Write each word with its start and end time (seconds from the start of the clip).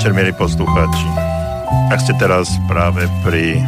večer, 0.00 0.16
milí 0.16 0.32
poslucháči. 0.32 1.08
Ak 1.92 2.00
ste 2.00 2.16
teraz 2.16 2.48
práve 2.64 3.04
pri 3.20 3.60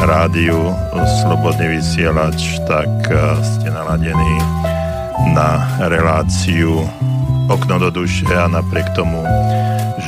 rádiu 0.00 0.72
Slobodný 1.20 1.76
vysielač, 1.76 2.56
tak 2.64 2.88
eh, 3.04 3.20
ste 3.44 3.68
naladení 3.68 4.34
na 5.36 5.76
reláciu 5.92 6.88
Okno 7.52 7.76
do 7.76 7.92
duše 7.92 8.32
a 8.32 8.48
napriek 8.48 8.96
tomu, 8.96 9.20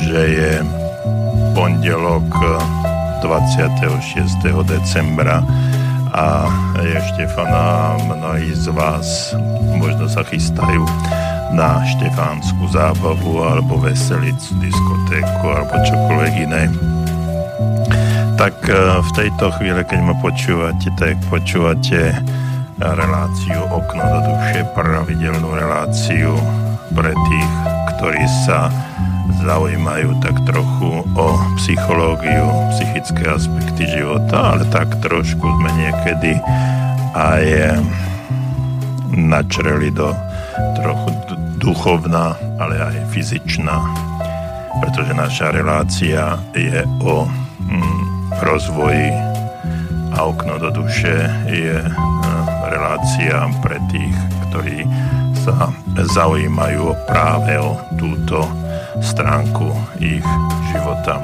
že 0.01 0.17
je 0.17 0.51
pondelok 1.53 2.33
26. 3.21 4.49
decembra 4.65 5.45
a 6.09 6.49
je 6.81 6.97
Štefana 7.13 8.01
mnohí 8.01 8.49
z 8.57 8.65
vás 8.73 9.37
možno 9.77 10.09
sa 10.09 10.25
chystajú 10.25 10.81
na 11.53 11.85
štefánsku 11.85 12.65
zábavu 12.73 13.45
alebo 13.45 13.77
veselicu, 13.77 14.57
diskotéku 14.57 15.45
alebo 15.45 15.73
čokoľvek 15.85 16.33
iné. 16.49 16.63
Tak 18.41 18.57
e, 18.65 18.73
v 18.99 19.09
tejto 19.13 19.53
chvíli, 19.55 19.85
keď 19.85 19.99
ma 20.01 20.17
počúvate, 20.17 20.89
tak 20.97 21.15
počúvate 21.29 22.17
reláciu 22.81 23.63
Okno 23.69 24.01
do 24.01 24.19
duše, 24.33 24.65
pravidelnú 24.73 25.53
reláciu 25.53 26.35
pre 26.91 27.13
tých, 27.13 27.51
ktorí 27.95 28.25
sa 28.49 28.73
zaujímajú 29.45 30.17
tak 30.19 30.35
trochu 30.49 31.05
o 31.13 31.27
psychológiu, 31.61 32.49
psychické 32.75 33.29
aspekty 33.29 33.87
života, 33.87 34.57
ale 34.57 34.65
tak 34.73 34.89
trošku 34.99 35.45
sme 35.45 35.69
niekedy 35.77 36.33
aj 37.13 37.77
načreli 39.13 39.93
do 39.93 40.11
duchovná, 41.63 42.35
ale 42.59 42.75
aj 42.75 43.07
fyzičná, 43.15 43.79
pretože 44.83 45.15
naša 45.15 45.55
relácia 45.55 46.35
je 46.51 46.83
o 46.99 47.23
mm, 47.63 48.03
rozvoji 48.43 49.07
a 50.11 50.27
okno 50.27 50.59
do 50.59 50.69
duše 50.83 51.23
je 51.47 51.79
e, 51.79 51.89
relácia 52.67 53.47
pre 53.63 53.79
tých, 53.87 54.17
ktorí 54.51 54.83
sa 55.39 55.71
zaujímajú 55.95 56.93
práve 57.07 57.55
o 57.55 57.79
túto 57.95 58.43
stránku 58.99 59.71
ich 60.03 60.23
života. 60.69 61.23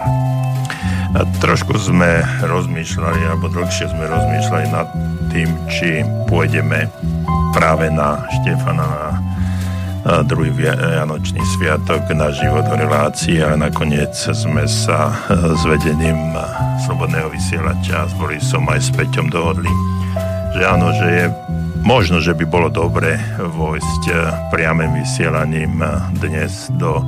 A 1.09 1.25
trošku 1.41 1.75
sme 1.75 2.22
rozmýšľali, 2.46 3.22
alebo 3.28 3.50
dlhšie 3.52 3.91
sme 3.91 4.06
rozmýšľali 4.08 4.68
nad 4.72 4.88
tým, 5.34 5.50
či 5.68 6.06
pôjdeme 6.30 6.88
práve 7.53 7.90
na 7.90 8.24
Štefana, 8.30 8.85
na 8.85 9.09
druhý 10.25 10.50
Vianočný 10.50 11.42
sviatok 11.58 12.09
na 12.18 12.34
život 12.34 12.66
v 12.66 12.81
relácii, 12.81 13.46
ale 13.46 13.70
nakoniec 13.70 14.14
sme 14.14 14.66
sa 14.66 15.14
s 15.30 15.62
vedením 15.66 16.34
Slobodného 16.88 17.30
vysielača 17.30 18.09
s 18.09 18.14
Borisom 18.18 18.66
aj 18.70 18.80
s 18.81 18.90
Peťom 18.96 19.30
dohodli, 19.30 19.70
že 20.58 20.62
áno, 20.66 20.90
že 20.97 21.08
je 21.08 21.25
možno, 21.86 22.18
že 22.18 22.34
by 22.34 22.46
bolo 22.50 22.74
dobre 22.74 23.22
vojsť 23.38 24.03
priamým 24.50 24.97
vysielaním 24.97 25.78
dnes 26.18 26.74
do 26.74 27.06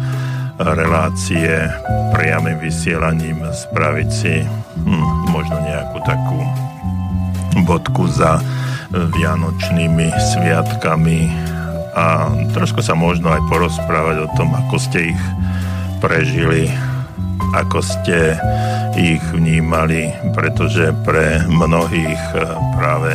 relácie 0.61 1.67
priamým 2.13 2.61
vysielaním 2.61 3.41
spraviť 3.49 4.09
si 4.09 4.45
hm, 4.45 5.33
možno 5.33 5.57
nejakú 5.57 5.97
takú 6.05 6.39
bodku 7.65 8.05
za 8.13 8.37
vianočnými 8.91 10.11
sviatkami 10.11 11.50
a 11.95 12.31
trošku 12.55 12.79
sa 12.79 12.95
možno 12.95 13.31
aj 13.31 13.41
porozprávať 13.51 14.23
o 14.23 14.31
tom, 14.39 14.51
ako 14.55 14.79
ste 14.79 15.11
ich 15.11 15.21
prežili, 15.99 16.71
ako 17.51 17.83
ste 17.83 18.39
ich 18.95 19.23
vnímali, 19.31 20.11
pretože 20.31 20.95
pre 21.03 21.43
mnohých 21.47 22.23
e, 22.35 22.39
práve 22.75 23.11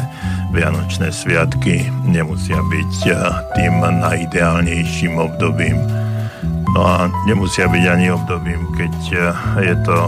Vianočné 0.53 1.13
sviatky 1.13 1.89
nemusia 2.05 2.61
byť 2.61 2.95
e, 3.09 3.13
tým 3.57 3.75
najideálnejším 3.81 5.21
obdobím. 5.21 5.77
No 6.73 6.81
a 6.85 7.09
nemusia 7.25 7.69
byť 7.69 7.85
ani 7.89 8.13
obdobím, 8.13 8.61
keď 8.77 8.95
e, 9.13 9.19
je 9.73 9.75
to 9.85 9.99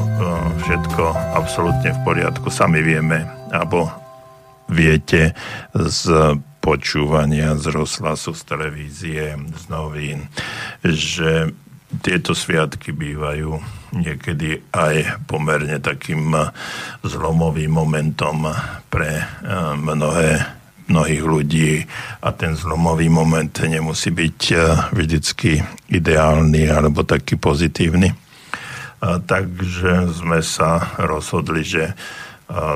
všetko 0.64 1.02
absolútne 1.36 1.90
v 1.96 2.00
poriadku. 2.04 2.48
Sami 2.52 2.84
vieme, 2.84 3.28
alebo 3.52 3.88
viete 4.68 5.32
z 5.72 6.12
počúvania 6.68 7.56
z 7.56 7.72
rozhlasu, 7.72 8.36
z 8.36 8.42
televízie, 8.44 9.24
z 9.40 9.64
novín, 9.72 10.28
že 10.84 11.48
tieto 12.04 12.36
sviatky 12.36 12.92
bývajú 12.92 13.56
niekedy 13.96 14.60
aj 14.76 15.24
pomerne 15.24 15.80
takým 15.80 16.36
zlomovým 17.00 17.72
momentom 17.72 18.52
pre 18.92 19.16
eh, 19.16 19.24
mnohé, 19.80 20.44
mnohých 20.92 21.24
ľudí 21.24 21.72
a 22.20 22.28
ten 22.36 22.52
zlomový 22.52 23.08
moment 23.08 23.48
nemusí 23.64 24.12
byť 24.12 24.40
eh, 24.52 24.60
vždycky 24.92 25.64
ideálny 25.88 26.68
alebo 26.68 27.00
taký 27.08 27.40
pozitívny. 27.40 28.12
Takže 28.98 30.10
sme 30.10 30.42
sa 30.42 30.98
rozhodli, 30.98 31.62
že 31.62 31.94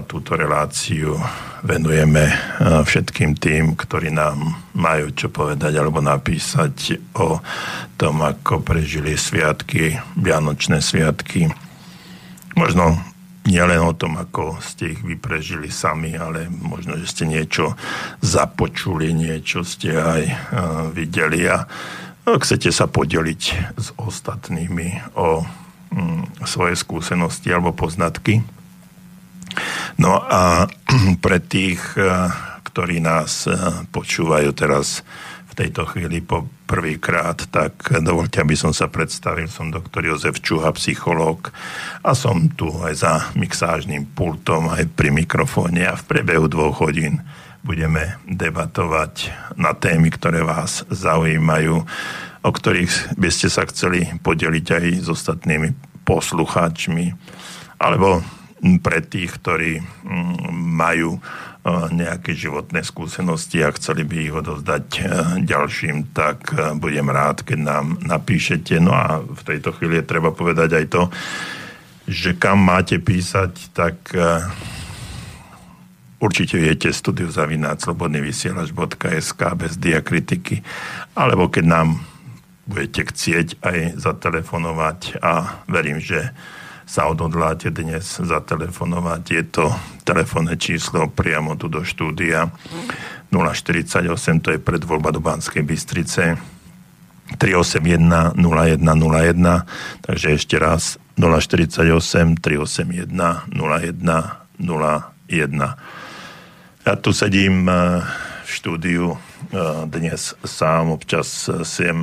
túto 0.04 0.36
reláciu 0.36 1.16
venujeme 1.64 2.28
všetkým 2.60 3.40
tým, 3.40 3.72
ktorí 3.72 4.12
nám 4.12 4.52
majú 4.76 5.08
čo 5.16 5.32
povedať 5.32 5.72
alebo 5.80 6.04
napísať 6.04 7.00
o 7.16 7.40
tom, 7.96 8.20
ako 8.20 8.60
prežili 8.60 9.16
sviatky, 9.16 9.96
Vianočné 10.20 10.84
sviatky. 10.84 11.48
Možno 12.52 13.00
nielen 13.48 13.80
o 13.80 13.96
tom, 13.96 14.20
ako 14.20 14.60
ste 14.60 14.92
ich 14.92 15.00
vy 15.00 15.16
prežili 15.16 15.72
sami, 15.72 16.20
ale 16.20 16.52
možno, 16.52 17.00
že 17.00 17.08
ste 17.08 17.24
niečo 17.24 17.72
započuli, 18.20 19.16
niečo 19.16 19.64
ste 19.64 19.96
aj 19.96 20.22
videli 20.92 21.48
a 21.48 21.64
chcete 22.28 22.68
sa 22.68 22.84
podeliť 22.92 23.42
s 23.80 23.88
ostatnými 23.96 25.16
o 25.16 25.40
mm, 25.96 26.44
svoje 26.44 26.76
skúsenosti 26.76 27.48
alebo 27.48 27.72
poznatky 27.72 28.44
No 30.00 30.20
a 30.22 30.66
pre 31.24 31.38
tých, 31.42 31.80
eh, 31.98 32.08
ktorí 32.66 33.02
nás 33.02 33.46
eh, 33.46 33.56
počúvajú 33.92 34.50
teraz 34.56 35.04
v 35.52 35.68
tejto 35.68 35.84
chvíli 35.84 36.24
po 36.24 36.48
prvýkrát, 36.64 37.36
tak 37.52 38.00
dovolte, 38.00 38.40
aby 38.40 38.56
som 38.56 38.72
sa 38.72 38.88
predstavil. 38.88 39.52
Som 39.52 39.68
doktor 39.68 40.00
Jozef 40.00 40.40
Čuha, 40.40 40.72
psychológ 40.80 41.52
a 42.00 42.16
som 42.16 42.48
tu 42.48 42.72
aj 42.80 42.94
za 42.96 43.12
mixážnym 43.36 44.08
pultom, 44.16 44.72
aj 44.72 44.88
pri 44.96 45.12
mikrofóne 45.12 45.84
a 45.84 45.92
v 45.92 46.06
priebehu 46.08 46.48
dvoch 46.48 46.80
hodín 46.80 47.20
budeme 47.60 48.16
debatovať 48.24 49.28
na 49.60 49.76
témy, 49.76 50.08
ktoré 50.08 50.40
vás 50.40 50.88
zaujímajú, 50.88 51.84
o 52.42 52.50
ktorých 52.50 53.20
by 53.20 53.28
ste 53.28 53.52
sa 53.52 53.68
chceli 53.68 54.08
podeliť 54.24 54.66
aj 54.72 54.84
s 55.04 55.08
ostatnými 55.12 55.76
poslucháčmi, 56.08 57.14
alebo 57.78 58.24
pre 58.62 59.02
tých, 59.02 59.42
ktorí 59.42 59.82
majú 60.54 61.18
e, 61.18 61.20
nejaké 61.90 62.30
životné 62.30 62.86
skúsenosti 62.86 63.58
a 63.66 63.74
chceli 63.74 64.06
by 64.06 64.16
ich 64.22 64.34
odovzdať 64.34 64.86
e, 64.94 65.00
ďalším, 65.42 66.14
tak 66.14 66.54
e, 66.54 66.78
budem 66.78 67.10
rád, 67.10 67.42
keď 67.42 67.58
nám 67.58 67.98
napíšete. 68.06 68.78
No 68.78 68.94
a 68.94 69.18
v 69.18 69.42
tejto 69.42 69.74
chvíli 69.74 69.98
je 69.98 70.06
treba 70.06 70.30
povedať 70.30 70.78
aj 70.78 70.86
to, 70.94 71.02
že 72.06 72.38
kam 72.38 72.62
máte 72.62 72.98
písať, 73.02 73.74
tak 73.74 73.94
určite 76.18 76.58
viete 76.58 76.90
studiozavináč 76.90 77.86
slobodnyvysielač.sk 77.86 79.42
bez 79.54 79.78
diakritiky, 79.78 80.66
alebo 81.14 81.46
keď 81.46 81.62
nám 81.62 81.88
budete 82.66 83.06
chcieť 83.06 83.62
aj 83.62 83.78
zatelefonovať 84.02 85.22
a 85.22 85.62
verím, 85.70 86.02
že 86.02 86.34
sa 86.86 87.08
odhodláte 87.08 87.70
dnes 87.70 88.20
zatelefonovať. 88.20 89.30
Je 89.30 89.42
to 89.46 89.72
telefónne 90.02 90.56
číslo 90.58 91.06
priamo 91.08 91.56
tu 91.56 91.68
do 91.70 91.84
štúdia. 91.86 92.50
048, 93.32 94.44
to 94.44 94.52
je 94.52 94.60
predvoľba 94.60 95.10
do 95.14 95.24
Banskej 95.24 95.64
Bystrice. 95.64 96.36
381 97.38 98.36
0101 98.36 100.04
takže 100.04 100.36
ešte 100.36 100.60
raz 100.60 101.00
048 101.16 102.36
381 102.44 103.08
0101 103.48 103.88
Ja 106.82 106.98
tu 107.00 107.14
sedím 107.16 107.64
eh, 107.72 108.04
v 108.44 108.50
štúdiu 108.52 109.16
eh, 109.16 109.88
dnes 109.88 110.36
sám, 110.44 110.92
občas 110.92 111.48
sem 111.64 111.96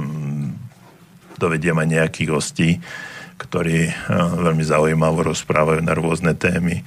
dovediem 1.40 1.80
aj 1.80 1.88
nejakých 1.88 2.30
hostí, 2.34 2.84
ktorí 3.40 3.88
eh, 3.88 3.94
veľmi 4.44 4.62
zaujímavo 4.62 5.32
rozprávajú 5.32 5.80
na 5.80 5.96
rôzne 5.96 6.36
témy. 6.36 6.84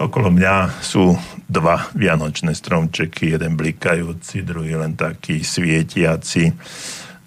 Okolo 0.00 0.32
mňa 0.32 0.80
sú 0.80 1.12
dva 1.44 1.90
vianočné 1.92 2.56
stromčeky, 2.56 3.36
jeden 3.36 3.52
blikajúci, 3.58 4.40
druhý 4.40 4.78
len 4.78 4.96
taký 4.96 5.44
svietiaci. 5.44 6.56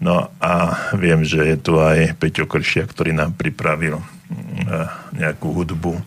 No 0.02 0.34
a 0.42 0.54
viem, 0.98 1.22
že 1.22 1.54
je 1.54 1.58
tu 1.62 1.78
aj 1.78 2.18
Peťo 2.18 2.50
Kršia, 2.50 2.90
ktorý 2.90 3.14
nám 3.14 3.38
pripravil 3.38 4.02
e, 4.02 4.06
nejakú 5.16 5.54
hudbu. 5.54 6.02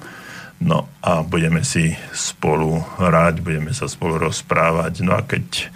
No 0.56 0.88
a 1.04 1.20
budeme 1.20 1.60
si 1.68 1.92
spolu 2.16 2.80
hrať, 2.96 3.44
budeme 3.44 3.76
sa 3.76 3.92
spolu 3.92 4.16
rozprávať. 4.16 5.04
No 5.04 5.12
a 5.12 5.20
keď 5.20 5.68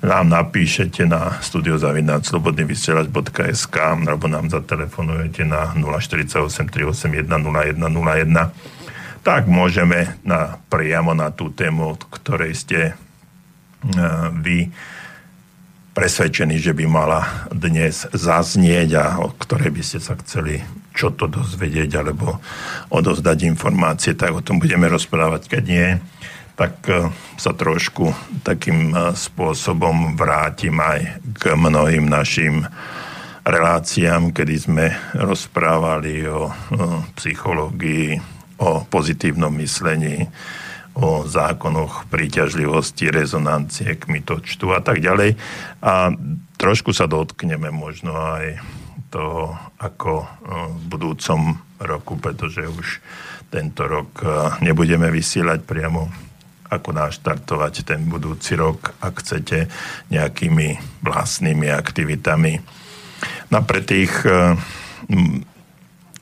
nám 0.00 0.32
napíšete 0.32 1.04
na 1.04 1.36
studiozavináčslobodnyvysielač.sk 1.44 3.76
alebo 3.76 4.24
nám 4.26 4.48
zatelefonujete 4.48 5.44
na 5.44 5.76
048 5.76 6.48
381 6.72 7.28
0101 7.28 8.72
tak 9.22 9.46
môžeme 9.46 10.18
na, 10.26 10.58
priamo 10.66 11.14
na 11.14 11.30
tú 11.30 11.54
tému, 11.54 11.94
ktorej 12.10 12.58
ste 12.58 12.80
uh, 12.90 14.34
vy 14.34 14.66
presvedčení, 15.92 16.56
že 16.56 16.72
by 16.72 16.84
mala 16.88 17.48
dnes 17.52 18.08
zaznieť 18.10 18.90
a 18.96 19.04
o 19.20 19.32
ktorej 19.36 19.70
by 19.72 19.82
ste 19.84 20.00
sa 20.00 20.16
chceli 20.20 20.60
čo 20.92 21.12
to 21.16 21.24
dozvedieť 21.24 21.90
alebo 22.04 22.36
odozdať 22.92 23.48
informácie, 23.48 24.12
tak 24.12 24.36
o 24.36 24.44
tom 24.44 24.60
budeme 24.60 24.86
rozprávať. 24.92 25.48
Keď 25.48 25.62
nie, 25.64 25.96
tak 26.52 26.84
e, 26.88 27.08
sa 27.40 27.56
trošku 27.56 28.12
takým 28.44 28.92
e, 28.92 29.16
spôsobom 29.16 30.14
vrátim 30.14 30.76
aj 30.76 31.24
k 31.40 31.56
mnohým 31.56 32.06
našim 32.06 32.68
reláciám, 33.42 34.30
kedy 34.30 34.54
sme 34.60 34.86
rozprávali 35.16 36.28
o, 36.28 36.46
o 36.46 36.50
psychológii, 37.16 38.20
o 38.62 38.84
pozitívnom 38.86 39.50
myslení, 39.58 40.28
o 40.92 41.24
zákonoch 41.24 42.08
príťažlivosti, 42.12 43.08
rezonancie, 43.08 43.96
kmitočtu 43.96 44.76
a 44.76 44.80
tak 44.84 45.00
ďalej. 45.00 45.40
A 45.80 46.12
trošku 46.60 46.92
sa 46.92 47.08
dotkneme 47.08 47.72
možno 47.72 48.12
aj 48.12 48.60
toho, 49.12 49.56
ako 49.76 50.12
e, 50.24 50.26
v 50.72 50.82
budúcom 50.88 51.40
roku, 51.80 52.16
pretože 52.16 52.64
už 52.64 53.04
tento 53.52 53.84
rok 53.84 54.24
e, 54.24 54.28
nebudeme 54.64 55.12
vysielať 55.12 55.60
priamo 55.64 56.08
ako 56.72 56.88
naštartovať 56.96 57.84
ten 57.84 58.08
budúci 58.08 58.56
rok, 58.56 58.96
ak 59.04 59.20
chcete, 59.20 59.68
nejakými 60.08 60.80
vlastnými 61.04 61.68
aktivitami. 61.68 62.56
No 63.52 63.60
pre 63.68 63.84
tých 63.84 64.12
e, 64.24 64.56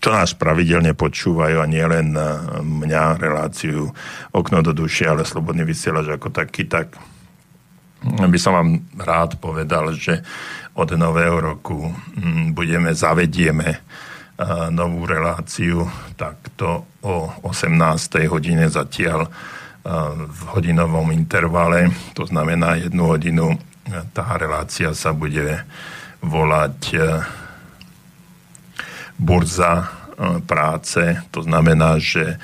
čo 0.00 0.08
nás 0.16 0.32
pravidelne 0.32 0.96
počúvajú 0.96 1.60
a 1.60 1.68
nie 1.68 1.84
len 1.84 2.16
eh, 2.16 2.24
mňa, 2.64 3.20
reláciu 3.20 3.92
Okno 4.32 4.64
do 4.64 4.72
duše, 4.72 5.04
ale 5.04 5.28
Slobodný 5.28 5.62
vysielač 5.68 6.08
ako 6.08 6.32
taký, 6.32 6.64
tak 6.64 6.96
by 8.00 8.38
som 8.40 8.56
vám 8.56 8.70
rád 8.96 9.36
povedal, 9.36 9.92
že 9.92 10.24
od 10.72 10.88
nového 10.96 11.36
roku 11.36 11.92
hm, 11.92 12.56
budeme, 12.56 12.96
zavedieme 12.96 13.68
eh, 13.76 13.80
novú 14.72 15.04
reláciu 15.04 15.84
takto 16.16 16.88
o 17.04 17.28
18. 17.44 18.24
hodine 18.32 18.72
zatiaľ 18.72 19.28
eh, 19.28 19.32
v 20.16 20.40
hodinovom 20.56 21.12
intervale, 21.12 21.92
to 22.16 22.24
znamená 22.24 22.80
jednu 22.80 23.04
hodinu. 23.04 23.60
Tá 24.14 24.38
relácia 24.38 24.94
sa 24.94 25.10
bude 25.10 25.66
volať 26.22 26.94
burza 29.20 29.72
e, 29.76 29.86
práce. 30.40 31.20
To 31.30 31.44
znamená, 31.44 32.00
že 32.00 32.24
e, 32.24 32.36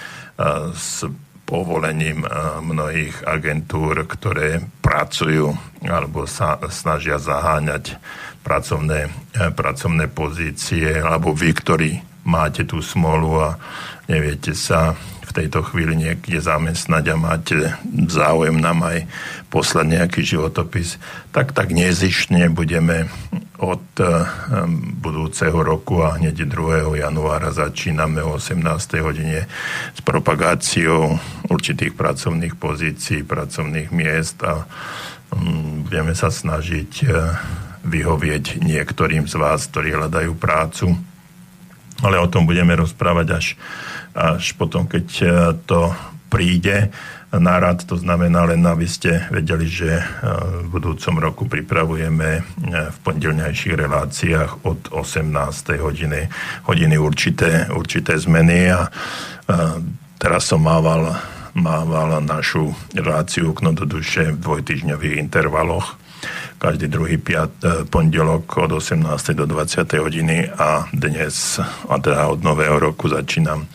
s 0.76 1.08
povolením 1.48 2.22
e, 2.22 2.28
mnohých 2.60 3.24
agentúr, 3.24 4.04
ktoré 4.04 4.60
pracujú 4.84 5.56
alebo 5.88 6.28
sa 6.28 6.60
snažia 6.68 7.16
zaháňať 7.16 7.96
pracovné, 8.44 9.10
pracovné 9.54 10.06
pozície, 10.06 10.98
alebo 10.98 11.34
vy, 11.34 11.50
ktorí 11.50 11.90
máte 12.26 12.66
tú 12.66 12.82
smolu 12.82 13.38
a 13.38 13.50
neviete 14.10 14.54
sa 14.54 14.98
tejto 15.36 15.60
chvíli 15.60 15.92
niekde 15.96 16.40
zamestnať 16.40 17.04
a 17.12 17.16
máte 17.20 17.56
záujem 18.08 18.56
nám 18.56 18.80
aj 18.88 19.04
poslať 19.52 19.86
nejaký 20.00 20.20
životopis, 20.24 20.96
tak 21.32 21.52
tak 21.52 21.76
nezišne 21.76 22.48
budeme 22.48 23.12
od 23.56 23.84
eh, 24.00 24.08
budúceho 25.00 25.56
roku 25.60 26.04
a 26.04 26.16
hneď 26.20 26.44
2. 26.44 27.00
januára 27.00 27.52
začíname 27.52 28.20
o 28.20 28.36
18. 28.36 28.60
hodine 29.00 29.48
s 29.96 30.00
propagáciou 30.04 31.16
určitých 31.48 31.96
pracovných 31.96 32.54
pozícií, 32.56 33.24
pracovných 33.24 33.88
miest 33.92 34.40
a 34.44 34.64
mm, 35.32 35.88
budeme 35.88 36.12
sa 36.12 36.28
snažiť 36.28 36.92
eh, 37.04 37.12
vyhovieť 37.86 38.60
niektorým 38.60 39.24
z 39.30 39.34
vás, 39.38 39.70
ktorí 39.70 39.94
hľadajú 39.94 40.32
prácu. 40.36 40.96
Ale 42.04 42.20
o 42.20 42.28
tom 42.28 42.44
budeme 42.44 42.76
rozprávať 42.76 43.28
až 43.32 43.46
až 44.16 44.56
potom, 44.56 44.88
keď 44.88 45.06
e, 45.20 45.26
to 45.68 45.92
príde 46.32 46.88
na 47.36 47.60
rad, 47.60 47.84
to 47.84 48.00
znamená 48.00 48.48
len, 48.48 48.64
aby 48.64 48.88
ste 48.88 49.28
vedeli, 49.28 49.68
že 49.68 50.00
e, 50.00 50.04
v 50.64 50.68
budúcom 50.72 51.14
roku 51.20 51.44
pripravujeme 51.44 52.28
e, 52.32 52.42
v 52.88 52.96
pondelňajších 53.04 53.76
reláciách 53.76 54.64
od 54.64 54.80
18. 54.88 55.76
hodiny, 55.76 56.32
hodiny 56.64 56.96
určité, 56.96 57.68
určité 57.68 58.16
zmeny 58.16 58.72
a 58.72 58.88
teraz 60.18 60.50
som 60.50 60.58
mával, 60.58 61.14
mával 61.54 62.18
našu 62.24 62.74
reláciu 62.90 63.54
Okno 63.54 63.70
do 63.76 63.86
duše 63.86 64.34
v 64.34 64.42
dvojtyžňových 64.42 65.22
intervaloch 65.22 66.05
každý 66.66 66.90
druhý 66.90 67.14
piat, 67.14 67.54
pondelok 67.94 68.58
od 68.58 68.82
18. 68.82 69.06
do 69.38 69.46
20. 69.46 69.86
hodiny 70.02 70.50
a 70.50 70.90
dnes, 70.90 71.62
a 71.62 71.94
teda 72.02 72.26
od 72.26 72.42
nového 72.42 72.82
roku 72.82 73.06
začínam 73.06 73.70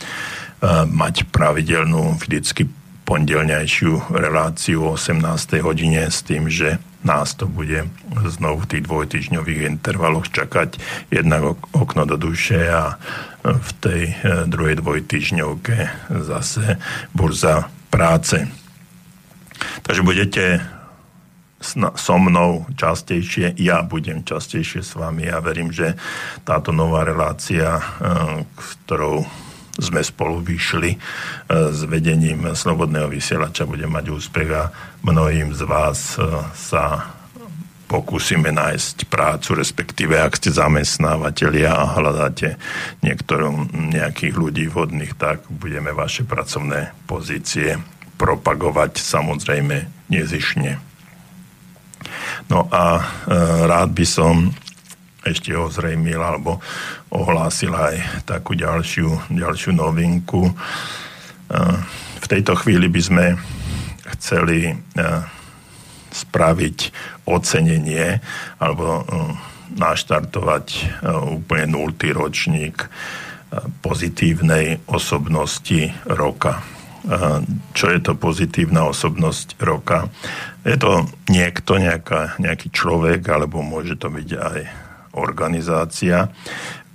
mať 0.91 1.31
pravidelnú 1.31 2.19
vždycky 2.19 2.67
pondelňajšiu 3.07 4.11
reláciu 4.11 4.91
o 4.91 4.99
18. 4.99 5.23
hodine 5.63 6.03
s 6.11 6.19
tým, 6.19 6.51
že 6.51 6.83
nás 7.07 7.31
to 7.31 7.47
bude 7.47 7.87
znovu 8.27 8.67
v 8.67 8.69
tých 8.75 8.83
dvojtyžňových 8.83 9.71
intervaloch 9.71 10.27
čakať 10.27 10.75
jednak 11.15 11.63
okno 11.71 12.03
do 12.03 12.19
duše 12.19 12.59
a 12.75 12.99
v 13.47 13.69
tej 13.79 14.03
e, 14.11 14.13
druhej 14.51 14.83
dvojtyžňovke 14.83 16.11
zase 16.27 16.75
burza 17.15 17.71
práce. 17.87 18.51
Takže 19.81 20.03
budete 20.03 20.59
so 21.95 22.15
mnou 22.17 22.65
častejšie, 22.73 23.55
ja 23.61 23.85
budem 23.85 24.25
častejšie 24.25 24.81
s 24.81 24.97
vami 24.97 25.29
ja 25.29 25.37
verím, 25.39 25.69
že 25.69 25.93
táto 26.43 26.73
nová 26.73 27.05
relácia, 27.05 27.77
e, 27.77 27.83
ktorou 28.57 29.23
sme 29.77 30.03
spolu 30.03 30.41
vyšli 30.43 30.91
e, 30.93 30.97
s 31.71 31.85
vedením 31.87 32.51
Slobodného 32.51 33.07
vysielača, 33.07 33.69
bude 33.69 33.87
mať 33.87 34.05
úspech 34.11 34.49
a 34.51 34.63
mnohým 35.05 35.53
z 35.53 35.61
vás 35.63 36.17
e, 36.17 36.25
sa 36.57 37.13
pokúsime 37.91 38.55
nájsť 38.55 39.11
prácu, 39.11 39.59
respektíve 39.59 40.15
ak 40.15 40.39
ste 40.39 40.55
zamestnávateľia 40.55 41.75
a 41.75 41.91
hľadáte 41.99 42.55
niektorom, 43.03 43.67
nejakých 43.91 44.35
ľudí 44.35 44.65
vhodných, 44.71 45.19
tak 45.19 45.43
budeme 45.51 45.91
vaše 45.91 46.23
pracovné 46.23 46.95
pozície 47.03 47.75
propagovať 48.15 48.95
samozrejme 48.95 50.07
nezišne. 50.07 50.90
No 52.51 52.67
a 52.67 52.99
e, 52.99 53.03
rád 53.63 53.95
by 53.95 54.03
som 54.03 54.51
ešte 55.23 55.55
ozrejmil 55.55 56.19
alebo 56.19 56.59
ohlásil 57.15 57.71
aj 57.71 58.27
takú 58.27 58.57
ďalšiu, 58.57 59.31
ďalšiu 59.31 59.71
novinku. 59.71 60.49
V 62.17 62.25
tejto 62.25 62.57
chvíli 62.57 62.89
by 62.89 63.01
sme 63.05 63.25
chceli 64.17 64.73
spraviť 66.09 66.77
ocenenie 67.29 68.17
alebo 68.57 69.05
naštartovať 69.77 70.65
úplne 71.37 71.65
nultý 71.69 72.17
ročník 72.17 72.89
pozitívnej 73.85 74.81
osobnosti 74.89 75.93
roka. 76.09 76.65
Čo 77.73 77.85
je 77.89 77.99
to 77.99 78.13
pozitívna 78.13 78.85
osobnosť 78.85 79.57
roka? 79.57 80.13
Je 80.61 80.77
to 80.77 81.09
niekto, 81.33 81.81
nejaká, 81.81 82.37
nejaký 82.37 82.69
človek, 82.69 83.25
alebo 83.33 83.65
môže 83.65 83.97
to 83.97 84.13
byť 84.13 84.29
aj 84.37 84.59
organizácia, 85.17 86.29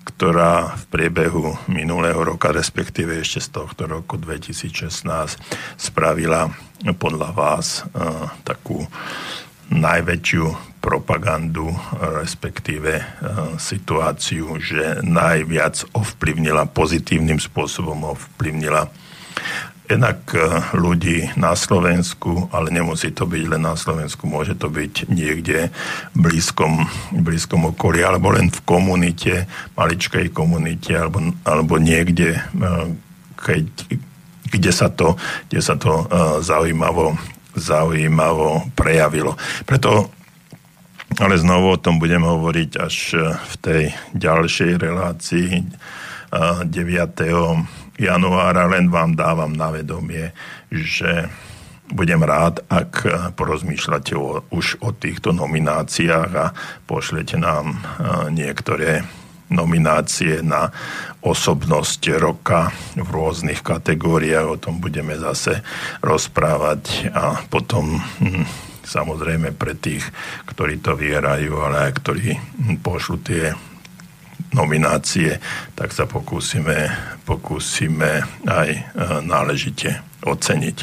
ktorá 0.07 0.79
v 0.79 0.85
priebehu 0.89 1.59
minulého 1.67 2.23
roka, 2.23 2.55
respektíve 2.55 3.19
ešte 3.19 3.43
z 3.43 3.49
tohto 3.59 3.91
roku 3.91 4.15
2016, 4.15 5.03
spravila 5.75 6.55
podľa 6.97 7.31
vás 7.35 7.83
uh, 7.83 8.31
takú 8.47 8.87
najväčšiu 9.67 10.79
propagandu, 10.79 11.75
respektíve 12.23 13.03
uh, 13.03 13.05
situáciu, 13.59 14.63
že 14.63 15.03
najviac 15.03 15.83
ovplyvnila, 15.91 16.71
pozitívnym 16.71 17.43
spôsobom 17.43 18.15
ovplyvnila 18.15 18.87
jednak 19.87 20.19
e, 20.35 20.39
ľudí 20.75 21.31
na 21.39 21.55
Slovensku, 21.55 22.51
ale 22.51 22.75
nemusí 22.75 23.15
to 23.15 23.25
byť 23.25 23.45
len 23.47 23.63
na 23.63 23.79
Slovensku, 23.79 24.27
môže 24.27 24.59
to 24.59 24.67
byť 24.67 25.07
niekde 25.09 25.71
v 26.15 26.19
blízkom, 26.19 26.87
blízkom 27.15 27.71
okolí, 27.75 28.03
alebo 28.03 28.35
len 28.35 28.51
v 28.51 28.61
komunite, 28.67 29.47
maličkej 29.79 30.35
komunite, 30.35 30.93
alebo, 30.99 31.33
alebo 31.47 31.79
niekde, 31.79 32.39
e, 32.39 32.41
keď, 33.39 33.65
kde 34.51 34.73
sa 34.75 34.91
to, 34.91 35.15
kde 35.49 35.61
sa 35.63 35.79
to 35.79 36.03
e, 36.03 36.05
zaujímavo, 36.43 37.15
zaujímavo 37.55 38.69
prejavilo. 38.75 39.39
Preto 39.65 40.11
ale 41.23 41.39
znovu 41.39 41.79
o 41.79 41.81
tom 41.81 42.03
budem 42.03 42.21
hovoriť 42.21 42.71
až 42.77 42.97
v 43.39 43.55
tej 43.63 43.83
ďalšej 44.13 44.73
relácii 44.77 45.65
9 46.35 46.67
januára, 47.97 48.69
len 48.69 48.93
vám 48.93 49.17
dávam 49.17 49.53
na 49.53 49.73
vedomie, 49.73 50.33
že 50.69 51.29
budem 51.87 52.19
rád, 52.23 52.67
ak 52.67 53.07
porozmýšľate 53.39 54.13
o, 54.19 54.43
už 54.51 54.83
o 54.83 54.91
týchto 54.91 55.31
nomináciách 55.31 56.31
a 56.35 56.47
pošlete 56.85 57.39
nám 57.39 57.79
niektoré 58.35 59.07
nominácie 59.47 60.43
na 60.43 60.75
osobnosť 61.23 62.19
roka 62.19 62.75
v 62.99 63.07
rôznych 63.07 63.63
kategóriách. 63.63 64.47
O 64.47 64.59
tom 64.59 64.83
budeme 64.83 65.15
zase 65.15 65.63
rozprávať 66.03 67.15
a 67.15 67.47
potom 67.47 68.03
hm, 68.19 68.43
samozrejme 68.83 69.55
pre 69.55 69.79
tých, 69.79 70.03
ktorí 70.51 70.83
to 70.83 70.99
vyhrajú, 70.99 71.55
ale 71.63 71.91
aj 71.91 71.93
ktorí 72.03 72.35
pošlu 72.83 73.23
tie 73.23 73.55
nominácie, 74.57 75.37
tak 75.77 75.93
sa 75.93 76.09
pokúsime, 76.09 76.89
pokúsime 77.29 78.25
aj 78.49 78.69
e, 78.73 78.81
náležite 79.21 80.01
oceniť. 80.25 80.77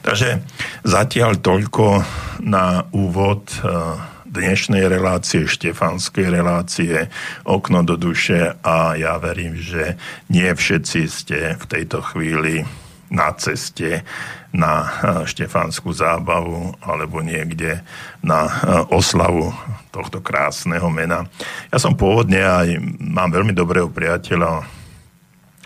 Takže 0.00 0.40
zatiaľ 0.82 1.38
toľko 1.38 2.00
na 2.40 2.88
úvod 2.96 3.52
e, 3.52 3.68
dnešnej 4.32 4.88
relácie, 4.88 5.44
štefanskej 5.44 6.32
relácie 6.32 7.12
Okno 7.44 7.84
do 7.84 8.00
duše 8.00 8.56
a 8.64 8.96
ja 8.96 9.20
verím, 9.20 9.60
že 9.60 10.00
nie 10.32 10.48
všetci 10.48 11.00
ste 11.04 11.38
v 11.60 11.64
tejto 11.68 12.00
chvíli 12.00 12.64
na 13.12 13.28
ceste 13.36 14.00
na 14.52 14.72
e, 14.80 14.88
štefanskú 15.28 15.92
zábavu 15.92 16.72
alebo 16.80 17.20
niekde 17.20 17.84
na 18.24 18.48
oslavu 18.88 19.52
tohto 19.92 20.24
krásneho 20.24 20.88
mena. 20.88 21.28
Ja 21.68 21.76
som 21.76 21.92
pôvodne 21.92 22.40
aj, 22.40 22.80
mám 23.00 23.28
veľmi 23.28 23.52
dobrého 23.52 23.92
priateľa 23.92 24.64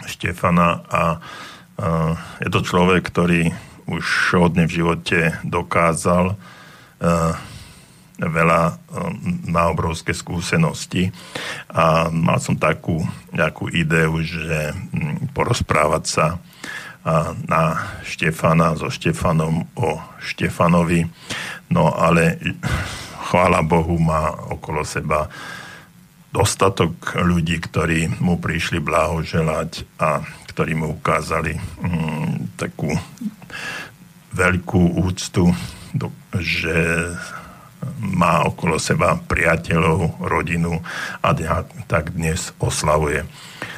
Štefana 0.07 0.87
a 0.87 1.03
uh, 1.19 2.15
je 2.38 2.47
to 2.47 2.62
človek, 2.62 3.11
ktorý 3.11 3.50
už 3.91 4.38
hodne 4.38 4.71
v 4.71 4.83
živote 4.83 5.35
dokázal 5.43 6.38
veľa, 8.17 8.81
má 9.45 9.69
obrovské 9.69 10.17
skúsenosti 10.17 11.12
a 11.69 12.09
mal 12.09 12.41
som 12.41 12.57
takú 12.57 13.05
nejakú 13.33 13.69
ideu, 13.69 14.17
že 14.25 14.73
um, 14.73 15.29
porozprávať 15.37 16.05
sa 16.09 16.26
na 17.47 17.87
Štefana 18.03 18.75
so 18.75 18.91
Štefanom 18.91 19.71
o 19.79 20.03
Štefanovi. 20.19 21.07
No 21.71 21.95
ale 21.95 22.39
chvála 23.31 23.63
Bohu, 23.63 23.95
má 23.99 24.35
okolo 24.51 24.83
seba 24.83 25.31
dostatok 26.35 27.17
ľudí, 27.23 27.63
ktorí 27.63 28.19
mu 28.19 28.37
prišli 28.37 28.83
blahoželať 28.83 29.87
a 30.03 30.21
ktorí 30.51 30.75
mu 30.75 30.99
ukázali 30.99 31.57
mm, 31.57 32.59
takú 32.59 32.91
veľkú 34.37 35.01
úctu, 35.01 35.49
že 36.37 36.77
má 38.01 38.45
okolo 38.45 38.77
seba 38.77 39.17
priateľov, 39.17 40.21
rodinu 40.21 40.83
a 41.23 41.33
tak 41.89 42.13
dnes 42.13 42.53
oslavuje. 42.61 43.25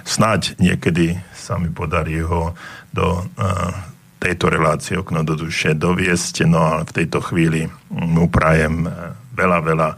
Snáď 0.03 0.57
niekedy 0.59 1.21
sa 1.35 1.61
mi 1.61 1.71
podarí 1.71 2.25
ho 2.25 2.57
do 2.99 3.23
uh, 3.23 3.71
tejto 4.19 4.51
relácie 4.51 4.99
okno 4.99 5.23
do 5.23 5.39
duše 5.39 5.79
doviesť, 5.79 6.51
no 6.51 6.59
ale 6.59 6.83
v 6.91 6.95
tejto 7.03 7.23
chvíli 7.23 7.71
mu 7.95 8.27
prajem 8.27 8.91
veľa, 9.39 9.59
veľa 9.63 9.91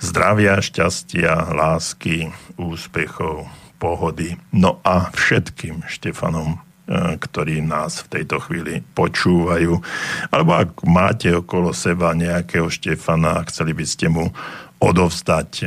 zdravia, 0.00 0.56
šťastia, 0.64 1.52
lásky, 1.52 2.32
úspechov, 2.56 3.44
pohody. 3.76 4.36
No 4.56 4.80
a 4.80 5.12
všetkým 5.12 5.84
Štefanom, 5.84 6.56
e, 6.56 6.58
ktorí 7.20 7.60
nás 7.60 8.04
v 8.08 8.20
tejto 8.20 8.40
chvíli 8.40 8.80
počúvajú. 8.96 9.76
Alebo 10.32 10.52
ak 10.56 10.84
máte 10.88 11.32
okolo 11.36 11.76
seba 11.76 12.16
nejakého 12.16 12.68
Štefana 12.68 13.40
a 13.40 13.46
chceli 13.48 13.76
by 13.76 13.84
ste 13.84 14.08
mu 14.08 14.32
odovzdať 14.80 15.50
e, 15.60 15.66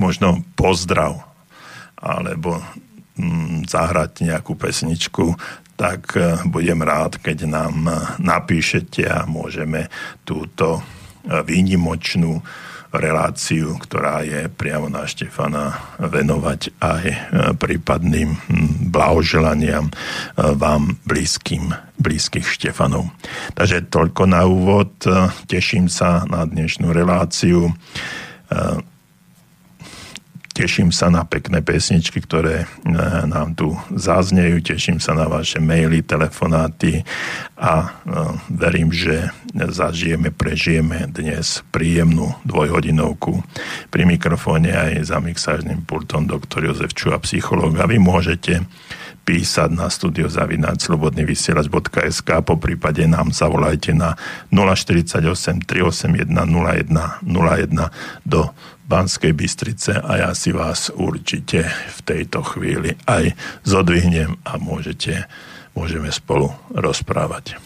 možno 0.00 0.44
pozdrav 0.56 1.24
alebo 1.96 2.60
zahrať 3.64 4.26
nejakú 4.26 4.54
pesničku, 4.56 5.36
tak 5.76 6.16
e, 6.16 6.40
budem 6.48 6.80
rád, 6.80 7.20
keď 7.20 7.48
nám 7.48 7.74
napíšete 8.20 9.04
a 9.08 9.24
môžeme 9.28 9.88
túto 10.24 10.80
výnimočnú 11.26 12.38
reláciu, 12.98 13.76
ktorá 13.76 14.24
je 14.24 14.48
priamo 14.50 14.88
na 14.88 15.04
Štefana 15.04 15.96
venovať 16.00 16.60
aj 16.80 17.04
e, 17.06 17.18
prípadným 17.56 18.36
blahoželaniam 18.90 19.90
e, 19.90 19.92
vám 20.56 20.96
blízkym, 21.04 21.72
blízkych 22.00 22.46
Štefanov. 22.46 23.12
Takže 23.54 23.88
toľko 23.92 24.22
na 24.26 24.42
úvod. 24.48 24.92
E, 25.04 25.30
teším 25.46 25.90
sa 25.90 26.24
na 26.26 26.44
dnešnú 26.48 26.90
reláciu 26.90 27.70
Teším 30.56 30.88
sa 30.88 31.12
na 31.12 31.20
pekné 31.28 31.60
pesničky, 31.60 32.16
ktoré 32.24 32.64
e, 32.64 32.66
nám 33.28 33.52
tu 33.52 33.76
zaznejú. 33.92 34.64
Teším 34.64 35.04
sa 35.04 35.12
na 35.12 35.28
vaše 35.28 35.60
maily, 35.60 36.00
telefonáty 36.00 37.04
a 37.60 37.84
e, 37.84 37.88
verím, 38.56 38.88
že 38.88 39.36
zažijeme, 39.52 40.32
prežijeme 40.32 41.12
dnes 41.12 41.60
príjemnú 41.68 42.40
dvojhodinovku. 42.48 43.44
Pri 43.92 44.08
mikrofóne 44.08 44.72
aj 44.72 45.12
za 45.12 45.20
mixážnym 45.20 45.84
pultom 45.84 46.24
doktor 46.24 46.64
Jozef 46.64 46.96
Čuha, 46.96 47.20
psychológ. 47.20 47.76
A 47.76 47.84
vy 47.84 48.00
môžete 48.00 48.64
písať 49.28 49.76
na 49.76 49.92
studiozavináč.slobodnyvysielač.sk 49.92 52.30
po 52.46 52.54
prípade 52.56 53.04
nám 53.10 53.34
zavolajte 53.34 53.90
na 53.92 54.14
048 54.54 55.66
381 55.66 56.30
01 56.32 57.26
01 57.26 57.90
do 58.22 58.54
Banskej 58.86 59.34
Bystrice 59.34 59.98
a 59.98 60.12
ja 60.16 60.30
si 60.32 60.54
vás 60.54 60.94
určite 60.94 61.66
v 61.68 62.00
tejto 62.06 62.46
chvíli 62.46 62.94
aj 63.10 63.34
zodvihnem 63.66 64.38
a 64.46 64.62
môžete, 64.62 65.26
môžeme 65.74 66.14
spolu 66.14 66.54
rozprávať. 66.70 67.58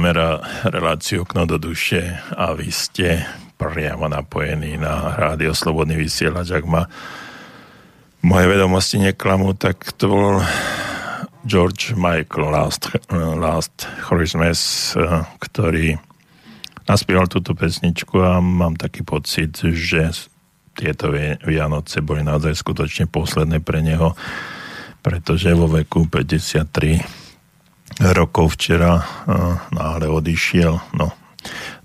Počúvame 0.00 0.40
reláciu 0.72 1.28
Okno 1.28 1.44
do 1.44 1.60
duše 1.60 2.00
a 2.32 2.56
vy 2.56 2.72
ste 2.72 3.20
priamo 3.60 4.08
napojení 4.08 4.80
na 4.80 5.12
rádio 5.12 5.52
Slobodný 5.52 5.92
vysielač. 5.92 6.56
Ak 6.56 6.64
ma 6.64 6.88
moje 8.24 8.48
vedomosti 8.48 8.96
neklamú, 8.96 9.52
tak 9.60 9.92
to 10.00 10.08
bol 10.08 10.32
George 11.44 11.92
Michael 12.00 12.48
Last, 12.48 12.88
Last 13.12 13.84
Christmas, 14.00 14.96
ktorý 15.36 16.00
naspieval 16.88 17.28
túto 17.28 17.52
pesničku 17.52 18.24
a 18.24 18.40
mám 18.40 18.80
taký 18.80 19.04
pocit, 19.04 19.52
že 19.60 20.16
tieto 20.80 21.12
Vianoce 21.44 22.00
boli 22.00 22.24
naozaj 22.24 22.56
skutočne 22.56 23.04
posledné 23.04 23.60
pre 23.60 23.84
neho, 23.84 24.16
pretože 25.04 25.52
vo 25.52 25.68
veku 25.68 26.08
53 26.08 27.19
rokov 27.98 28.54
včera 28.54 29.02
náhle 29.74 30.06
odišiel. 30.06 30.78
No, 30.94 31.10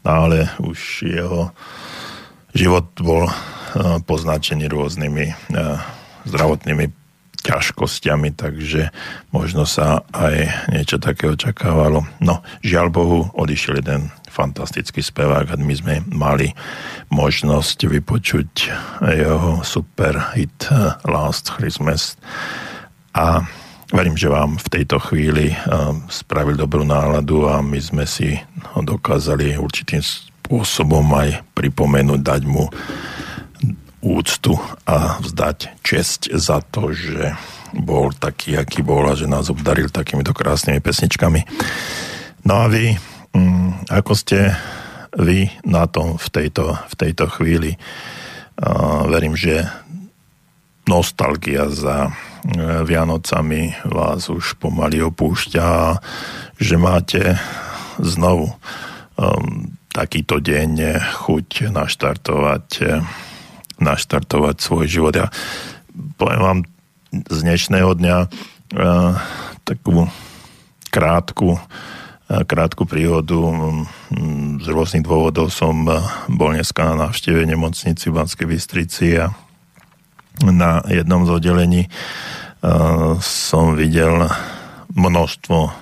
náhle 0.05 0.53
už 0.61 1.09
jeho 1.09 1.49
život 2.53 2.93
bol 3.01 3.25
poznačený 4.05 4.69
rôznymi 4.69 5.25
zdravotnými 6.25 6.85
ťažkosťami, 7.45 8.33
takže 8.33 8.89
možno 9.29 9.69
sa 9.69 10.01
aj 10.09 10.65
niečo 10.73 10.97
také 10.97 11.29
očakávalo. 11.29 12.01
No, 12.17 12.41
žiaľ 12.65 12.89
Bohu, 12.89 13.19
odišiel 13.37 13.85
jeden 13.85 14.09
fantastický 14.25 15.05
spevák 15.05 15.53
a 15.53 15.61
my 15.61 15.75
sme 15.77 16.01
mali 16.09 16.57
možnosť 17.13 17.85
vypočuť 17.85 18.51
jeho 19.05 19.61
super 19.61 20.33
hit 20.33 20.67
Last 21.05 21.53
Christmas 21.53 22.17
a 23.13 23.45
Verím, 23.93 24.17
že 24.17 24.33
vám 24.33 24.57
v 24.57 24.67
tejto 24.71 24.97
chvíli 24.97 25.53
eh, 25.53 25.57
spravil 26.09 26.57
dobrú 26.57 26.81
náladu 26.81 27.45
a 27.45 27.61
my 27.61 27.77
sme 27.77 28.05
si 28.09 28.37
ho 28.73 28.81
dokázali 28.81 29.57
určitým 29.57 30.01
spôsobom 30.01 31.05
aj 31.13 31.45
pripomenúť, 31.53 32.21
dať 32.21 32.41
mu 32.45 32.69
úctu 34.05 34.53
a 34.85 35.17
vzdať 35.17 35.81
česť 35.81 36.37
za 36.37 36.61
to, 36.61 36.93
že 36.93 37.33
bol 37.73 38.13
taký, 38.13 38.53
aký 38.53 38.85
bol 38.85 39.09
a 39.09 39.17
že 39.17 39.25
nás 39.25 39.49
obdaril 39.49 39.89
takýmito 39.89 40.29
krásnymi 40.29 40.77
pesničkami. 40.77 41.41
No 42.45 42.61
a 42.61 42.65
vy, 42.69 42.93
mm, 43.33 43.89
ako 43.89 44.13
ste 44.13 44.53
vy 45.17 45.49
na 45.65 45.89
tom 45.89 46.21
v 46.21 46.27
tejto, 46.29 46.77
v 46.77 46.95
tejto 46.95 47.25
chvíli? 47.33 47.75
verím, 49.11 49.35
že 49.35 49.67
nostalgia 50.87 51.67
za 51.67 52.13
Vianocami 52.85 53.73
vás 53.89 54.29
už 54.29 54.61
pomaly 54.61 55.01
opúšťa, 55.01 55.97
že 56.61 56.75
máte 56.77 57.41
znovu 57.97 58.53
um, 59.17 59.73
takýto 59.89 60.37
deň 60.37 61.01
chuť 61.25 61.73
naštartovať, 61.73 62.67
naštartovať 63.81 64.55
svoj 64.61 64.85
život. 64.85 65.13
Ja 65.17 65.33
poviem 66.21 66.41
vám 66.41 66.59
z 67.33 67.37
dnešného 67.49 67.91
dňa 67.97 68.17
uh, 68.21 69.13
takú 69.65 70.05
krátku, 70.93 71.57
uh, 71.57 72.43
krátku 72.45 72.85
príhodu. 72.85 73.41
Um, 73.41 73.89
z 74.61 74.67
rôznych 74.69 75.01
dôvodov 75.01 75.49
som 75.49 75.81
bol 76.29 76.49
dneska 76.53 76.93
na 76.93 77.09
návšteve 77.09 77.41
nemocnici 77.41 78.13
v 78.13 78.21
Banskej 78.21 78.47
Bystrici 78.47 79.17
a 79.17 79.33
na 80.43 80.83
jednom 80.89 81.23
z 81.23 81.29
oddelení 81.31 81.83
uh, 81.87 83.15
som 83.23 83.77
videl 83.77 84.27
množstvo 84.91 85.59
uh, 85.63 85.73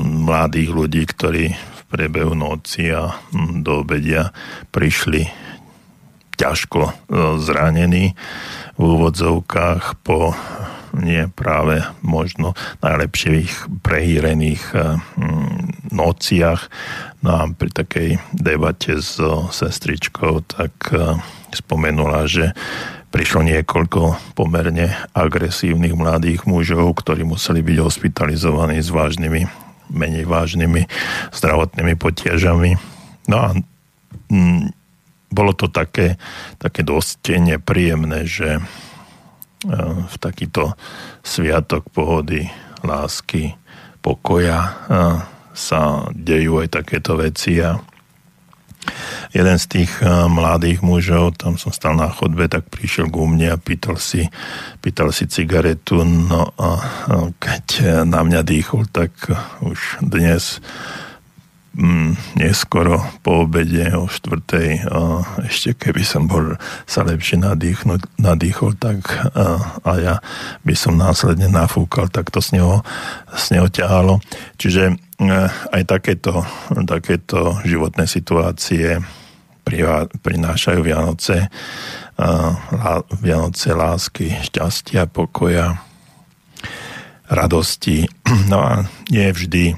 mladých 0.00 0.70
ľudí, 0.72 1.02
ktorí 1.04 1.52
v 1.52 1.80
priebehu 1.92 2.32
noci 2.32 2.88
a 2.88 3.12
hm, 3.12 3.64
do 3.64 3.84
obedia 3.84 4.32
prišli 4.72 5.28
ťažko 6.38 6.80
uh, 6.80 6.92
zranení 7.42 8.16
v 8.78 8.82
úvodzovkách 8.82 10.00
po 10.06 10.32
nie 10.96 11.28
práve 11.28 11.84
možno 12.00 12.56
najlepších 12.80 13.68
prehýrených 13.84 14.62
hm, 14.72 15.92
nociach. 15.92 16.72
No 17.20 17.30
a 17.34 17.42
pri 17.52 17.70
takej 17.74 18.08
debate 18.32 19.04
so 19.04 19.52
sestričkou 19.52 20.48
tak 20.48 20.72
spomenula, 21.52 22.28
že 22.28 22.54
prišlo 23.08 23.40
niekoľko 23.44 24.34
pomerne 24.36 24.92
agresívnych 25.16 25.96
mladých 25.96 26.44
mužov, 26.44 27.00
ktorí 27.00 27.24
museli 27.24 27.64
byť 27.64 27.78
hospitalizovaní 27.80 28.80
s 28.84 28.92
vážnymi, 28.92 29.48
menej 29.92 30.28
vážnymi 30.28 30.84
zdravotnými 31.32 31.94
potiažami. 31.96 32.76
No 33.28 33.36
a 33.36 33.48
mm, 34.28 34.72
bolo 35.32 35.52
to 35.56 35.68
také, 35.68 36.20
také 36.60 36.84
dosť 36.84 37.40
nepríjemné, 37.40 38.24
že 38.28 38.56
e, 38.56 38.62
v 40.04 40.16
takýto 40.20 40.76
sviatok 41.24 41.88
pohody, 41.92 42.48
lásky, 42.84 43.56
pokoja 44.00 44.60
e, 44.64 44.70
sa 45.52 46.06
dejú 46.14 46.62
aj 46.64 46.68
takéto 46.80 47.18
veci 47.18 47.60
a 47.60 47.76
jeden 49.32 49.56
z 49.58 49.66
tých 49.66 49.92
eh, 50.00 50.08
mladých 50.28 50.80
mužov, 50.80 51.40
tam 51.40 51.60
som 51.60 51.72
stal 51.72 51.96
na 51.96 52.08
chodbe, 52.08 52.48
tak 52.48 52.68
prišiel 52.68 53.12
ku 53.12 53.28
mne 53.28 53.54
a 53.54 53.60
pýtal 53.60 54.00
si, 54.00 54.26
pýtal 54.80 55.12
si 55.12 55.28
cigaretu, 55.28 56.04
no 56.04 56.52
a 56.56 56.68
keď 57.36 57.64
eh, 57.80 57.86
na 58.04 58.24
mňa 58.24 58.40
dýchol, 58.44 58.88
tak 58.88 59.12
eh, 59.28 59.36
už 59.64 60.02
dnes 60.04 60.64
mm, 61.76 62.40
neskoro 62.40 63.04
po 63.20 63.44
obede 63.46 63.92
o 63.94 64.08
štvrtej 64.08 64.88
ešte 65.46 65.76
keby 65.76 66.02
som 66.02 66.26
bol 66.26 66.56
sa 66.88 67.04
lepšie 67.04 67.38
nadýchnuť, 67.38 68.18
nadýchol, 68.18 68.74
tak 68.80 69.06
a, 69.36 69.78
a 69.84 69.92
ja 70.00 70.14
by 70.64 70.74
som 70.74 70.98
následne 70.98 71.46
nafúkal, 71.46 72.10
tak 72.10 72.34
to 72.34 72.42
z 72.42 72.58
neho, 72.58 72.82
z 73.36 73.44
neho 73.54 73.68
ťahalo. 73.70 74.18
Čiže 74.58 75.07
aj 75.74 75.82
takéto, 75.86 76.46
takéto 76.86 77.58
životné 77.66 78.06
situácie 78.06 79.02
prinášajú 80.22 80.80
Vianoce, 80.80 81.50
Vianoce 83.20 83.68
lásky, 83.74 84.32
šťastia, 84.48 85.10
pokoja, 85.10 85.82
radosti. 87.28 88.08
No 88.48 88.64
a 88.64 88.88
nie 89.12 89.28
vždy 89.28 89.76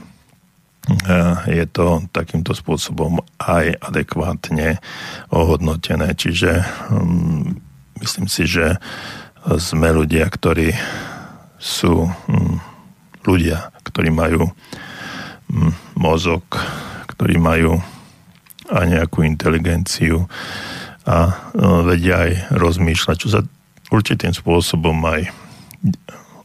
je 1.46 1.64
to 1.70 2.02
takýmto 2.10 2.56
spôsobom 2.56 3.22
aj 3.38 3.78
adekvátne 3.78 4.80
ohodnotené. 5.30 6.16
Čiže 6.16 6.64
um, 6.90 7.60
myslím 8.00 8.26
si, 8.26 8.48
že 8.48 8.80
sme 9.60 9.94
ľudia, 9.94 10.26
ktorí 10.26 10.74
sú 11.60 12.08
um, 12.08 12.58
ľudia, 13.22 13.70
ktorí 13.86 14.10
majú 14.10 14.50
mozog, 15.98 16.42
ktorí 17.10 17.36
majú 17.36 17.82
aj 18.70 18.86
nejakú 18.86 19.26
inteligenciu 19.26 20.30
a 21.02 21.50
vedia 21.82 22.28
aj 22.28 22.32
rozmýšľať, 22.54 23.16
čo 23.18 23.28
sa 23.28 23.40
určitým 23.90 24.30
spôsobom 24.30 24.94
aj 25.10 25.32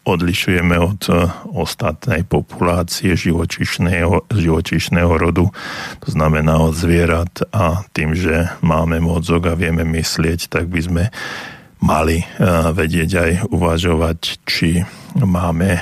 odlišujeme 0.05 0.77
od 0.77 1.01
e, 1.09 1.13
ostatnej 1.49 2.21
populácie 2.29 3.17
živočišného, 3.17 4.29
živočišného 4.29 5.13
rodu, 5.17 5.49
to 5.97 6.09
znamená 6.13 6.61
od 6.61 6.77
zvierat 6.77 7.41
a 7.49 7.81
tým, 7.89 8.13
že 8.13 8.53
máme 8.61 9.01
mozog 9.01 9.49
a 9.49 9.57
vieme 9.57 9.81
myslieť, 9.81 10.53
tak 10.53 10.69
by 10.69 10.79
sme 10.85 11.03
mali 11.85 12.17
e, 12.17 12.25
vedieť 12.73 13.11
aj 13.13 13.31
uvažovať, 13.53 14.19
či 14.41 14.81
máme 15.13 15.77
e, 15.77 15.81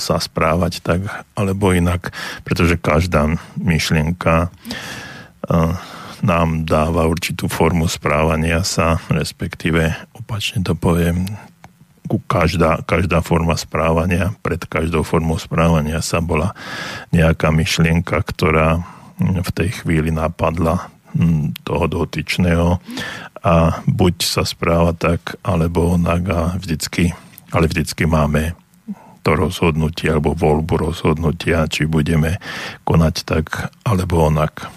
sa 0.00 0.16
správať 0.16 0.80
tak 0.80 1.04
alebo 1.36 1.76
inak, 1.76 2.08
pretože 2.48 2.80
každá 2.80 3.36
myšlienka 3.60 4.48
e, 4.48 5.56
nám 6.24 6.64
dáva 6.64 7.06
určitú 7.06 7.46
formu 7.46 7.86
správania 7.86 8.64
sa, 8.64 8.98
respektíve 9.12 9.94
opačne 10.16 10.64
to 10.64 10.72
poviem, 10.72 11.28
každá, 12.26 12.80
každá 12.88 13.20
forma 13.20 13.52
správania, 13.54 14.32
pred 14.40 14.64
každou 14.64 15.04
formou 15.04 15.36
správania 15.36 16.00
sa 16.00 16.24
bola 16.24 16.56
nejaká 17.12 17.52
myšlienka, 17.52 18.16
ktorá 18.24 18.80
v 19.20 19.50
tej 19.52 19.84
chvíli 19.84 20.08
napadla 20.08 20.88
toho 21.66 21.84
dotyčného 21.90 22.78
a 23.42 23.54
buď 23.86 24.14
sa 24.22 24.42
správa 24.46 24.94
tak, 24.94 25.38
alebo 25.42 25.98
onak 25.98 26.22
a 26.30 26.40
vždycky 26.58 27.14
ale 27.52 27.68
vždycky 27.68 28.04
máme 28.04 28.52
to 29.24 29.36
rozhodnutie 29.36 30.08
alebo 30.08 30.36
voľbu 30.36 30.92
rozhodnutia, 30.92 31.68
či 31.68 31.88
budeme 31.88 32.40
konať 32.84 33.14
tak 33.24 33.72
alebo 33.84 34.28
onak. 34.28 34.68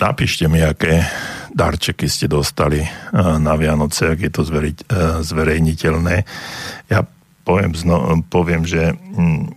Napíšte 0.00 0.48
mi, 0.48 0.60
aké 0.64 1.04
darčeky 1.52 2.06
ste 2.08 2.30
dostali 2.30 2.80
na 3.16 3.52
Vianoce, 3.58 4.16
ak 4.16 4.20
je 4.20 4.32
to 4.32 4.42
zverejniteľné. 5.20 6.16
Ja 6.88 7.04
poviem, 7.44 7.72
zno, 7.76 8.20
poviem 8.30 8.64
že 8.64 8.94
hm, 8.94 9.52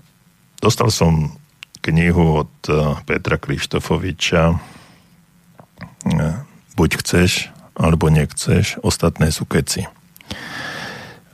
dostal 0.60 0.90
som 0.90 1.36
knihu 1.84 2.48
od 2.48 2.54
uh, 2.72 2.98
Petra 3.04 3.36
Krištofoviča 3.36 4.44
uh, 4.56 4.60
Buď 6.74 7.06
chceš, 7.06 7.54
alebo 7.78 8.10
nechceš, 8.10 8.82
ostatné 8.82 9.30
sú 9.30 9.46
keci. 9.46 9.86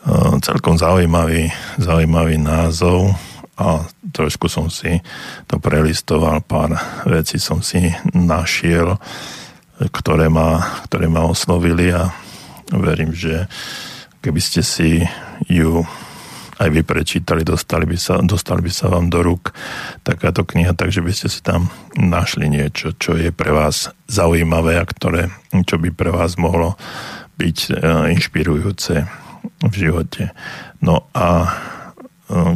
Uh, 0.03 0.35
celkom 0.43 0.75
zaujímavý, 0.75 1.47
zaujímavý 1.79 2.35
názov 2.35 3.15
a 3.55 3.87
trošku 4.11 4.51
som 4.51 4.67
si 4.67 4.99
to 5.47 5.59
prelistoval, 5.59 6.43
pár 6.43 6.75
vecí 7.07 7.39
som 7.39 7.63
si 7.63 7.91
našiel, 8.11 8.99
ktoré 9.79 10.27
ma, 10.27 10.59
ktoré 10.87 11.07
ma 11.07 11.23
oslovili 11.23 11.91
a 11.95 12.11
verím, 12.71 13.15
že 13.15 13.47
keby 14.19 14.39
ste 14.43 14.59
si 14.63 15.03
ju 15.47 15.87
aj 16.59 16.69
vy 16.75 16.81
prečítali, 16.83 17.47
dostali 17.47 17.87
by, 17.87 17.95
sa, 17.95 18.19
dostali 18.19 18.59
by 18.59 18.71
sa 18.71 18.91
vám 18.91 19.07
do 19.07 19.23
rúk 19.23 19.55
takáto 20.03 20.43
kniha, 20.43 20.75
takže 20.75 20.99
by 20.99 21.11
ste 21.15 21.31
si 21.31 21.39
tam 21.39 21.71
našli 21.95 22.51
niečo, 22.51 22.91
čo 22.99 23.15
je 23.15 23.31
pre 23.31 23.55
vás 23.55 23.95
zaujímavé 24.11 24.75
a 24.75 24.83
ktoré, 24.83 25.31
čo 25.63 25.79
by 25.79 25.89
pre 25.95 26.11
vás 26.11 26.35
mohlo 26.35 26.75
byť 27.39 27.57
e, 27.71 27.73
inšpirujúce 28.11 29.07
v 29.63 29.73
živote. 29.73 30.35
No 30.83 31.07
a 31.15 31.47
e, 31.47 31.49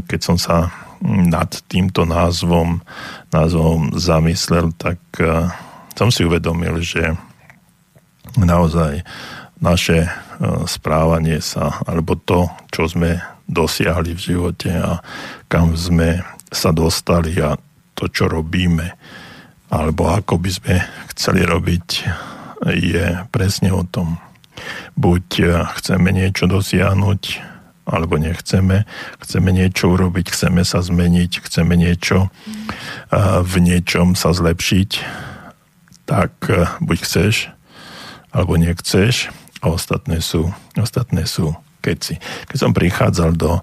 keď 0.03 0.19
som 0.19 0.35
sa 0.35 0.67
nad 1.03 1.51
týmto 1.71 2.03
názvom, 2.03 2.83
názvom 3.31 3.95
zamyslel, 3.95 4.75
tak 4.75 4.99
e, 5.23 5.47
som 5.95 6.11
si 6.11 6.27
uvedomil, 6.27 6.83
že 6.83 7.15
naozaj 8.35 9.07
naše 9.63 10.11
správanie 10.67 11.39
sa, 11.39 11.79
alebo 11.87 12.19
to, 12.19 12.51
čo 12.67 12.89
sme 12.89 13.15
dosiahli 13.47 14.15
v 14.15 14.23
živote 14.33 14.71
a 14.71 15.03
kam 15.51 15.75
sme 15.75 16.23
sa 16.53 16.71
dostali 16.71 17.37
a 17.41 17.57
to, 17.93 18.09
čo 18.09 18.25
robíme, 18.29 18.93
alebo 19.69 20.09
ako 20.09 20.37
by 20.37 20.51
sme 20.53 20.75
chceli 21.13 21.45
robiť, 21.45 21.87
je 22.73 23.05
presne 23.33 23.73
o 23.73 23.83
tom. 23.83 24.17
Buď 24.95 25.25
chceme 25.81 26.13
niečo 26.13 26.45
dosiahnuť, 26.45 27.21
alebo 27.83 28.15
nechceme, 28.15 28.87
chceme 29.19 29.49
niečo 29.51 29.91
urobiť, 29.91 30.31
chceme 30.31 30.63
sa 30.63 30.79
zmeniť, 30.79 31.31
chceme 31.43 31.75
niečo 31.75 32.31
v 33.43 33.53
niečom 33.59 34.15
sa 34.15 34.31
zlepšiť, 34.31 34.91
tak 36.07 36.31
buď 36.79 36.97
chceš, 37.03 37.51
alebo 38.31 38.55
nechceš 38.55 39.29
a 39.59 39.73
ostatné 39.73 40.23
sú, 40.23 40.53
ostatné 40.79 41.27
sú 41.27 41.57
keci. 41.83 42.15
Keď 42.47 42.57
som 42.57 42.71
prichádzal 42.71 43.35
do 43.35 43.59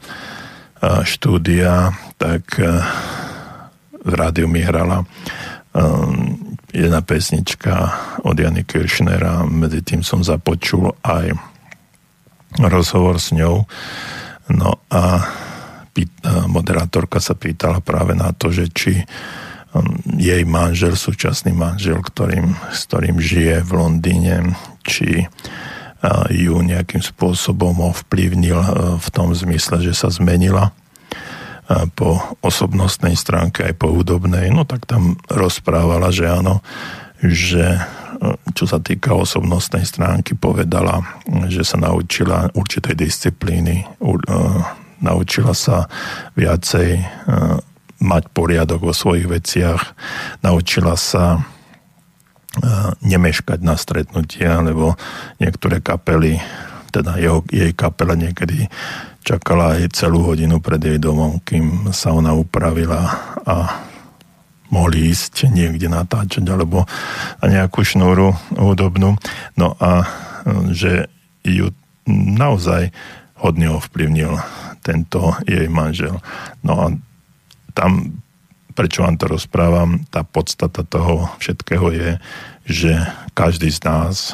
štúdia, 1.08 1.96
tak 2.20 2.60
v 4.00 4.12
rádiu 4.12 4.44
mi 4.44 4.60
hrala 4.60 5.08
jedna 6.72 7.00
pesnička 7.00 7.72
od 8.20 8.36
Jany 8.36 8.68
Kiršnera, 8.68 9.48
medzi 9.48 9.80
tým 9.80 10.04
som 10.04 10.20
započul 10.20 10.92
aj 11.00 11.32
rozhovor 12.60 13.16
s 13.16 13.32
ňou. 13.32 13.64
No 14.50 14.70
a 14.90 15.24
moderátorka 16.48 17.20
sa 17.22 17.38
pýtala 17.38 17.78
práve 17.84 18.18
na 18.18 18.32
to, 18.34 18.50
že 18.50 18.72
či 18.72 19.04
jej 20.18 20.42
manžel, 20.42 20.98
súčasný 20.98 21.54
manžel, 21.54 22.02
ktorým, 22.02 22.58
s 22.74 22.90
ktorým 22.90 23.22
žije 23.22 23.62
v 23.62 23.70
Londýne, 23.70 24.58
či 24.82 25.30
ju 26.32 26.64
nejakým 26.64 27.04
spôsobom 27.04 27.76
ovplyvnil 27.92 28.56
e, 28.56 28.68
v 28.96 29.08
tom 29.12 29.36
zmysle, 29.36 29.84
že 29.84 29.92
sa 29.92 30.08
zmenila 30.08 30.72
e, 30.72 31.84
po 31.92 32.16
osobnostnej 32.40 33.12
stránke 33.20 33.68
aj 33.68 33.76
po 33.76 33.92
hudobnej, 33.92 34.48
no 34.48 34.64
tak 34.64 34.88
tam 34.88 35.20
rozprávala, 35.28 36.08
že 36.08 36.24
áno, 36.24 36.64
že 37.20 37.76
e, 37.76 37.80
čo 38.56 38.64
sa 38.64 38.80
týka 38.80 39.12
osobnostnej 39.12 39.84
stránky, 39.84 40.32
povedala, 40.32 41.04
že 41.52 41.68
sa 41.68 41.76
naučila 41.76 42.48
určitej 42.56 42.96
disciplíny, 42.96 43.84
naučila 45.00 45.52
sa 45.52 45.88
viacej 46.36 47.00
mať 48.00 48.22
poriadok 48.32 48.80
vo 48.88 48.94
svojich 48.96 49.28
veciach, 49.28 49.82
naučila 50.40 50.96
sa 50.96 51.44
nemeškať 53.00 53.62
na 53.62 53.78
stretnutia, 53.78 54.58
lebo 54.58 54.98
niektoré 55.38 55.78
kapely, 55.78 56.42
teda 56.90 57.14
jeho, 57.22 57.46
jej 57.46 57.70
kapela 57.70 58.18
niekedy 58.18 58.66
čakala 59.22 59.78
aj 59.78 59.94
celú 59.94 60.26
hodinu 60.26 60.58
pred 60.58 60.82
jej 60.82 60.98
domom, 60.98 61.38
kým 61.46 61.94
sa 61.94 62.10
ona 62.10 62.34
upravila 62.34 63.00
a 63.46 63.86
mohli 64.70 65.10
ísť 65.10 65.50
niekde 65.50 65.90
natáčať 65.90 66.46
alebo 66.46 66.86
na 67.42 67.46
nejakú 67.46 67.82
šnúru 67.82 68.34
hudobnú. 68.54 69.18
No 69.58 69.74
a 69.78 70.06
že 70.74 71.10
ju 71.46 71.74
naozaj 72.10 72.90
hodne 73.38 73.70
ovplyvnil 73.76 74.40
tento 74.80 75.36
jej 75.44 75.66
manžel. 75.68 76.18
No 76.64 76.72
a 76.80 76.86
tam 77.76 78.22
prečo 78.80 79.04
vám 79.04 79.20
to 79.20 79.28
rozprávam, 79.28 80.08
tá 80.08 80.24
podstata 80.24 80.80
toho 80.88 81.28
všetkého 81.36 81.92
je, 81.92 82.10
že 82.64 82.96
každý 83.36 83.68
z 83.68 83.84
nás 83.84 84.32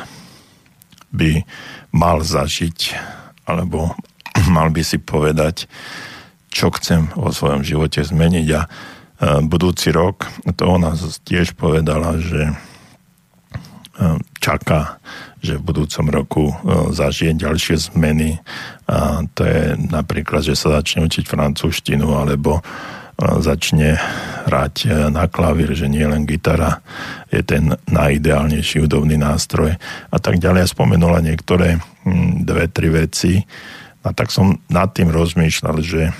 by 1.10 1.42
mal 1.90 2.22
zažiť 2.22 2.94
alebo 3.42 3.90
mal 4.54 4.70
by 4.70 4.86
si 4.86 5.02
povedať, 5.02 5.66
čo 6.54 6.70
chcem 6.78 7.10
vo 7.18 7.34
svojom 7.34 7.66
živote 7.66 8.06
zmeniť 8.06 8.46
a 8.54 8.62
e, 8.62 8.68
budúci 9.42 9.90
rok, 9.90 10.30
to 10.54 10.62
ona 10.70 10.94
tiež 11.26 11.58
povedala, 11.58 12.14
že 12.22 12.46
e, 12.46 12.54
čaká, 14.38 15.02
že 15.42 15.58
v 15.58 15.66
budúcom 15.74 16.06
roku 16.06 16.44
e, 16.54 16.54
zažije 16.94 17.34
ďalšie 17.34 17.90
zmeny. 17.90 18.38
A 18.86 19.26
to 19.34 19.42
je 19.42 19.74
napríklad, 19.90 20.46
že 20.46 20.54
sa 20.54 20.78
začne 20.78 21.02
učiť 21.02 21.26
francúzštinu 21.26 22.14
alebo 22.14 22.62
začne 23.16 23.96
hrať 24.46 24.74
e, 24.86 24.88
na 25.10 25.26
klavír, 25.26 25.74
že 25.74 25.90
nie 25.90 26.06
len 26.06 26.22
gitara 26.22 26.78
je 27.34 27.42
ten 27.42 27.74
najideálnejší 27.90 28.86
hudobný 28.86 29.18
nástroj 29.18 29.74
a 30.10 30.18
tak 30.22 30.38
ďalej. 30.38 30.70
Spomenula 30.70 31.18
niektoré 31.18 31.82
hm, 32.06 32.46
dve, 32.46 32.70
tri 32.70 32.88
veci 32.88 33.42
a 34.06 34.14
tak 34.14 34.30
som 34.30 34.62
nad 34.70 34.94
tým 34.94 35.10
rozmýšľal, 35.10 35.82
že 35.82 36.14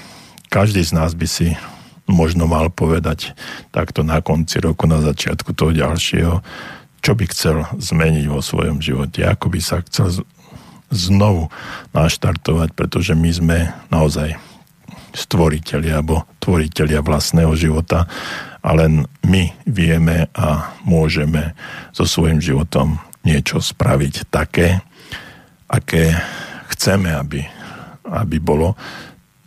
každý 0.51 0.83
z 0.83 0.93
nás 0.99 1.15
by 1.15 1.27
si 1.31 1.55
možno 2.07 2.51
mal 2.51 2.71
povedať 2.71 3.35
takto 3.71 4.03
na 4.03 4.19
konci 4.23 4.59
roku, 4.63 4.87
na 4.91 5.03
začiatku 5.03 5.55
toho 5.55 5.75
ďalšieho, 5.75 6.43
čo 7.03 7.13
by 7.15 7.25
chcel 7.31 7.67
zmeniť 7.79 8.27
vo 8.27 8.43
svojom 8.43 8.83
živote, 8.83 9.23
ako 9.23 9.55
by 9.55 9.61
sa 9.63 9.83
chcel 9.87 10.27
znovu 10.91 11.51
naštartovať, 11.95 12.75
pretože 12.75 13.15
my 13.15 13.31
sme 13.31 13.59
naozaj 13.91 14.39
stvoriteľi 15.17 15.89
alebo 15.97 16.29
tvoriteľia 16.45 17.01
vlastného 17.01 17.57
života 17.57 18.05
a 18.61 18.71
len 18.77 19.09
my 19.25 19.49
vieme 19.65 20.29
a 20.37 20.77
môžeme 20.85 21.57
so 21.97 22.05
svojím 22.05 22.43
životom 22.43 23.01
niečo 23.25 23.59
spraviť 23.59 24.29
také, 24.29 24.85
aké 25.67 26.15
chceme, 26.75 27.11
aby, 27.11 27.43
aby 28.07 28.37
bolo. 28.39 28.77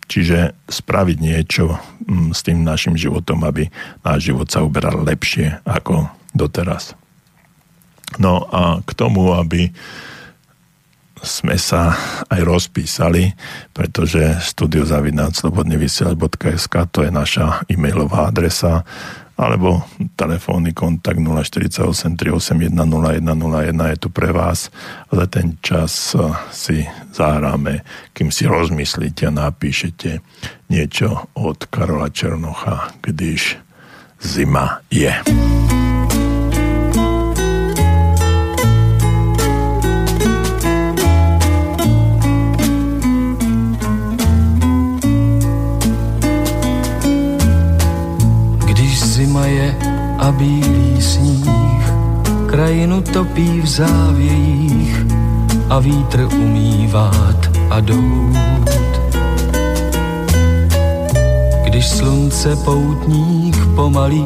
Čiže 0.10 0.66
spraviť 0.66 1.18
niečo 1.22 1.78
mm, 1.78 2.34
s 2.34 2.42
tým 2.42 2.66
našim 2.66 2.98
životom, 2.98 3.46
aby 3.46 3.70
náš 4.02 4.34
život 4.34 4.50
sa 4.50 4.66
uberal 4.66 5.06
lepšie 5.06 5.62
ako 5.70 6.10
doteraz. 6.34 6.98
No 8.18 8.50
a 8.50 8.82
k 8.82 8.92
tomu, 8.98 9.38
aby 9.38 9.70
sme 11.24 11.58
sa 11.60 11.96
aj 12.28 12.44
rozpísali, 12.44 13.34
pretože 13.74 14.36
studiozavináčslobodnyvysielač.sk 14.56 16.76
to 16.92 17.04
je 17.08 17.12
naša 17.12 17.60
e-mailová 17.68 18.28
adresa 18.32 18.84
alebo 19.40 19.88
telefónny 20.20 20.76
kontakt 20.76 21.16
048 21.16 22.20
381 22.20 22.76
0101 22.76 23.96
je 23.96 23.98
tu 24.04 24.12
pre 24.12 24.36
vás 24.36 24.68
za 25.08 25.26
ten 25.32 25.56
čas 25.64 26.12
eh, 26.12 26.20
si 26.52 26.84
zahráme, 27.16 27.88
kým 28.12 28.36
si 28.36 28.44
rozmyslíte 28.44 29.32
a 29.32 29.34
napíšete 29.48 30.20
niečo 30.68 31.32
od 31.40 31.72
Karola 31.72 32.12
Černocha, 32.12 32.92
když 33.00 33.56
zima 34.20 34.84
je. 34.92 35.16
A 50.20 50.32
bílý 50.32 51.02
sníh 51.02 51.94
krajinu 52.46 53.02
topí 53.02 53.62
v 53.62 53.68
závějích 53.68 55.06
a 55.70 55.80
vítr 55.80 56.28
umí 56.34 56.90
vát 56.92 57.50
a 57.70 57.80
dout. 57.80 58.38
Když 61.64 61.88
slunce 61.88 62.56
poutník 62.56 63.58
pomalý, 63.76 64.26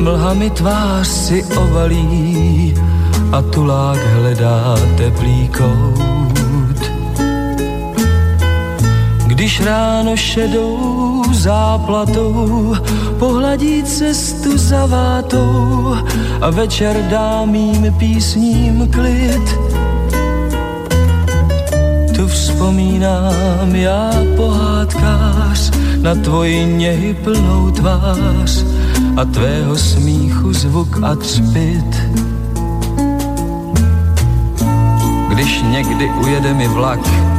mlhami 0.00 0.50
tvář 0.50 1.08
si 1.08 1.44
ovalí 1.44 2.74
a 3.32 3.42
tulák 3.42 3.98
hledá 4.14 4.74
teplý 4.96 5.48
kout. 5.48 6.33
Když 9.44 9.60
ráno 9.60 10.16
šedou 10.16 11.22
záplatou 11.32 12.74
pohladí 13.18 13.82
cestu 13.82 14.58
za 14.58 14.86
vátou 14.86 15.96
a 16.40 16.50
večer 16.50 16.96
dá 17.10 17.44
mým 17.44 17.94
písním 17.98 18.88
klid, 18.90 19.58
tu 22.16 22.26
vzpomínám 22.26 23.74
já 23.74 24.10
pohádkář 24.36 25.70
na 26.00 26.14
tvoji 26.14 26.64
něhy 26.64 27.14
plnou 27.14 27.70
tvář 27.70 28.64
a 29.16 29.24
tvého 29.24 29.76
smíchu 29.76 30.52
zvuk 30.52 30.98
a 31.02 31.14
třpit. 31.14 32.02
Když 35.28 35.62
někdy 35.62 36.10
ujede 36.24 36.54
mi 36.54 36.68
vlak 36.68 37.33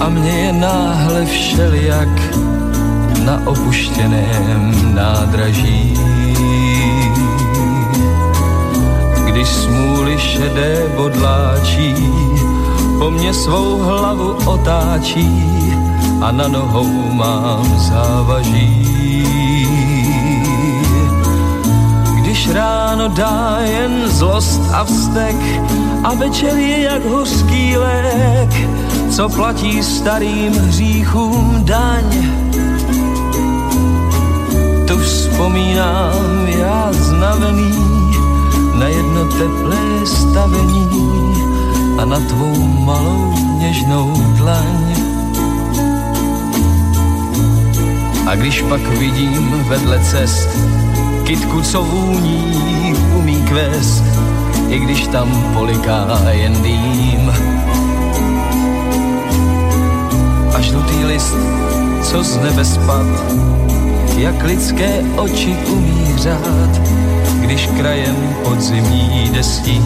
a 0.00 0.08
mě 0.08 0.30
je 0.30 0.52
náhle 0.52 1.26
všelijak 1.26 2.08
na 3.24 3.40
opuštěném 3.44 4.94
nádraží. 4.94 5.94
Když 9.24 9.48
smůly 9.48 10.18
šedé 10.18 10.82
bodláčí 10.96 11.94
po 12.98 13.10
mně 13.10 13.34
svou 13.34 13.78
hlavu 13.78 14.36
otáčí 14.44 15.44
a 16.20 16.32
na 16.32 16.48
nohou 16.48 17.12
mám 17.12 17.78
závaží. 17.78 18.86
Když 22.14 22.50
ráno 22.50 23.08
dá 23.08 23.58
jen 23.60 24.08
zlost 24.08 24.62
a 24.72 24.84
vztek 24.84 25.36
a 26.04 26.14
večer 26.14 26.56
je 26.56 26.80
jak 26.80 27.04
hořký 27.04 27.76
lék, 27.76 28.50
co 29.16 29.28
platí 29.28 29.82
starým 29.82 30.52
hříchům 30.52 31.64
daň. 31.64 32.04
Tu 34.88 34.98
vzpomínám 34.98 36.46
já 36.46 36.92
znavený 36.92 37.72
na 38.78 38.86
jedno 38.86 39.24
teplé 39.24 40.06
stavení 40.06 40.88
a 41.98 42.04
na 42.04 42.20
tvou 42.20 42.66
malou 42.84 43.34
něžnou 43.58 44.12
dlaň. 44.36 44.94
A 48.26 48.34
když 48.34 48.62
pak 48.62 48.80
vidím 48.80 49.64
vedle 49.68 49.98
cest 49.98 50.48
kytku, 51.24 51.62
co 51.62 51.82
vůní 51.82 52.94
umí 53.16 53.36
kvést, 53.42 54.04
i 54.68 54.78
když 54.78 55.06
tam 55.06 55.52
poliká 55.54 56.20
jen 56.30 56.62
dým. 56.62 57.32
Co 62.16 62.22
z 62.22 62.36
nebe 62.36 62.64
spad, 62.64 63.06
jak 64.16 64.44
lidské 64.44 65.04
oči 65.16 65.56
umí 65.68 66.12
řád, 66.16 66.80
když 67.40 67.66
krajem 67.66 68.16
podzimní 68.44 69.30
destí 69.34 69.82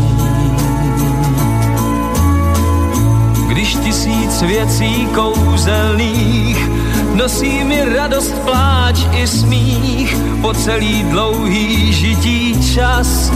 když 3.49 3.75
tisíc 3.75 4.43
věcí 4.43 5.09
kouzelných 5.15 6.71
nosí 7.15 7.65
mi 7.65 7.85
radost, 7.85 8.35
pláč 8.45 9.01
i 9.13 9.27
smích 9.27 10.17
po 10.41 10.55
celý 10.55 11.03
dlouhý 11.03 11.93
žití 11.93 12.75
čas. 12.75 13.33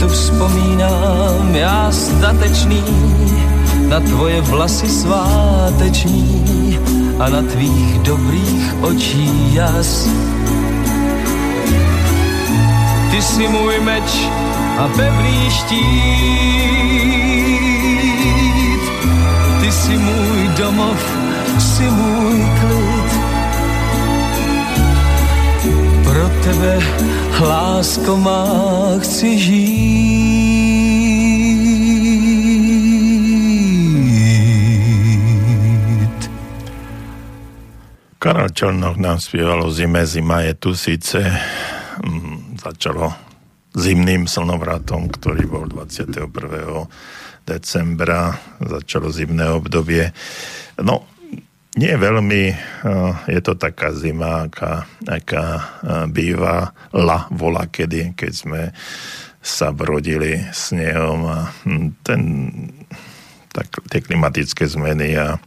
Tu 0.00 0.08
vzpomínám 0.08 1.54
já 1.54 1.92
statečný 1.92 2.84
na 3.88 4.00
tvoje 4.00 4.40
vlasy 4.40 4.88
sváteční 4.88 6.78
a 7.18 7.28
na 7.28 7.42
tvých 7.42 7.98
dobrých 7.98 8.74
očí 8.80 9.54
jas. 9.54 10.08
Ty 13.10 13.22
si 13.22 13.48
můj 13.48 13.80
meč 13.80 14.28
a 14.78 14.88
pevný 14.88 15.50
štít 15.50 16.96
ty 19.66 19.72
si 19.72 19.98
můj 19.98 20.48
domov, 20.58 21.16
si 21.58 21.82
můj 21.82 22.46
klid. 22.60 23.12
Pro 26.04 26.30
tebe, 26.44 26.78
lásko 27.40 28.16
má, 28.16 28.46
chci 28.98 29.38
žít. 29.38 30.45
Karel 38.26 38.50
Čelnoch 38.50 38.98
nám 38.98 39.22
spieval 39.22 39.62
o 39.62 39.70
zime, 39.70 40.02
zima 40.02 40.42
je 40.42 40.58
tu 40.58 40.74
síce, 40.74 41.22
mm, 42.02 42.58
začalo 42.58 43.14
zimným 43.70 44.26
slnovratom, 44.26 45.06
ktorý 45.14 45.46
bol 45.46 45.70
21 45.70 46.90
decembra 47.46 48.34
začalo 48.58 49.14
zimné 49.14 49.46
obdobie. 49.46 50.10
No, 50.82 51.06
nie 51.78 51.94
veľmi, 51.94 52.42
eh, 52.50 53.12
je 53.30 53.40
to 53.46 53.54
taká 53.54 53.94
zima, 53.94 54.50
aká, 54.50 54.90
aká 55.06 55.46
eh, 55.46 55.62
býva 56.10 56.74
la 56.98 57.30
vola 57.30 57.70
kedy, 57.70 58.18
keď 58.18 58.32
sme 58.34 58.74
sa 59.38 59.70
brodili 59.70 60.42
snehom 60.50 61.30
a 61.30 61.54
hm, 61.62 62.02
ten, 62.02 62.22
tak, 63.54 63.70
tie 63.86 64.02
klimatické 64.02 64.66
zmeny 64.66 65.14
a 65.14 65.38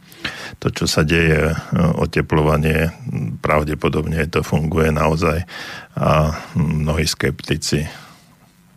to, 0.60 0.68
čo 0.68 0.84
sa 0.84 1.02
deje, 1.02 1.52
eh, 1.52 1.56
oteplovanie, 1.96 2.92
pravdepodobne 3.40 4.26
to 4.28 4.44
funguje 4.44 4.92
naozaj 4.92 5.44
a 5.96 6.36
mnohí 6.56 7.04
skeptici 7.08 7.88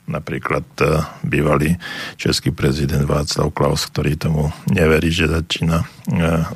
napríklad 0.03 0.67
e, 0.83 0.99
bývalý 1.23 1.79
český 2.19 2.51
prezident 2.51 3.07
Václav 3.07 3.55
Klaus, 3.55 3.87
ktorý 3.87 4.19
tomu 4.19 4.51
neverí, 4.67 5.07
že 5.07 5.31
začína 5.31 5.83
e, 5.83 5.85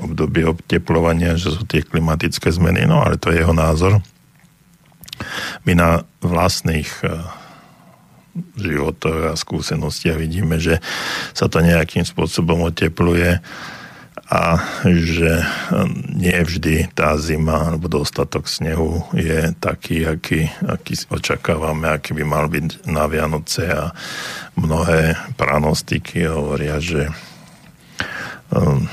obdobie 0.03 0.43
oteplovania, 0.43 1.39
že 1.39 1.55
sú 1.55 1.63
tie 1.63 1.79
klimatické 1.83 2.51
zmeny, 2.51 2.83
no 2.83 2.99
ale 2.99 3.15
to 3.15 3.31
je 3.31 3.39
jeho 3.39 3.55
názor. 3.55 4.03
My 5.63 5.73
na 5.79 6.03
vlastných 6.19 6.91
e, 7.03 7.07
životoch 8.59 9.33
a 9.33 9.39
skúsenostiach 9.39 10.19
vidíme, 10.19 10.59
že 10.59 10.83
sa 11.31 11.47
to 11.47 11.63
nejakým 11.63 12.03
spôsobom 12.03 12.67
otepluje 12.67 13.39
a 14.27 14.59
že 14.83 15.39
nie 16.11 16.35
vždy 16.35 16.91
tá 16.91 17.15
zima 17.15 17.71
alebo 17.71 17.87
dostatok 17.87 18.51
snehu 18.51 19.07
je 19.15 19.55
taký, 19.55 20.03
aký, 20.03 20.51
aký 20.67 20.99
očakávame, 21.07 21.87
aký 21.87 22.11
by 22.11 22.23
mal 22.27 22.51
byť 22.51 22.83
na 22.91 23.07
Vianoce. 23.07 23.71
A 23.71 23.95
mnohé 24.59 25.15
pranostiky 25.39 26.27
hovoria, 26.27 26.75
že 26.83 27.07
um, 28.51 28.83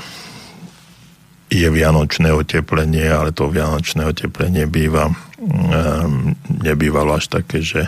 je 1.51 1.67
vianočné 1.67 2.31
oteplenie, 2.31 3.11
ale 3.11 3.35
to 3.35 3.51
vianočné 3.51 4.07
oteplenie 4.07 4.65
býva 4.71 5.11
um, 5.39 6.31
nebývalo 6.47 7.19
až 7.19 7.27
také, 7.27 7.61
že 7.61 7.85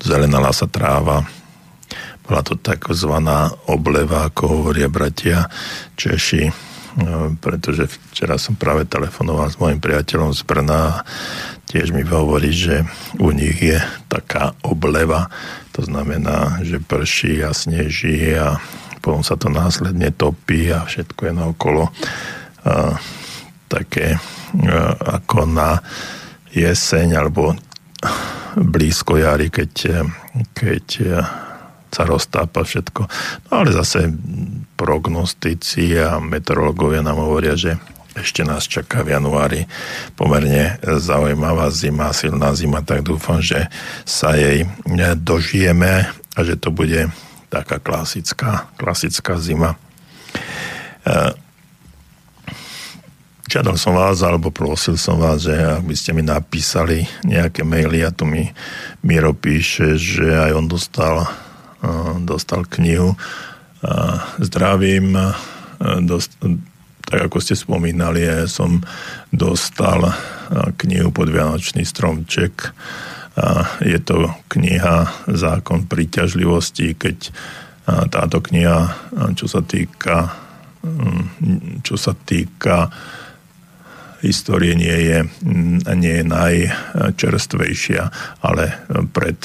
zelenala 0.00 0.52
sa 0.54 0.68
tráva, 0.68 1.24
bola 2.24 2.40
to 2.40 2.56
takzvaná 2.56 3.52
obleva, 3.68 4.32
ako 4.32 4.42
hovoria 4.60 4.88
bratia 4.88 5.44
Češi, 6.00 6.48
no, 7.04 7.36
pretože 7.36 7.84
včera 8.10 8.40
som 8.40 8.56
práve 8.56 8.88
telefonoval 8.88 9.52
s 9.52 9.60
mojim 9.60 9.76
priateľom 9.76 10.32
z 10.32 10.40
Brna 10.48 10.80
a 10.80 11.00
tiež 11.68 11.92
mi 11.92 12.00
hovorí, 12.00 12.48
že 12.48 12.88
u 13.20 13.28
nich 13.28 13.60
je 13.60 13.76
taká 14.08 14.56
obleva, 14.64 15.28
to 15.76 15.84
znamená, 15.84 16.64
že 16.64 16.80
prší 16.80 17.44
a 17.44 17.52
sneží 17.52 18.32
a 18.40 18.56
potom 19.04 19.20
sa 19.20 19.36
to 19.36 19.52
následne 19.52 20.08
topí 20.16 20.72
a 20.72 20.88
všetko 20.88 21.28
je 21.28 21.32
naokolo 21.36 21.84
a, 22.64 22.96
také 23.68 24.16
a, 24.16 24.20
ako 25.20 25.44
na 25.44 25.76
jeseň 26.56 27.20
alebo 27.20 27.52
blízko 28.54 29.18
jary, 29.18 29.50
keď, 29.50 30.06
keď 30.54 30.86
sa 31.94 32.02
roztápa 32.02 32.66
všetko. 32.66 33.06
No 33.48 33.52
ale 33.62 33.70
zase 33.70 34.10
prognostici 34.74 35.94
a 35.94 36.18
meteorológovia 36.18 37.06
nám 37.06 37.22
hovoria, 37.22 37.54
že 37.54 37.78
ešte 38.14 38.46
nás 38.46 38.66
čaká 38.66 39.02
v 39.02 39.14
januári 39.14 39.66
pomerne 40.14 40.78
zaujímavá 40.82 41.70
zima, 41.70 42.14
silná 42.14 42.54
zima, 42.54 42.82
tak 42.82 43.02
dúfam, 43.02 43.42
že 43.42 43.70
sa 44.06 44.34
jej 44.38 44.66
dožijeme 45.18 46.06
a 46.10 46.38
že 46.42 46.54
to 46.58 46.70
bude 46.70 47.10
taká 47.50 47.78
klasická, 47.78 48.70
klasická 48.78 49.38
zima. 49.38 49.78
E, 51.06 51.42
Žiadal 53.44 53.76
som 53.76 53.92
vás, 53.92 54.24
alebo 54.24 54.48
prosil 54.48 54.96
som 54.96 55.20
vás, 55.20 55.44
že 55.44 55.52
ak 55.52 55.84
by 55.84 55.94
ste 55.94 56.16
mi 56.16 56.24
napísali 56.24 57.04
nejaké 57.28 57.60
maily 57.60 58.00
a 58.00 58.10
tu 58.10 58.24
mi 58.24 58.48
Miro 59.04 59.36
píše, 59.36 60.00
že 60.00 60.26
aj 60.26 60.50
on 60.56 60.66
dostal, 60.66 61.28
dostal 62.24 62.64
knihu. 62.68 63.16
Zdravím, 64.40 65.18
dost, 66.04 66.36
tak 67.04 67.28
ako 67.28 67.36
ste 67.42 67.52
spomínali, 67.52 68.24
ja 68.24 68.48
som 68.48 68.80
dostal 69.28 70.08
knihu 70.80 71.12
pod 71.12 71.28
Vianočný 71.28 71.84
stromček. 71.84 72.72
Je 73.84 73.98
to 74.00 74.32
kniha 74.48 75.28
Zákon 75.28 75.84
príťažlivosti, 75.84 76.96
keď 76.96 77.34
táto 78.08 78.40
kniha, 78.40 78.94
čo 79.36 79.44
sa 79.44 79.60
týka 79.60 80.44
čo 81.80 81.96
sa 81.96 82.12
týka 82.12 82.92
histórie 84.24 84.72
nie 84.72 84.98
je, 85.04 85.18
nie 85.92 86.14
je 86.20 86.24
najčerstvejšia, 86.24 88.02
ale 88.40 88.80
pred 89.12 89.36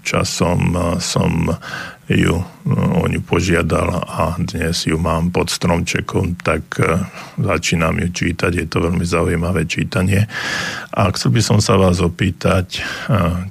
časom 0.00 0.72
som 0.96 1.52
ju 2.08 2.40
o 2.72 3.04
ňu 3.08 3.20
požiadal 3.24 4.04
a 4.04 4.36
dnes 4.40 4.84
ju 4.88 4.96
mám 4.96 5.32
pod 5.32 5.48
stromčekom, 5.48 6.40
tak 6.40 6.64
začínam 7.38 8.00
ju 8.02 8.08
čítať. 8.12 8.52
Je 8.52 8.66
to 8.68 8.84
veľmi 8.84 9.04
zaujímavé 9.04 9.64
čítanie. 9.64 10.26
A 10.92 11.08
chcel 11.14 11.32
by 11.32 11.40
som 11.40 11.58
sa 11.60 11.76
vás 11.80 12.00
opýtať, 12.04 12.84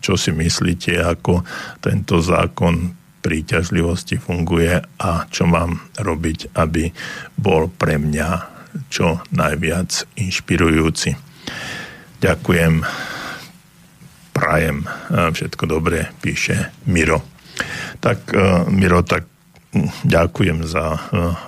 čo 0.03 0.13
si 0.17 0.33
myslíte, 0.33 0.97
ako 0.99 1.41
tento 1.81 2.21
zákon 2.21 2.97
príťažlivosti 3.21 4.17
funguje 4.17 4.81
a 4.81 5.11
čo 5.29 5.45
mám 5.45 5.77
robiť, 6.01 6.57
aby 6.57 6.89
bol 7.37 7.69
pre 7.69 8.01
mňa 8.01 8.50
čo 8.91 9.19
najviac 9.31 10.05
inšpirujúci. 10.15 11.15
Ďakujem, 12.21 12.85
prajem 14.31 14.85
všetko 15.09 15.63
dobré, 15.65 16.13
píše 16.21 16.69
Miro. 16.85 17.25
Tak 17.97 18.31
Miro, 18.69 19.01
tak 19.01 19.25
ďakujem 20.05 20.67
za 20.67 20.99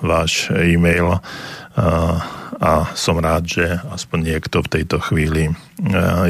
váš 0.02 0.50
e-mail 0.50 1.20
a 2.58 2.72
som 2.94 3.18
rád, 3.18 3.44
že 3.46 3.66
aspoň 3.90 4.18
niekto 4.34 4.62
v 4.62 4.72
tejto 4.80 4.98
chvíli 5.02 5.50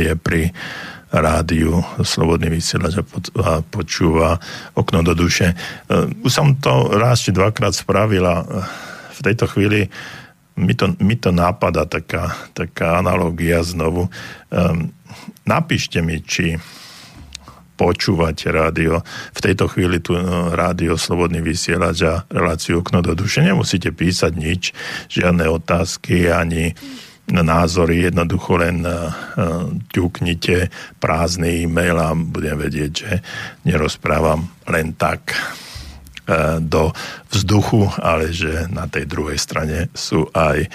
je 0.01 0.13
pri 0.19 0.53
rádiu 1.15 1.79
Slobodný 2.03 2.51
vysielač 2.51 2.99
a 3.39 3.63
počúva 3.63 4.43
okno 4.75 5.07
do 5.07 5.15
duše. 5.15 5.55
E, 5.55 5.57
už 6.27 6.33
som 6.33 6.59
to 6.59 6.91
raz 6.99 7.23
či 7.23 7.31
dvakrát 7.31 7.71
spravila. 7.71 8.43
V 9.15 9.21
tejto 9.23 9.47
chvíli 9.47 9.87
mi 10.55 10.75
to, 10.75 10.95
mi 11.03 11.19
to 11.19 11.35
nápada 11.35 11.87
taká, 11.87 12.35
taká 12.55 13.03
analogia 13.03 13.63
znovu. 13.67 14.07
Um, 14.51 14.95
napíšte 15.43 15.99
mi, 15.99 16.23
či 16.23 16.59
počúvate 17.75 18.55
rádio. 18.55 19.03
V 19.35 19.41
tejto 19.43 19.67
chvíli 19.67 19.99
tu 19.99 20.15
no, 20.15 20.55
rádio 20.55 20.95
Slobodný 20.95 21.43
vysielač 21.43 22.07
a 22.07 22.23
reláciu 22.31 22.81
okno 22.81 23.03
do 23.03 23.19
duše. 23.19 23.43
Nemusíte 23.43 23.91
písať 23.91 24.33
nič, 24.35 24.71
žiadne 25.11 25.51
otázky 25.51 26.31
ani 26.31 26.71
názory, 27.25 28.05
jednoducho 28.05 28.61
len 28.61 28.85
uh, 28.85 29.11
ťuknite 29.91 30.69
prázdny 31.01 31.65
e-mail 31.65 31.97
a 31.97 32.13
budem 32.13 32.55
vedieť, 32.61 32.93
že 32.93 33.13
nerozprávam 33.65 34.45
len 34.69 34.93
tak 34.93 35.33
do 36.65 36.89
vzduchu, 37.29 37.93
ale 38.01 38.33
že 38.33 38.65
na 38.73 38.89
tej 38.89 39.05
druhej 39.05 39.37
strane 39.37 39.93
sú 39.93 40.29
aj 40.33 40.69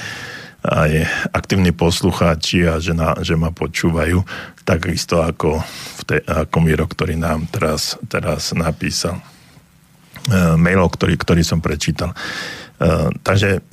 aj 0.60 1.08
aktívni 1.32 1.72
poslucháči 1.72 2.68
a 2.68 2.84
že, 2.84 2.92
na, 2.92 3.16
že 3.24 3.32
ma 3.40 3.48
počúvajú, 3.48 4.20
takisto 4.68 5.24
ako, 5.24 5.64
v 5.64 6.02
te, 6.04 6.18
ako 6.20 6.58
Miro, 6.60 6.84
ktorý 6.84 7.16
nám 7.16 7.48
teraz, 7.48 7.96
teraz 8.12 8.52
napísal 8.52 9.24
mail, 10.60 10.84
ktorý, 10.84 11.16
ktorý 11.16 11.48
som 11.48 11.64
prečítal. 11.64 12.12
Uh, 12.76 13.08
takže 13.24 13.64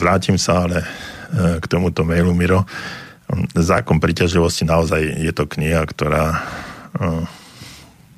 vrátim 0.00 0.40
sa 0.40 0.64
ale 0.64 0.80
k 1.60 1.64
tomuto 1.70 2.02
mailu, 2.02 2.34
Miro. 2.34 2.66
Zákon 3.54 4.02
priťažlivosti 4.02 4.66
naozaj 4.66 5.22
je 5.22 5.30
to 5.30 5.46
kniha, 5.46 5.86
ktorá 5.86 6.34
e, 6.34 6.38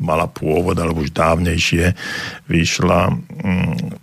mala 0.02 0.26
pôvod, 0.26 0.74
alebo 0.76 1.06
už 1.06 1.14
dávnejšie 1.14 1.94
vyšla. 2.50 3.14
Mm, 3.14 3.96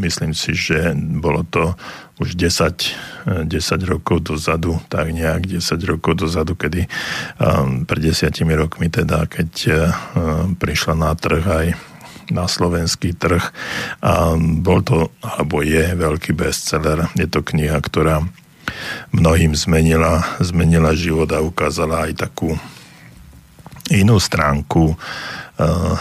myslím 0.00 0.32
si, 0.32 0.56
že 0.56 0.96
bolo 0.96 1.44
to 1.44 1.76
už 2.20 2.36
10, 2.36 3.48
10 3.48 3.52
rokov 3.88 4.24
dozadu, 4.24 4.76
tak 4.92 5.08
nejak 5.12 5.60
10 5.60 5.60
rokov 5.88 6.20
dozadu, 6.20 6.52
kedy 6.52 6.84
um, 7.40 7.88
pred 7.88 8.00
desiatimi 8.00 8.52
rokmi 8.52 8.92
teda, 8.92 9.24
keď 9.24 9.50
um, 9.68 9.72
prišla 10.56 10.94
na 10.96 11.16
trh 11.16 11.44
aj 11.44 11.66
na 12.30 12.46
slovenský 12.46 13.16
trh. 13.16 13.42
A 14.04 14.36
bol 14.38 14.80
to, 14.86 15.10
alebo 15.20 15.60
je 15.64 15.96
veľký 15.96 16.32
bestseller. 16.36 17.10
Je 17.18 17.26
to 17.26 17.42
kniha, 17.42 17.76
ktorá 17.82 18.22
mnohým 19.10 19.56
zmenila, 19.56 20.22
zmenila 20.38 20.94
život 20.94 21.28
a 21.34 21.42
ukázala 21.42 22.06
aj 22.08 22.22
takú 22.28 22.54
inú 23.90 24.22
stránku 24.22 24.94
uh, 24.94 25.94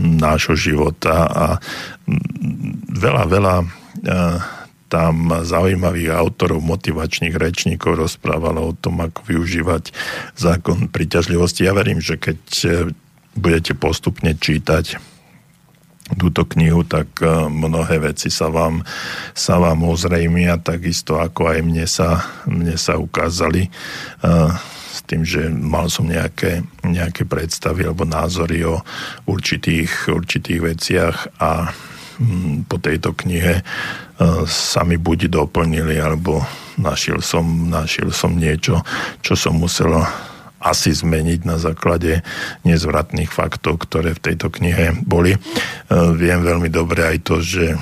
nášho 0.00 0.56
života 0.56 1.28
a 1.28 1.46
veľa, 2.92 3.24
veľa 3.28 3.56
uh, 3.60 4.38
tam 4.88 5.42
zaujímavých 5.42 6.14
autorov, 6.14 6.62
motivačných 6.62 7.34
rečníkov 7.34 7.98
rozprávalo 7.98 8.70
o 8.70 8.76
tom, 8.78 9.02
ako 9.02 9.26
využívať 9.26 9.90
zákon 10.38 10.86
príťažlivosti. 10.86 11.66
Ja 11.66 11.74
verím, 11.74 11.98
že 11.98 12.14
keď 12.14 12.38
budete 13.34 13.74
postupne 13.74 14.38
čítať 14.38 15.02
túto 16.14 16.46
knihu, 16.46 16.86
tak 16.86 17.18
mnohé 17.50 18.12
veci 18.12 18.30
sa 18.30 18.52
vám, 18.52 18.86
sa 19.34 19.58
vám 19.58 19.82
ozrejmia, 19.82 20.62
takisto 20.62 21.18
ako 21.18 21.50
aj 21.50 21.58
mne 21.66 21.86
sa, 21.90 22.22
mne 22.46 22.78
sa 22.78 22.94
ukázali 22.94 23.74
s 24.94 25.02
tým, 25.02 25.26
že 25.26 25.50
mal 25.50 25.90
som 25.90 26.06
nejaké, 26.06 26.62
nejaké 26.86 27.26
predstavy 27.26 27.82
alebo 27.82 28.06
názory 28.06 28.62
o 28.62 28.78
určitých, 29.26 30.06
určitých 30.06 30.60
veciach 30.62 31.16
a 31.42 31.74
mm, 32.22 32.70
po 32.70 32.78
tejto 32.78 33.10
knihe 33.18 33.58
e, 33.58 33.62
sa 34.46 34.86
mi 34.86 34.94
buď 34.94 35.26
doplnili, 35.26 35.98
alebo 35.98 36.46
našiel 36.78 37.18
som, 37.18 37.42
našiel 37.66 38.14
som 38.14 38.38
niečo, 38.38 38.86
čo 39.18 39.34
som 39.34 39.58
musel 39.58 39.90
asi 40.64 40.96
zmeniť 40.96 41.44
na 41.44 41.60
základe 41.60 42.24
nezvratných 42.64 43.28
faktov, 43.28 43.84
ktoré 43.84 44.16
v 44.16 44.24
tejto 44.30 44.48
knihe 44.48 45.02
boli. 45.02 45.34
E, 45.34 45.38
viem 46.14 46.40
veľmi 46.40 46.70
dobre 46.70 47.02
aj 47.02 47.18
to, 47.26 47.42
že 47.42 47.74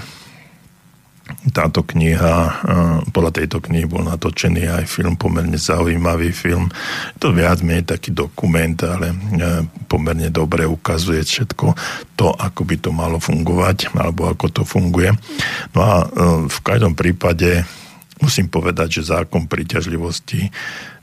táto 1.54 1.86
kniha, 1.86 2.34
e, 2.34 2.52
podľa 3.14 3.32
tejto 3.38 3.62
knihy 3.62 3.86
bol 3.86 4.02
natočený 4.02 4.68
aj 4.68 4.84
film, 4.90 5.14
pomerne 5.14 5.54
zaujímavý 5.54 6.34
film. 6.34 6.68
To 7.22 7.30
viac 7.30 7.62
menej 7.62 7.86
taký 7.86 8.10
dokument, 8.10 8.76
ale 8.82 9.14
e, 9.14 9.16
pomerne 9.86 10.28
dobre 10.34 10.66
ukazuje 10.66 11.22
všetko 11.22 11.78
to, 12.18 12.34
ako 12.34 12.62
by 12.66 12.76
to 12.78 12.90
malo 12.90 13.22
fungovať, 13.22 13.94
alebo 13.94 14.28
ako 14.28 14.46
to 14.50 14.62
funguje. 14.66 15.14
No 15.72 15.80
a 15.80 15.94
v 16.46 16.58
každom 16.62 16.98
prípade 16.98 17.62
musím 18.22 18.46
povedať, 18.46 19.02
že 19.02 19.10
zákon 19.10 19.50
príťažlivosti 19.50 20.50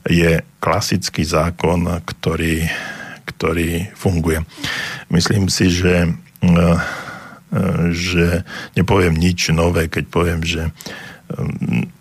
je 0.08 0.40
klasický 0.60 1.28
zákon, 1.28 1.84
ktorý, 2.00 2.64
ktorý 3.28 3.92
funguje. 3.92 4.40
Myslím 5.12 5.52
si, 5.52 5.68
že, 5.68 6.08
e, 6.08 6.10
že 7.90 8.46
nepoviem 8.78 9.14
nič 9.18 9.50
nové, 9.50 9.90
keď 9.90 10.04
poviem, 10.06 10.40
že 10.46 10.70
e, 10.70 10.70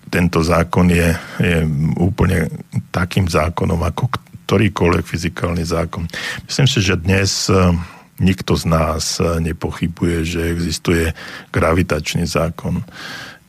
tento 0.10 0.45
zákon 0.45 0.89
je, 0.89 1.10
je 1.41 1.58
úplne 1.97 2.50
takým 2.93 3.26
zákonom, 3.26 3.82
ako 3.82 4.14
ktorýkoľvek 4.45 5.06
fyzikálny 5.06 5.66
zákon. 5.66 6.06
Myslím 6.45 6.68
si, 6.70 6.80
že 6.82 7.02
dnes 7.02 7.50
e, 7.50 7.74
nikto 8.22 8.54
z 8.54 8.66
nás 8.68 9.18
nepochybuje, 9.22 10.18
že 10.28 10.52
existuje 10.54 11.16
gravitačný 11.50 12.28
zákon. 12.28 12.84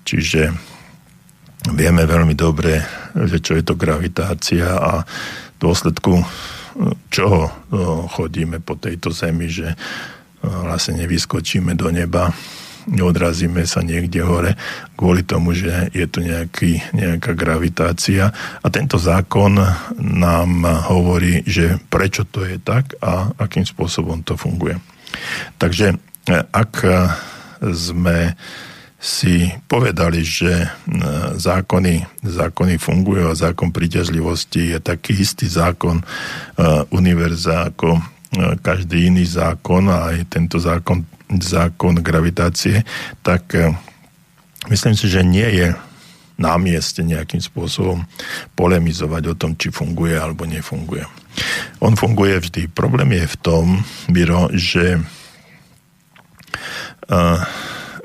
Čiže 0.07 0.55
vieme 1.75 2.07
veľmi 2.09 2.33
dobre, 2.33 2.81
že 3.13 3.43
čo 3.43 3.59
je 3.59 3.65
to 3.67 3.77
gravitácia 3.77 4.79
a 4.79 5.05
v 5.05 5.59
dôsledku 5.59 6.23
čoho 7.11 7.51
chodíme 8.15 8.63
po 8.63 8.79
tejto 8.79 9.11
zemi, 9.11 9.51
že 9.51 9.75
vlastne 10.43 11.01
nevyskočíme 11.01 11.77
do 11.77 11.93
neba, 11.93 12.33
neodrazíme 12.89 13.69
sa 13.69 13.85
niekde 13.85 14.25
hore 14.25 14.57
kvôli 14.97 15.21
tomu, 15.23 15.53
že 15.53 15.93
je 15.93 16.07
tu 16.09 16.25
nejaký, 16.25 16.81
nejaká 16.97 17.37
gravitácia. 17.37 18.33
A 18.65 18.67
tento 18.73 18.97
zákon 18.97 19.61
nám 20.01 20.51
hovorí, 20.89 21.45
že 21.45 21.77
prečo 21.93 22.25
to 22.25 22.49
je 22.49 22.57
tak 22.57 22.97
a 23.05 23.37
akým 23.37 23.69
spôsobom 23.69 24.25
to 24.25 24.37
funguje. 24.37 24.81
Takže 25.61 26.01
ak 26.53 26.73
sme 27.61 28.33
si 29.01 29.49
povedali, 29.65 30.21
že 30.21 30.69
zákony, 31.37 32.21
zákony 32.21 32.77
fungujú 32.77 33.33
a 33.33 33.37
zákon 33.37 33.73
príťažlivosti 33.73 34.77
je 34.77 34.79
taký 34.81 35.25
istý 35.25 35.49
zákon 35.49 36.05
univerza 36.93 37.73
ako 37.73 37.97
každý 38.63 39.11
iný 39.11 39.27
zákon 39.27 39.91
a 39.91 40.15
aj 40.15 40.31
tento 40.31 40.63
zákon, 40.63 41.03
zákon 41.43 41.99
gravitácie, 41.99 42.87
tak 43.27 43.55
myslím 44.71 44.95
si, 44.95 45.11
že 45.11 45.27
nie 45.27 45.47
je 45.51 45.69
na 46.41 46.57
mieste 46.57 47.05
nejakým 47.05 47.43
spôsobom 47.45 48.09
polemizovať 48.57 49.23
o 49.29 49.35
tom, 49.37 49.53
či 49.61 49.69
funguje 49.69 50.17
alebo 50.17 50.49
nefunguje. 50.49 51.05
On 51.85 51.93
funguje 51.93 52.41
vždy. 52.41 52.73
Problém 52.73 53.13
je 53.13 53.27
v 53.29 53.37
tom, 53.45 53.67
Miro, 54.09 54.49
že 54.57 55.05
uh, 57.13 57.45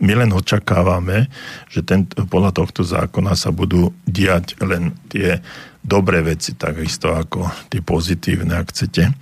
my 0.01 0.13
len 0.15 0.31
očakávame, 0.35 1.31
že 1.71 1.85
ten, 1.85 2.07
podľa 2.07 2.51
tohto 2.51 2.81
zákona 2.83 3.37
sa 3.37 3.53
budú 3.55 3.95
diať 4.03 4.59
len 4.63 4.95
tie 5.07 5.39
dobré 5.85 6.25
veci, 6.25 6.57
takisto 6.57 7.13
ako 7.13 7.69
tie 7.69 7.79
pozitívne, 7.79 8.57
ak 8.57 8.73
chcete. 8.73 9.13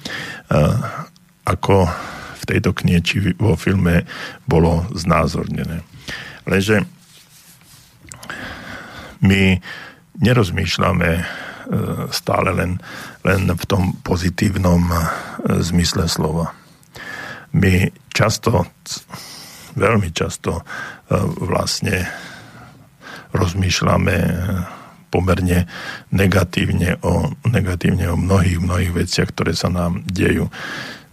Uh, 0.49 1.09
ako 1.43 1.91
v 2.39 2.43
tejto 2.47 2.71
knihe 2.76 2.99
či 3.03 3.36
vo 3.39 3.55
filme 3.55 4.03
bolo 4.47 4.88
znázornené. 4.91 5.84
Lenže 6.43 6.84
my 9.24 9.55
nerozmýšľame 10.19 11.11
e, 11.15 11.24
stále 12.11 12.51
len, 12.51 12.71
len 13.24 13.41
v 13.47 13.63
tom 13.63 13.95
pozitívnom 14.03 14.84
e, 14.91 14.99
zmysle 15.63 16.11
slova. 16.11 16.51
My 17.55 17.88
často, 18.11 18.67
veľmi 19.76 20.09
často 20.13 20.59
e, 20.59 20.63
vlastne 21.43 22.05
rozmýšľame 23.34 24.17
pomerne 25.13 25.69
negatívne 26.09 26.97
o, 27.05 27.30
negatívne 27.45 28.09
o 28.09 28.17
mnohých, 28.17 28.57
mnohých 28.57 28.91
veciach, 29.05 29.30
ktoré 29.30 29.53
sa 29.53 29.69
nám 29.69 30.01
dejú. 30.09 30.49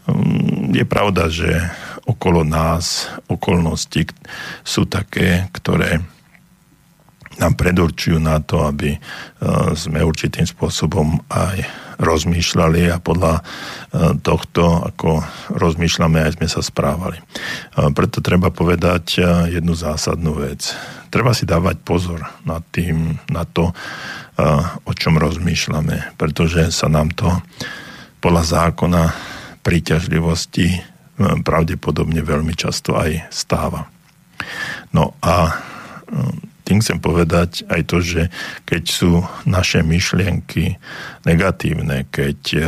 Mm, 0.09 0.73
je 0.73 0.85
pravda, 0.89 1.29
že 1.29 1.53
okolo 2.09 2.41
nás 2.41 3.13
okolnosti 3.29 4.09
sú 4.65 4.89
také, 4.89 5.53
ktoré 5.53 6.01
nám 7.37 7.57
predurčujú 7.57 8.21
na 8.21 8.41
to, 8.41 8.65
aby 8.65 8.97
e, 8.97 8.99
sme 9.77 10.01
určitým 10.05 10.49
spôsobom 10.49 11.21
aj 11.29 11.65
rozmýšľali 12.01 12.89
a 12.91 12.97
podľa 12.97 13.39
e, 13.39 13.43
tohto, 14.25 14.89
ako 14.89 15.21
rozmýšľame, 15.53 16.25
aj 16.25 16.41
sme 16.41 16.49
sa 16.49 16.65
správali. 16.65 17.21
E, 17.21 17.25
preto 17.93 18.25
treba 18.25 18.49
povedať 18.49 19.21
jednu 19.53 19.77
zásadnú 19.77 20.41
vec. 20.41 20.73
Treba 21.13 21.37
si 21.37 21.45
dávať 21.45 21.77
pozor 21.85 22.25
na, 22.49 22.65
tým, 22.73 23.19
na 23.29 23.43
to, 23.43 23.75
o 24.87 24.93
čom 24.95 25.19
rozmýšľame, 25.19 26.15
pretože 26.15 26.71
sa 26.71 26.87
nám 26.87 27.11
to 27.13 27.29
podľa 28.23 28.45
zákona 28.47 29.03
príťažlivosti 29.61 30.81
pravdepodobne 31.19 32.23
veľmi 32.25 32.55
často 32.55 32.97
aj 32.97 33.27
stáva. 33.29 33.91
No 34.95 35.19
a 35.21 35.61
tým 36.71 36.79
chcem 36.79 37.03
povedať 37.03 37.67
aj 37.67 37.83
to, 37.91 37.99
že 37.99 38.23
keď 38.63 38.83
sú 38.87 39.27
naše 39.43 39.83
myšlienky 39.83 40.79
negatívne, 41.27 42.07
keď 42.15 42.39
e, 42.55 42.63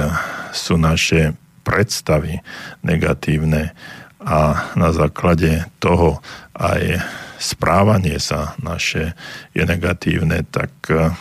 sú 0.50 0.74
naše 0.74 1.38
predstavy 1.62 2.42
negatívne 2.82 3.70
a 4.18 4.66
na 4.74 4.90
základe 4.90 5.70
toho 5.78 6.18
aj 6.58 6.98
správanie 7.38 8.18
sa 8.18 8.58
naše 8.58 9.14
je 9.54 9.62
negatívne, 9.62 10.42
tak 10.50 10.74
e, 10.90 11.14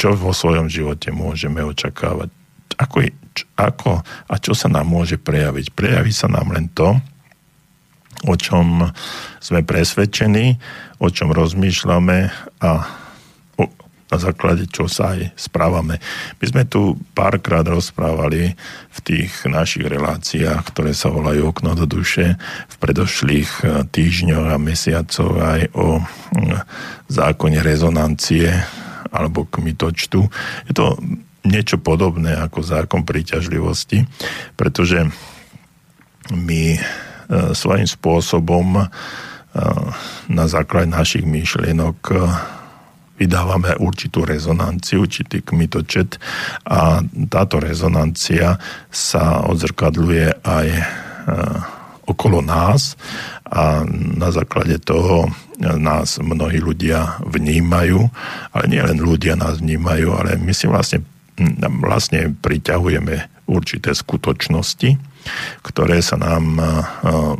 čo 0.00 0.16
vo 0.16 0.32
svojom 0.32 0.72
živote 0.72 1.12
môžeme 1.12 1.60
očakávať? 1.60 2.32
Ako, 2.80 3.04
ako 3.60 4.00
a 4.32 4.34
čo 4.40 4.56
sa 4.56 4.72
nám 4.72 4.88
môže 4.88 5.20
prejaviť? 5.20 5.76
Prejaví 5.76 6.08
sa 6.08 6.24
nám 6.32 6.56
len 6.56 6.72
to, 6.72 6.96
o 8.22 8.34
čom 8.38 8.86
sme 9.42 9.60
presvedčení, 9.66 10.56
o 11.02 11.08
čom 11.10 11.34
rozmýšľame 11.34 12.18
a 12.62 12.70
na 14.12 14.18
základe 14.20 14.68
čo 14.68 14.92
sa 14.92 15.16
aj 15.16 15.32
správame. 15.40 15.96
My 16.36 16.44
sme 16.44 16.62
tu 16.68 17.00
párkrát 17.16 17.64
rozprávali 17.64 18.52
v 18.92 18.98
tých 19.00 19.48
našich 19.48 19.88
reláciách, 19.88 20.68
ktoré 20.68 20.92
sa 20.92 21.08
volajú 21.08 21.48
Okno 21.48 21.72
do 21.72 21.88
duše, 21.88 22.36
v 22.68 22.76
predošlých 22.76 23.50
e, 23.64 23.88
týždňoch 23.88 24.52
a 24.52 24.60
mesiacoch 24.60 25.32
aj 25.40 25.60
o 25.72 26.04
zákone 27.08 27.64
rezonancie 27.64 28.52
alebo 29.08 29.48
kmitočtu. 29.48 30.28
Je 30.68 30.72
to 30.76 31.00
niečo 31.48 31.80
podobné 31.80 32.36
ako 32.36 32.60
zákon 32.60 33.08
príťažlivosti, 33.08 34.04
pretože 34.60 35.08
my 36.30 36.76
svojím 37.56 37.88
spôsobom 37.88 38.66
e, 38.76 38.84
na 40.28 40.44
základe 40.48 40.92
našich 40.92 41.24
myšlienok 41.24 41.98
e, 42.10 42.16
vydávame 43.22 43.78
určitú 43.78 44.26
rezonanciu, 44.26 45.06
určitý 45.06 45.40
kmitočet 45.46 46.18
a 46.66 47.00
táto 47.30 47.62
rezonancia 47.62 48.58
sa 48.90 49.46
odzrkadluje 49.46 50.42
aj 50.42 50.66
okolo 52.02 52.42
nás 52.42 52.98
a 53.46 53.86
na 54.18 54.28
základe 54.34 54.82
toho 54.82 55.30
nás 55.62 56.18
mnohí 56.18 56.58
ľudia 56.58 57.22
vnímajú, 57.22 58.00
ale 58.50 58.64
nie 58.66 58.82
len 58.82 58.98
ľudia 58.98 59.38
nás 59.38 59.62
vnímajú, 59.62 60.10
ale 60.10 60.34
my 60.40 60.50
si 60.50 60.66
vlastne, 60.66 61.06
vlastne 61.82 62.34
priťahujeme 62.34 63.46
určité 63.50 63.92
skutočnosti, 63.92 64.96
ktoré 65.62 65.98
sa 66.02 66.16
nám 66.18 66.58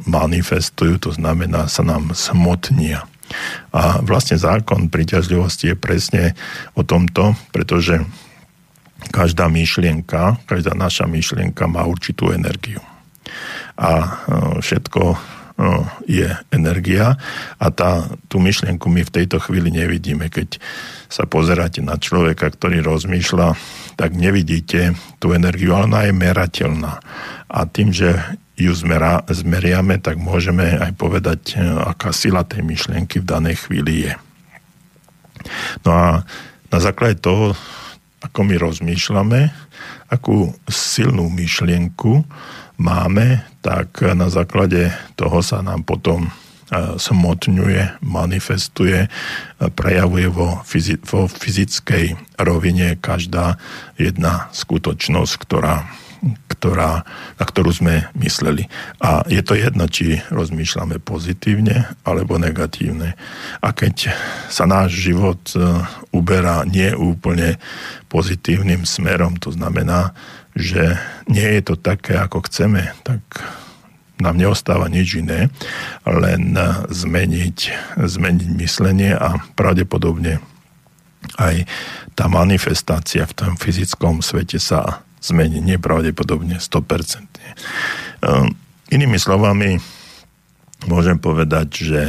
manifestujú, 0.06 0.98
to 0.98 1.10
znamená, 1.14 1.66
sa 1.66 1.82
nám 1.82 2.14
smotnia. 2.14 3.06
A 3.72 4.04
vlastne 4.04 4.36
zákon 4.36 4.92
príťažlivosti 4.92 5.72
je 5.72 5.76
presne 5.78 6.24
o 6.76 6.84
tomto, 6.84 7.32
pretože 7.48 8.04
každá 9.08 9.48
myšlienka, 9.48 10.44
každá 10.46 10.76
naša 10.76 11.08
myšlienka 11.08 11.64
má 11.66 11.82
určitú 11.88 12.30
energiu. 12.30 12.84
A 13.80 14.20
všetko 14.60 15.16
je 16.08 16.28
energia 16.50 17.16
a 17.58 17.66
tá, 17.70 18.08
tú 18.26 18.42
myšlienku 18.42 18.90
my 18.90 19.06
v 19.06 19.14
tejto 19.22 19.38
chvíli 19.38 19.70
nevidíme. 19.70 20.28
Keď 20.28 20.58
sa 21.06 21.28
pozeráte 21.28 21.84
na 21.84 22.00
človeka, 22.00 22.50
ktorý 22.50 22.82
rozmýšľa, 22.82 23.54
tak 23.94 24.16
nevidíte 24.16 24.96
tú 25.20 25.36
energiu, 25.36 25.76
ale 25.76 25.86
ona 25.86 26.00
je 26.08 26.14
merateľná 26.16 26.92
a 27.52 27.68
tým, 27.68 27.92
že 27.92 28.16
ju 28.56 28.72
zmera, 28.72 29.24
zmeriame, 29.28 30.00
tak 30.00 30.16
môžeme 30.16 30.76
aj 30.80 30.92
povedať, 30.96 31.40
e, 31.56 31.64
aká 31.64 32.12
sila 32.12 32.44
tej 32.44 32.64
myšlienky 32.64 33.20
v 33.20 33.28
danej 33.28 33.68
chvíli 33.68 34.08
je. 34.08 34.12
No 35.84 35.90
a 35.92 36.06
na 36.72 36.78
základe 36.78 37.20
toho, 37.20 37.52
ako 38.22 38.40
my 38.46 38.54
rozmýšľame, 38.56 39.50
akú 40.08 40.52
silnú 40.70 41.26
myšlienku 41.32 42.22
máme, 42.78 43.44
tak 43.62 44.02
na 44.02 44.26
základe 44.26 44.90
toho 45.14 45.38
sa 45.40 45.62
nám 45.62 45.86
potom 45.86 46.26
e, 46.26 46.30
smotňuje, 46.98 48.02
manifestuje, 48.02 49.06
e, 49.06 49.08
prejavuje 49.70 50.26
vo, 50.26 50.60
vo 51.06 51.20
fyzickej 51.30 52.36
rovine 52.42 52.98
každá 52.98 53.56
jedna 53.96 54.50
skutočnosť, 54.50 55.34
ktorá 55.46 55.86
ktorá, 56.46 57.02
na 57.34 57.44
ktorú 57.44 57.74
sme 57.74 58.06
mysleli. 58.14 58.70
A 59.02 59.26
je 59.26 59.42
to 59.42 59.58
jedno, 59.58 59.90
či 59.90 60.22
rozmýšľame 60.30 61.02
pozitívne 61.02 61.90
alebo 62.06 62.38
negatívne. 62.38 63.18
A 63.58 63.74
keď 63.74 64.14
sa 64.46 64.62
náš 64.70 65.02
život 65.02 65.42
e, 65.58 65.58
uberá 66.14 66.62
nie 66.62 66.94
úplne 66.94 67.58
pozitívnym 68.06 68.86
smerom, 68.86 69.34
to 69.42 69.50
znamená, 69.50 70.14
že 70.52 71.00
nie 71.28 71.48
je 71.58 71.62
to 71.64 71.74
také, 71.80 72.16
ako 72.20 72.44
chceme, 72.44 72.92
tak 73.02 73.20
nám 74.20 74.38
neostáva 74.38 74.86
nič 74.86 75.18
iné, 75.18 75.50
len 76.06 76.54
zmeniť, 76.92 77.58
zmeniť 77.98 78.48
myslenie 78.60 79.12
a 79.16 79.42
pravdepodobne 79.58 80.38
aj 81.38 81.66
tá 82.18 82.26
manifestácia 82.28 83.24
v 83.24 83.34
tom 83.34 83.52
fyzickom 83.56 84.20
svete 84.20 84.58
sa 84.58 85.02
zmení, 85.22 85.62
nepravdepodobne 85.62 86.58
100%. 86.58 87.38
Ehm, 88.22 88.54
inými 88.90 89.18
slovami, 89.18 89.78
môžem 90.86 91.16
povedať, 91.16 91.68
že 91.86 92.00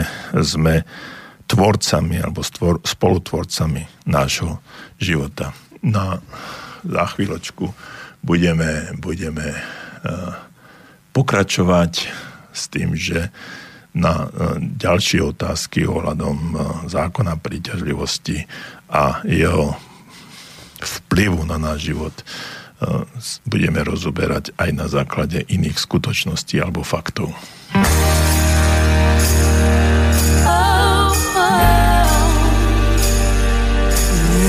sme 0.42 0.82
tvorcami 1.46 2.26
alebo 2.26 2.42
stvor, 2.42 2.82
spolutvorcami 2.82 4.10
nášho 4.10 4.58
života. 4.98 5.54
Na, 5.84 6.18
za 6.82 7.06
chvíľočku 7.14 7.70
budeme, 8.24 8.96
budeme 8.98 9.54
uh, 9.54 10.34
pokračovať 11.14 12.10
s 12.56 12.64
tým, 12.72 12.98
že 12.98 13.30
na 13.94 14.26
ďalšie 14.58 15.22
otázky 15.22 15.86
ohľadom 15.86 16.58
zákona 16.90 17.38
príťažlivosti 17.38 18.50
a 18.90 19.22
jeho 19.22 19.78
vplyvu 20.82 21.46
na 21.46 21.62
náš 21.62 21.94
život 21.94 22.14
budeme 23.46 23.86
rozoberať 23.86 24.50
aj 24.58 24.70
na 24.74 24.90
základe 24.90 25.46
iných 25.46 25.78
skutočností 25.78 26.58
alebo 26.58 26.82
faktov. 26.82 27.38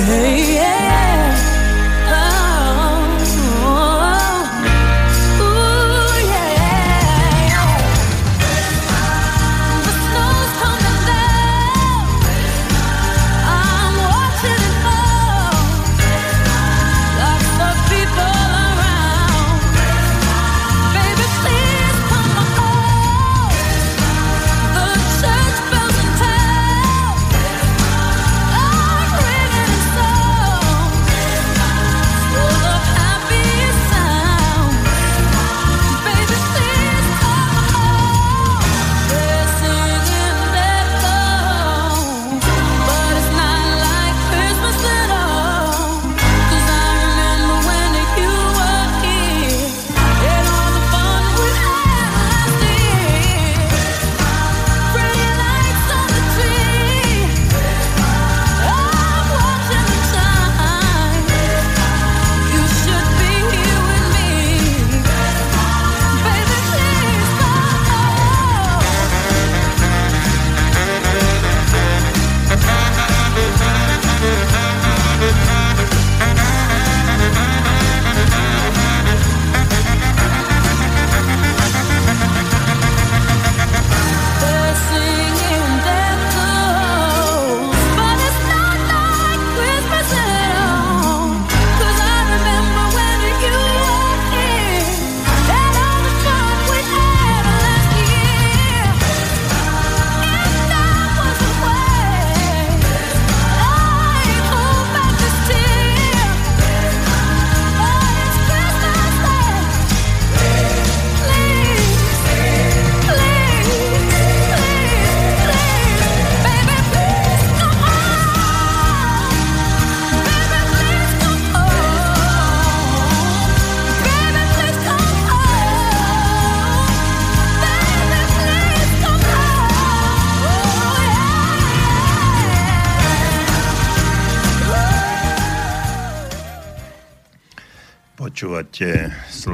Počúvate 0.05 0.64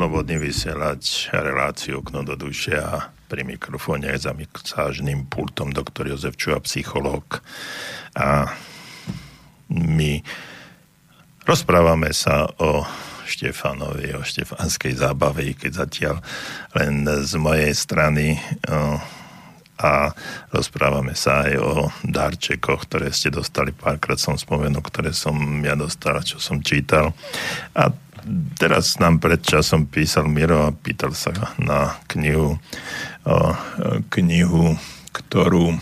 Slobodný 0.01 0.41
vysielač, 0.41 1.29
reláciu 1.29 2.01
Okno 2.01 2.25
do 2.25 2.33
duše 2.33 2.73
a 2.73 3.13
pri 3.29 3.45
mikrofóne 3.45 4.09
aj 4.09 4.25
za 4.25 4.33
mixážným 4.33 5.29
pultom 5.29 5.77
doktor 5.77 6.09
Jozef 6.09 6.41
Čuha, 6.41 6.57
psychológ. 6.65 7.45
A 8.17 8.49
my 9.69 10.25
rozprávame 11.45 12.17
sa 12.17 12.49
o 12.49 12.81
Štefanovi, 13.29 14.17
o 14.17 14.25
štefanskej 14.25 14.97
zábave, 14.97 15.53
keď 15.53 15.85
zatiaľ 15.85 16.17
len 16.81 17.05
z 17.05 17.37
mojej 17.37 17.77
strany 17.77 18.41
a 19.81 20.17
rozprávame 20.49 21.13
sa 21.13 21.45
aj 21.45 21.53
o 21.61 21.93
darčekoch, 22.09 22.89
ktoré 22.89 23.13
ste 23.13 23.29
dostali, 23.29 23.77
párkrát 23.77 24.17
som 24.17 24.41
spomenul, 24.41 24.81
ktoré 24.81 25.13
som 25.13 25.37
ja 25.61 25.77
dostal, 25.77 26.25
čo 26.25 26.41
som 26.41 26.65
čítal. 26.65 27.13
A 27.77 27.93
teraz 28.61 29.01
nám 29.01 29.19
pred 29.21 29.41
časom 29.41 29.89
písal 29.89 30.29
Miro 30.29 30.69
a 30.69 30.75
pýtal 30.75 31.17
sa 31.17 31.33
na 31.61 32.01
knihu, 32.11 32.61
knihu, 34.13 34.77
ktorú 35.13 35.77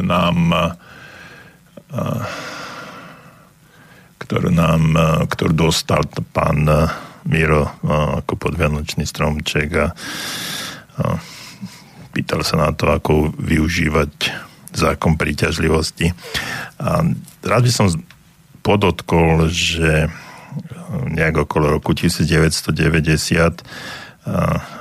nám 0.00 0.38
ktorú 4.20 4.54
nám, 4.54 4.94
ktorú 5.26 5.52
dostal 5.58 6.06
pán 6.30 6.62
Miro 7.26 7.66
ako 8.22 8.38
podvianočný 8.38 9.02
stromček 9.02 9.68
a 9.74 9.90
pýtal 12.14 12.46
sa 12.46 12.62
na 12.62 12.70
to, 12.70 12.94
ako 12.94 13.34
využívať 13.34 14.12
zákon 14.70 15.18
príťažlivosti. 15.18 16.14
A 16.78 17.02
rád 17.42 17.62
by 17.66 17.72
som 17.74 17.90
podotkol, 18.62 19.50
že 19.50 20.06
nejak 21.10 21.46
okolo 21.46 21.70
roku 21.78 21.94
1990 21.94 23.62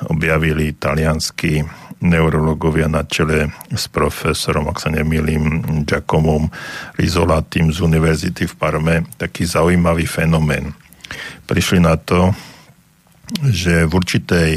objavili 0.09 0.75
talianskí 0.75 1.63
neurologovia 1.99 2.87
na 2.87 3.03
čele 3.03 3.51
s 3.75 3.91
profesorom, 3.91 4.71
ak 4.71 4.79
sa 4.79 4.89
nemýlim, 4.91 5.63
Giacomom 5.83 6.47
Rizolatim 6.95 7.75
z 7.75 7.83
univerzity 7.83 8.47
v 8.47 8.53
Parme, 8.55 8.95
taký 9.19 9.43
zaujímavý 9.43 10.07
fenomén. 10.07 10.71
Prišli 11.43 11.83
na 11.83 11.99
to, 11.99 12.31
že 13.51 13.83
v 13.83 13.91
určitej 13.91 14.51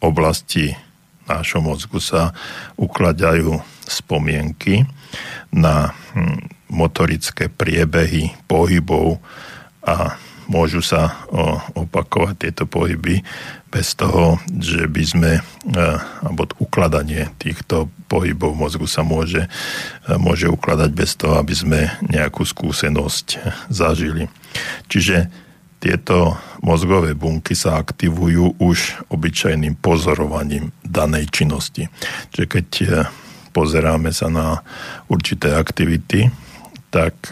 oblasti 0.00 0.70
nášho 1.26 1.58
mozgu 1.64 1.98
sa 1.98 2.30
ukladajú 2.78 3.58
spomienky 3.88 4.86
na 5.50 5.92
hm, 6.14 6.46
motorické 6.70 7.50
priebehy 7.50 8.34
pohybov 8.46 9.18
a 9.84 10.16
môžu 10.46 10.84
sa 10.84 11.24
opakovať 11.74 12.48
tieto 12.48 12.64
pohyby 12.68 13.24
bez 13.74 13.98
toho, 13.98 14.38
že 14.62 14.86
by 14.86 15.02
sme, 15.02 15.32
e, 15.34 15.42
alebo 16.22 16.46
ukladanie 16.62 17.26
týchto 17.42 17.90
pohybov 18.06 18.54
mozgu 18.54 18.86
sa 18.86 19.02
môže, 19.02 19.50
e, 20.06 20.14
môže 20.14 20.46
ukladať 20.46 20.90
bez 20.94 21.18
toho, 21.18 21.42
aby 21.42 21.50
sme 21.50 21.80
nejakú 22.06 22.46
skúsenosť 22.46 23.42
zažili. 23.66 24.30
Čiže 24.86 25.26
tieto 25.82 26.38
mozgové 26.62 27.18
bunky 27.18 27.58
sa 27.58 27.82
aktivujú 27.82 28.62
už 28.62 29.10
obyčajným 29.10 29.74
pozorovaním 29.82 30.70
danej 30.86 31.34
činnosti. 31.34 31.90
Čiže 32.30 32.46
keď 32.46 32.68
e, 32.78 32.86
pozeráme 33.50 34.14
sa 34.14 34.30
na 34.30 34.62
určité 35.10 35.50
aktivity, 35.58 36.30
tak 36.94 37.26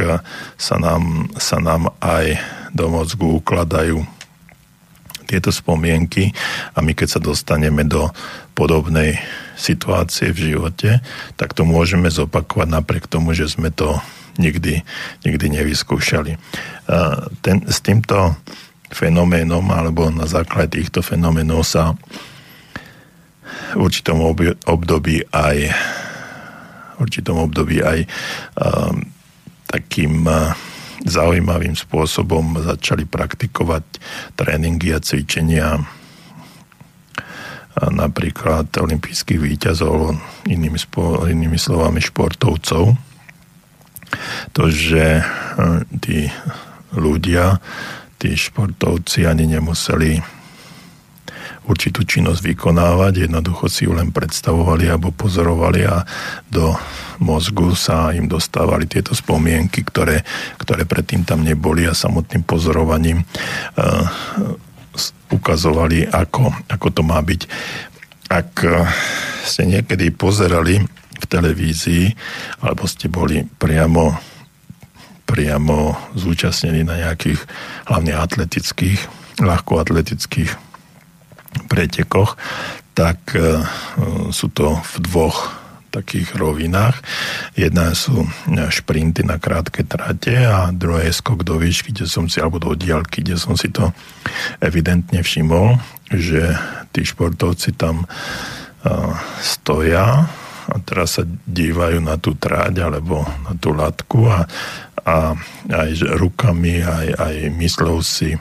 sa 0.59 0.75
nám, 0.83 1.31
sa 1.39 1.63
nám 1.63 1.95
aj 2.03 2.35
do 2.73 2.89
mozgu 2.89 3.39
ukladajú 3.39 4.05
tieto 5.29 5.49
spomienky 5.49 6.37
a 6.77 6.85
my 6.85 6.93
keď 6.93 7.09
sa 7.17 7.21
dostaneme 7.23 7.89
do 7.89 8.13
podobnej 8.53 9.17
situácie 9.57 10.29
v 10.29 10.53
živote, 10.53 11.01
tak 11.41 11.57
to 11.57 11.65
môžeme 11.65 12.13
zopakovať 12.13 12.69
napriek 12.69 13.09
tomu, 13.09 13.33
že 13.33 13.49
sme 13.49 13.73
to 13.73 13.97
nikdy, 14.37 14.85
nikdy 15.25 15.47
nevyskúšali. 15.49 16.37
Ten, 17.41 17.57
s 17.65 17.79
týmto 17.81 18.37
fenoménom 18.93 19.65
alebo 19.73 20.13
na 20.13 20.29
základe 20.29 20.77
týchto 20.77 21.01
fenoménov 21.01 21.65
sa 21.65 21.97
v 23.73 23.81
určitom 23.81 24.21
období 24.69 25.25
aj 25.33 25.73
určitom 27.01 27.41
období 27.41 27.81
aj 27.81 28.05
takým 29.69 30.29
zaujímavým 31.03 31.75
spôsobom 31.75 32.63
začali 32.63 33.07
praktikovať 33.07 33.85
tréningy 34.39 34.95
a 34.95 35.01
cvičenia 35.03 35.83
a 37.73 37.89
napríklad 37.89 38.69
olympijských 38.69 39.41
výťazov, 39.41 40.13
inými, 40.45 40.77
spo, 40.77 41.25
inými 41.25 41.57
slovami 41.57 42.05
športovcov. 42.05 42.85
To, 44.53 44.63
že 44.69 45.25
tí 46.05 46.29
ľudia, 46.93 47.65
tí 48.21 48.37
športovci 48.37 49.25
ani 49.25 49.49
nemuseli 49.57 50.42
určitú 51.67 52.03
činnosť 52.03 52.43
vykonávať, 52.43 53.29
jednoducho 53.31 53.71
si 53.71 53.87
ju 53.87 53.95
len 53.95 54.11
predstavovali 54.11 54.91
alebo 54.91 55.15
pozorovali 55.15 55.87
a 55.87 56.03
do 56.51 56.75
mozgu 57.23 57.75
sa 57.79 58.11
im 58.11 58.27
dostávali 58.27 58.91
tieto 58.91 59.15
spomienky, 59.15 59.87
ktoré, 59.87 60.27
ktoré 60.59 60.83
predtým 60.83 61.23
tam 61.23 61.47
neboli 61.47 61.87
a 61.87 61.95
samotným 61.95 62.43
pozorovaním 62.43 63.23
uh, 63.23 64.07
ukazovali, 65.31 66.11
ako, 66.11 66.51
ako 66.67 66.87
to 66.91 67.03
má 67.07 67.23
byť. 67.23 67.43
Ak 68.27 68.51
uh, 68.67 68.83
ste 69.47 69.71
niekedy 69.71 70.11
pozerali 70.11 70.83
v 71.23 71.25
televízii 71.31 72.11
alebo 72.67 72.91
ste 72.91 73.07
boli 73.07 73.47
priamo 73.47 74.33
priamo 75.23 75.97
zúčastnení 76.13 76.85
na 76.85 77.09
nejakých 77.09 77.41
hlavne 77.89 78.13
atletických, 78.13 79.01
ľahkoatletických 79.41 80.72
pretekoch, 81.73 82.37
tak 82.93 83.33
e, 83.33 83.65
sú 84.29 84.53
to 84.53 84.77
v 84.77 84.95
dvoch 85.01 85.63
takých 85.93 86.37
rovinách. 86.41 87.05
Jedna 87.53 87.93
sú 87.93 88.25
šprinty 88.49 89.29
na 89.29 89.37
krátke 89.37 89.85
trate 89.85 90.41
a 90.41 90.73
druhé 90.73 91.13
je 91.13 91.21
skok 91.21 91.45
do 91.45 91.61
výšky, 91.61 91.93
kde 91.93 92.09
som 92.09 92.33
si, 92.33 92.41
alebo 92.41 92.57
do 92.57 92.73
diálky, 92.73 93.21
kde 93.21 93.37
som 93.37 93.61
si 93.61 93.69
to 93.69 93.93
evidentne 94.65 95.21
všimol, 95.21 95.77
že 96.09 96.57
tí 96.97 97.05
športovci 97.05 97.77
tam 97.77 98.09
stoja 99.45 100.25
a 100.73 100.77
teraz 100.81 101.21
sa 101.21 101.25
dívajú 101.29 102.01
na 102.01 102.17
tú 102.17 102.35
tráť 102.41 102.83
alebo 102.83 103.23
na 103.45 103.53
tú 103.61 103.77
latku 103.77 104.33
a, 104.33 104.49
a 105.05 105.37
aj 105.69 105.91
rukami, 106.17 106.81
aj, 106.81 107.09
aj 107.21 107.35
myslou 107.61 108.01
si 108.01 108.33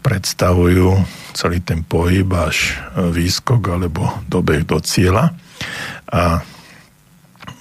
predstavujú 0.00 0.98
celý 1.36 1.62
ten 1.62 1.86
pohyb 1.86 2.26
až 2.34 2.78
výskok 2.96 3.62
alebo 3.70 4.08
dobeh 4.26 4.66
do 4.66 4.82
cieľa. 4.82 5.34
A 6.10 6.42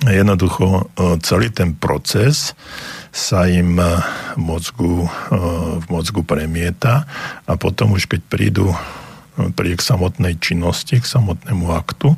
jednoducho 0.07 0.66
e, 0.66 0.84
celý 1.20 1.51
ten 1.51 1.76
proces 1.76 2.55
sa 3.12 3.49
im 3.49 3.76
e, 3.76 3.86
v 4.38 4.39
mozgu, 4.39 4.93
e, 5.03 5.10
v 5.84 5.86
mozgu 5.91 6.22
premieta 6.24 7.03
a 7.43 7.53
potom 7.60 7.97
už 7.97 8.07
keď 8.07 8.22
prídu 8.30 8.68
príde 9.55 9.80
k 9.80 9.88
samotnej 9.95 10.36
činnosti, 10.36 10.99
k 10.99 11.07
samotnému 11.07 11.72
aktu 11.72 12.12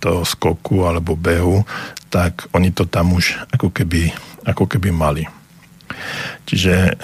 toho 0.00 0.22
skoku 0.24 0.88
alebo 0.88 1.12
behu, 1.12 1.68
tak 2.08 2.48
oni 2.56 2.72
to 2.72 2.88
tam 2.88 3.12
už 3.12 3.36
ako 3.52 3.68
keby, 3.68 4.16
ako 4.48 4.64
keby 4.64 4.88
mali. 4.88 5.28
Čiže 6.48 6.96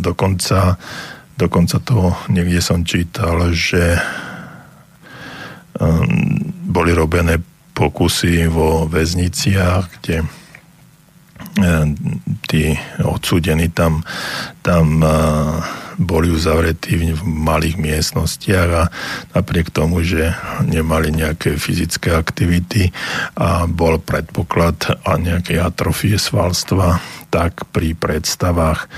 dokonca 0.00 0.76
Dokonca 1.42 1.80
to 1.82 2.12
niekde 2.28 2.60
som 2.62 2.84
čítal, 2.84 3.50
že 3.50 3.98
um, 5.80 6.06
boli 6.68 6.92
robené 6.92 7.40
pokusy 7.72 8.46
vo 8.52 8.84
väzniciach, 8.86 9.98
kde 9.98 10.22
tí 12.48 12.72
odsúdení 13.04 13.68
tam, 13.68 14.00
tam 14.64 15.04
uh, 15.04 15.60
boli 16.00 16.32
uzavretí 16.32 17.12
v 17.12 17.22
malých 17.22 17.76
miestnostiach 17.76 18.68
a 18.72 18.84
napriek 19.36 19.68
tomu, 19.68 20.00
že 20.00 20.32
nemali 20.64 21.12
nejaké 21.12 21.60
fyzické 21.60 22.16
aktivity 22.16 22.90
a 23.36 23.68
bol 23.68 24.00
predpoklad 24.00 25.04
a 25.04 25.20
nejakej 25.20 25.60
atrofie 25.60 26.16
svalstva, 26.16 27.00
tak 27.28 27.68
pri 27.72 27.96
predstavách 27.96 28.88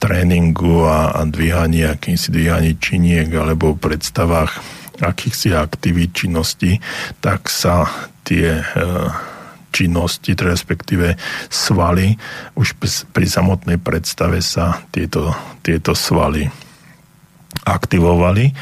tréningu 0.00 0.84
a, 0.84 1.12
a 1.16 1.20
dvíhaní, 1.24 1.84
akýmsi 1.88 2.32
dvíhaní 2.32 2.76
činiek 2.76 3.28
alebo 3.32 3.76
predstavách 3.76 4.60
akýchsi 4.94 5.50
aktivít 5.56 6.14
činnosti, 6.14 6.78
tak 7.18 7.50
sa 7.50 7.90
tie 8.22 8.62
e, 8.62 8.64
činnosti, 9.74 10.38
respektíve 10.38 11.18
svaly, 11.50 12.14
už 12.54 12.78
pri 13.10 13.26
samotnej 13.26 13.82
predstave 13.82 14.38
sa 14.38 14.86
tieto, 14.94 15.34
tieto 15.66 15.98
svaly 15.98 16.46
aktivovali 17.66 18.54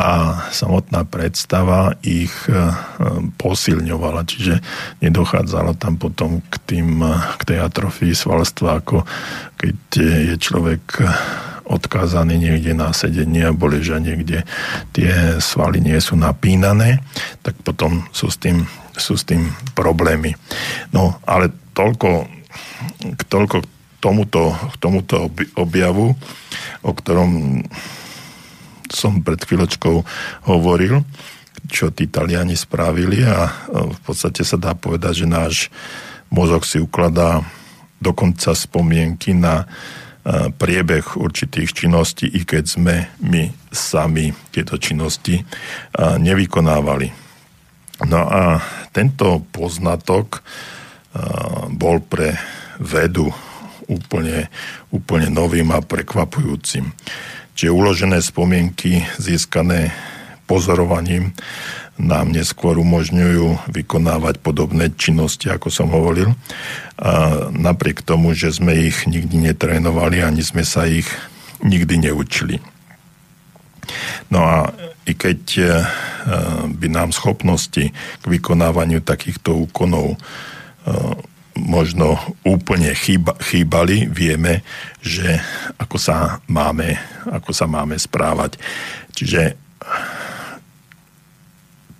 a 0.00 0.44
samotná 0.48 1.04
predstava 1.04 1.92
ich 2.00 2.32
e, 2.48 2.56
posilňovala, 3.36 4.24
čiže 4.24 4.64
nedochádzalo 5.04 5.76
tam 5.76 6.00
potom 6.00 6.40
k, 6.48 6.56
tým, 6.64 7.04
k 7.36 7.42
tej 7.44 7.58
atrofii 7.60 8.16
svalstva, 8.16 8.80
ako 8.80 9.04
keď 9.60 9.76
je 10.00 10.34
človek 10.40 10.84
odkázaný 11.70 12.34
niekde 12.42 12.74
na 12.74 12.90
sedenie 12.90 13.46
a 13.46 13.54
ležanie, 13.54 14.18
kde 14.18 14.42
tie 14.90 15.38
svaly 15.38 15.78
nie 15.78 15.96
sú 16.02 16.18
napínané, 16.18 16.98
tak 17.46 17.54
potom 17.62 18.10
sú 18.10 18.26
s 18.26 18.36
tým, 18.42 18.66
sú 18.98 19.14
s 19.14 19.22
tým 19.22 19.54
problémy. 19.78 20.34
No, 20.90 21.14
ale 21.22 21.54
toľko, 21.78 22.26
toľko 23.30 23.56
k 23.62 23.92
tomuto, 24.02 24.50
k 24.50 24.76
tomuto 24.82 25.30
objavu, 25.54 26.18
o 26.82 26.90
ktorom 26.90 27.62
som 28.90 29.22
pred 29.22 29.38
chvíľočkou 29.38 30.02
hovoril, 30.50 31.06
čo 31.70 31.94
tí 31.94 32.10
Taliani 32.10 32.58
spravili 32.58 33.22
a 33.22 33.46
v 33.70 33.98
podstate 34.02 34.42
sa 34.42 34.58
dá 34.58 34.74
povedať, 34.74 35.22
že 35.22 35.26
náš 35.30 35.54
mozog 36.26 36.66
si 36.66 36.82
ukladá 36.82 37.46
dokonca 38.02 38.56
spomienky 38.56 39.36
na 39.36 39.70
priebeh 40.28 41.16
určitých 41.16 41.72
činností, 41.72 42.28
i 42.28 42.44
keď 42.44 42.64
sme 42.68 43.08
my 43.24 43.48
sami 43.72 44.28
tieto 44.52 44.76
činnosti 44.76 45.40
nevykonávali. 45.96 47.08
No 48.04 48.20
a 48.28 48.60
tento 48.92 49.44
poznatok 49.48 50.44
bol 51.72 52.04
pre 52.04 52.36
vedu 52.80 53.32
úplne, 53.88 54.48
úplne 54.92 55.28
novým 55.28 55.72
a 55.72 55.80
prekvapujúcim. 55.80 56.92
Čiže 57.56 57.76
uložené 57.76 58.24
spomienky 58.24 59.04
získané 59.20 59.92
pozorovaním 60.50 61.30
nám 62.00 62.34
neskôr 62.34 62.74
umožňujú 62.80 63.70
vykonávať 63.70 64.42
podobné 64.42 64.90
činnosti, 64.98 65.46
ako 65.46 65.68
som 65.70 65.92
hovoril. 65.94 66.34
A 66.98 67.46
napriek 67.54 68.02
tomu, 68.02 68.34
že 68.34 68.50
sme 68.50 68.74
ich 68.74 69.06
nikdy 69.06 69.52
netrénovali, 69.52 70.24
ani 70.24 70.42
sme 70.42 70.66
sa 70.66 70.88
ich 70.90 71.06
nikdy 71.62 72.10
neučili. 72.10 72.58
No 74.32 74.42
a 74.42 74.56
i 75.04 75.12
keď 75.12 75.40
e, 75.58 75.64
by 76.72 76.88
nám 76.88 77.12
schopnosti 77.12 77.90
k 77.94 78.24
vykonávaniu 78.24 79.04
takýchto 79.04 79.68
úkonov 79.68 80.14
e, 80.14 80.18
možno 81.58 82.16
úplne 82.46 82.94
chýba, 82.96 83.36
chýbali, 83.42 84.08
vieme, 84.08 84.64
že 85.02 85.42
ako 85.76 85.96
sa 86.00 86.40
máme, 86.48 86.96
ako 87.28 87.50
sa 87.52 87.66
máme 87.68 87.98
správať. 87.98 88.56
Čiže 89.12 89.58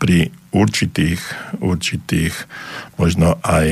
pri 0.01 0.33
určitých, 0.51 1.21
určitých 1.61 2.35
možno 2.97 3.37
aj 3.45 3.69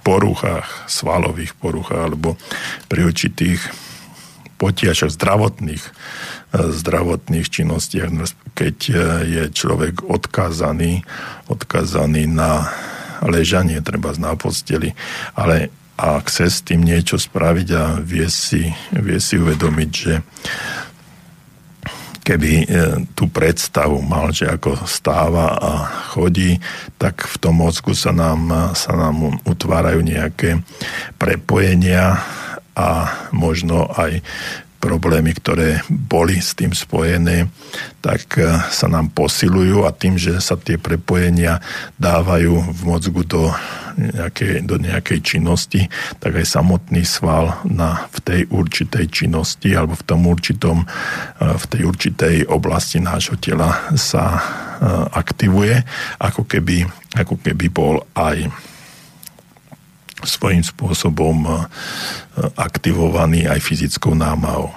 poruchách, 0.00 0.88
svalových 0.88 1.52
poruchách 1.60 2.02
alebo 2.10 2.40
pri 2.88 3.10
určitých 3.10 3.60
potiažoch 4.56 5.12
zdravotných, 5.12 5.84
zdravotných 6.56 7.46
činnostiach, 7.46 8.08
keď 8.56 8.76
je 9.28 9.42
človek 9.52 10.08
odkázaný, 10.08 11.04
odkázaný 11.52 12.24
na 12.24 12.72
ležanie, 13.20 13.84
treba 13.84 14.16
na 14.16 14.32
posteli, 14.38 14.96
ale 15.36 15.68
ak 15.96 16.28
chce 16.28 16.46
s 16.52 16.60
tým 16.60 16.84
niečo 16.84 17.16
spraviť 17.16 17.68
a 17.72 17.84
vie 18.04 18.28
si, 18.28 18.68
vie 18.92 19.16
si 19.16 19.40
uvedomiť, 19.40 19.90
že 19.92 20.20
keby 22.26 22.52
e, 22.58 22.64
tú 23.14 23.30
predstavu 23.30 24.02
mal, 24.02 24.34
že 24.34 24.50
ako 24.50 24.82
stáva 24.82 25.54
a 25.54 25.72
chodí, 26.10 26.58
tak 26.98 27.22
v 27.22 27.36
tom 27.38 27.62
mozgu 27.62 27.94
sa 27.94 28.10
nám, 28.10 28.74
sa 28.74 28.98
nám 28.98 29.38
utvárajú 29.46 30.02
nejaké 30.02 30.58
prepojenia 31.14 32.18
a 32.74 33.08
možno 33.30 33.86
aj 33.94 34.20
problémy, 34.86 35.34
ktoré 35.34 35.82
boli 35.90 36.38
s 36.38 36.54
tým 36.54 36.70
spojené, 36.70 37.50
tak 37.98 38.38
sa 38.70 38.86
nám 38.86 39.10
posilujú 39.10 39.82
a 39.82 39.90
tým, 39.90 40.14
že 40.14 40.38
sa 40.38 40.54
tie 40.54 40.78
prepojenia 40.78 41.58
dávajú 41.98 42.54
v 42.70 42.80
mozgu 42.86 43.26
do 43.26 43.50
nejakej, 43.98 44.62
do 44.62 44.78
nejakej 44.78 45.18
činnosti, 45.24 45.90
tak 46.22 46.38
aj 46.38 46.46
samotný 46.46 47.02
sval 47.02 47.66
na, 47.66 48.06
v 48.14 48.18
tej 48.22 48.40
určitej 48.46 49.10
činnosti 49.10 49.74
alebo 49.74 49.98
v 49.98 50.06
tom 50.06 50.22
určitom, 50.28 50.86
v 51.40 51.64
tej 51.66 51.82
určitej 51.82 52.36
oblasti 52.46 53.02
nášho 53.02 53.40
tela 53.42 53.90
sa 53.98 54.38
aktivuje, 55.16 55.82
ako 56.20 56.44
keby, 56.44 56.84
ako 57.16 57.40
keby 57.40 57.66
bol 57.72 58.04
aj 58.12 58.52
svojím 60.26 60.66
spôsobom 60.66 61.36
e, 61.46 61.52
aktivovaný 62.58 63.46
aj 63.46 63.62
fyzickou 63.62 64.12
námahou. 64.12 64.74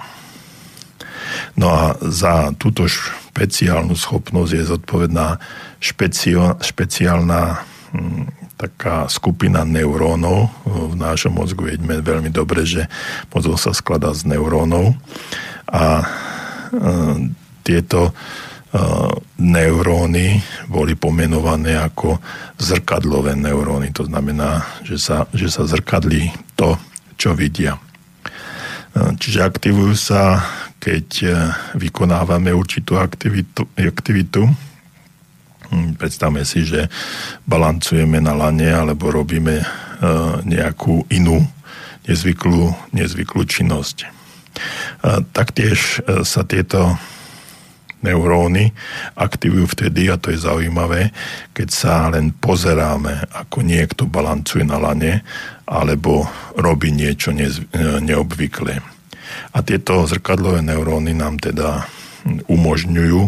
No 1.58 1.66
a 1.70 1.84
za 2.00 2.54
túto 2.56 2.86
špeciálnu 2.86 3.94
schopnosť 3.94 4.52
je 4.54 4.64
zodpovedná 4.70 5.38
špecio, 5.82 6.58
špeciálna 6.62 7.62
hm, 7.92 8.24
taká 8.60 9.08
skupina 9.08 9.64
neurónov 9.64 10.52
v 10.68 10.94
našom 10.94 11.40
mozgu. 11.40 11.72
Vieme 11.72 12.04
veľmi 12.04 12.28
dobre, 12.28 12.68
že 12.68 12.86
mozog 13.32 13.56
sa 13.56 13.72
skladá 13.72 14.12
z 14.12 14.28
neurónov 14.28 14.94
a 15.64 15.84
e, 16.00 16.04
tieto 17.64 18.12
neuróny 19.40 20.38
boli 20.70 20.94
pomenované 20.94 21.74
ako 21.74 22.22
zrkadlové 22.54 23.34
neuróny. 23.34 23.90
To 23.98 24.06
znamená, 24.06 24.62
že 24.86 24.94
sa, 24.94 25.26
že 25.34 25.50
sa 25.50 25.66
zrkadlí 25.66 26.30
to, 26.54 26.78
čo 27.18 27.34
vidia. 27.34 27.82
Čiže 28.94 29.46
aktivujú 29.46 29.94
sa, 29.94 30.42
keď 30.82 31.06
e, 31.22 31.28
vykonávame 31.78 32.50
určitú 32.50 32.98
aktivitu, 32.98 33.68
aktivitu. 33.78 34.50
Hm, 35.70 35.94
predstavme 35.94 36.42
si, 36.42 36.66
že 36.66 36.90
balancujeme 37.46 38.18
na 38.18 38.34
lane 38.34 38.66
alebo 38.66 39.14
robíme 39.14 39.62
e, 39.62 39.66
nejakú 40.42 41.06
inú 41.12 41.46
nezvyklú, 42.10 42.74
nezvyklú 42.90 43.46
činnosť. 43.46 44.10
Taktiež 45.30 46.02
e, 46.02 46.26
sa 46.26 46.42
tieto 46.42 46.98
neuróny 48.00 48.72
aktivujú 49.16 49.76
vtedy, 49.76 50.08
a 50.08 50.16
to 50.16 50.32
je 50.32 50.40
zaujímavé, 50.40 51.12
keď 51.52 51.68
sa 51.68 52.08
len 52.08 52.32
pozeráme, 52.32 53.28
ako 53.32 53.60
niekto 53.60 54.08
balancuje 54.08 54.64
na 54.64 54.80
lane, 54.80 55.20
alebo 55.68 56.26
robí 56.58 56.90
niečo 56.90 57.30
neobvyklé. 58.00 58.82
A 59.54 59.58
tieto 59.62 60.06
zrkadlové 60.08 60.64
neuróny 60.66 61.14
nám 61.14 61.38
teda 61.38 61.86
umožňujú 62.50 63.20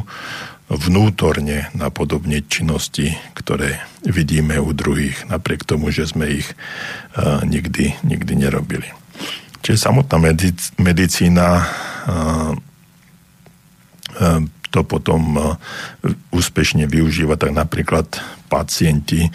vnútorne 0.72 1.68
napodobniť 1.76 2.42
činnosti, 2.48 3.12
ktoré 3.36 3.84
vidíme 4.08 4.56
u 4.56 4.72
druhých, 4.72 5.28
napriek 5.28 5.68
tomu, 5.68 5.92
že 5.92 6.08
sme 6.08 6.40
ich 6.40 6.48
uh, 6.48 7.44
nikdy, 7.44 8.00
nikdy 8.00 8.32
nerobili. 8.40 8.88
Čiže 9.60 9.84
samotná 9.84 10.16
medicína 10.80 11.48
uh, 11.60 12.56
to 14.72 14.80
potom 14.88 15.36
e, 15.36 15.42
úspešne 16.32 16.88
využíva, 16.88 17.36
tak 17.36 17.52
napríklad 17.52 18.08
pacienti, 18.48 19.28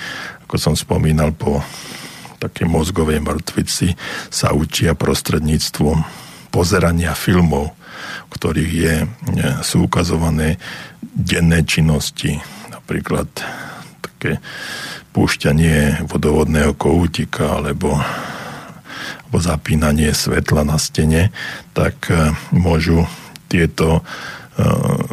ako 0.49 0.55
som 0.57 0.73
spomínal, 0.73 1.31
po 1.37 1.61
také 2.41 2.65
mozgovej 2.65 3.21
mŕtvici 3.21 3.93
sa 4.33 4.53
učia 4.53 4.97
prostredníctvom 4.97 6.01
pozerania 6.49 7.13
filmov, 7.13 7.77
ktorých 8.33 8.71
je, 8.73 8.95
e, 9.05 9.07
sú 9.61 9.85
ukazované 9.85 10.57
denné 11.01 11.61
činnosti, 11.61 12.41
napríklad 12.73 13.29
také 14.01 14.41
púšťanie 15.13 16.05
vodovodného 16.05 16.73
kohútika 16.77 17.61
alebo, 17.61 17.97
alebo 19.25 19.37
zapínanie 19.37 20.13
svetla 20.13 20.65
na 20.65 20.77
stene, 20.81 21.29
tak 21.77 22.09
e, 22.09 22.33
môžu 22.53 23.05
tieto 23.47 24.03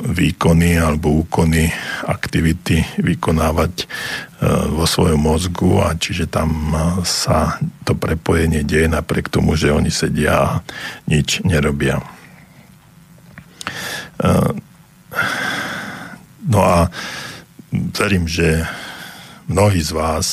výkony 0.09 0.81
alebo 0.81 1.21
úkony, 1.21 1.69
aktivity 2.09 2.81
vykonávať 2.97 3.85
e, 3.85 3.87
vo 4.73 4.89
svojom 4.89 5.21
mozgu 5.21 5.85
a 5.85 5.93
čiže 5.93 6.33
tam 6.33 6.73
e, 6.73 7.05
sa 7.05 7.61
to 7.85 7.93
prepojenie 7.93 8.65
deje 8.65 8.89
napriek 8.89 9.29
tomu, 9.29 9.53
že 9.53 9.69
oni 9.69 9.93
sedia 9.93 10.33
a 10.41 10.49
nič 11.05 11.45
nerobia. 11.45 12.01
No 16.45 16.61
a 16.63 16.89
verím, 17.73 18.31
že 18.31 18.65
mnohí 19.51 19.83
z 19.83 19.93
vás, 19.93 20.27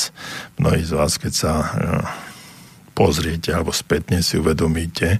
mnohí 0.55 0.85
z 0.85 0.91
vás, 0.95 1.17
keď 1.17 1.33
sa 1.33 1.53
pozriete 2.93 3.49
alebo 3.51 3.73
spätne 3.73 4.21
si 4.21 4.37
uvedomíte, 4.37 5.17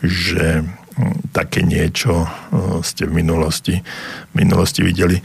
že 0.00 0.64
také 1.30 1.62
niečo 1.62 2.24
e, 2.24 2.28
ste 2.82 3.06
v 3.06 3.22
minulosti, 3.22 3.78
v 4.32 4.34
minulosti 4.34 4.82
videli 4.82 5.16
e, 5.18 5.22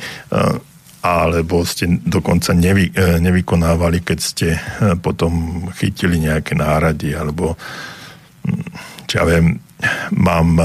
alebo 1.03 1.67
ste 1.67 1.99
dokonca 1.99 2.55
nevy, 2.55 2.93
e, 2.93 3.19
nevykonávali, 3.19 4.05
keď 4.05 4.19
ste 4.19 4.47
potom 5.03 5.65
chytili 5.75 6.21
nejaké 6.21 6.55
nárady, 6.55 7.17
alebo 7.17 7.59
hm, 8.45 8.63
čo 9.09 9.13
ja 9.19 9.25
viem, 9.27 9.59
mám 10.15 10.55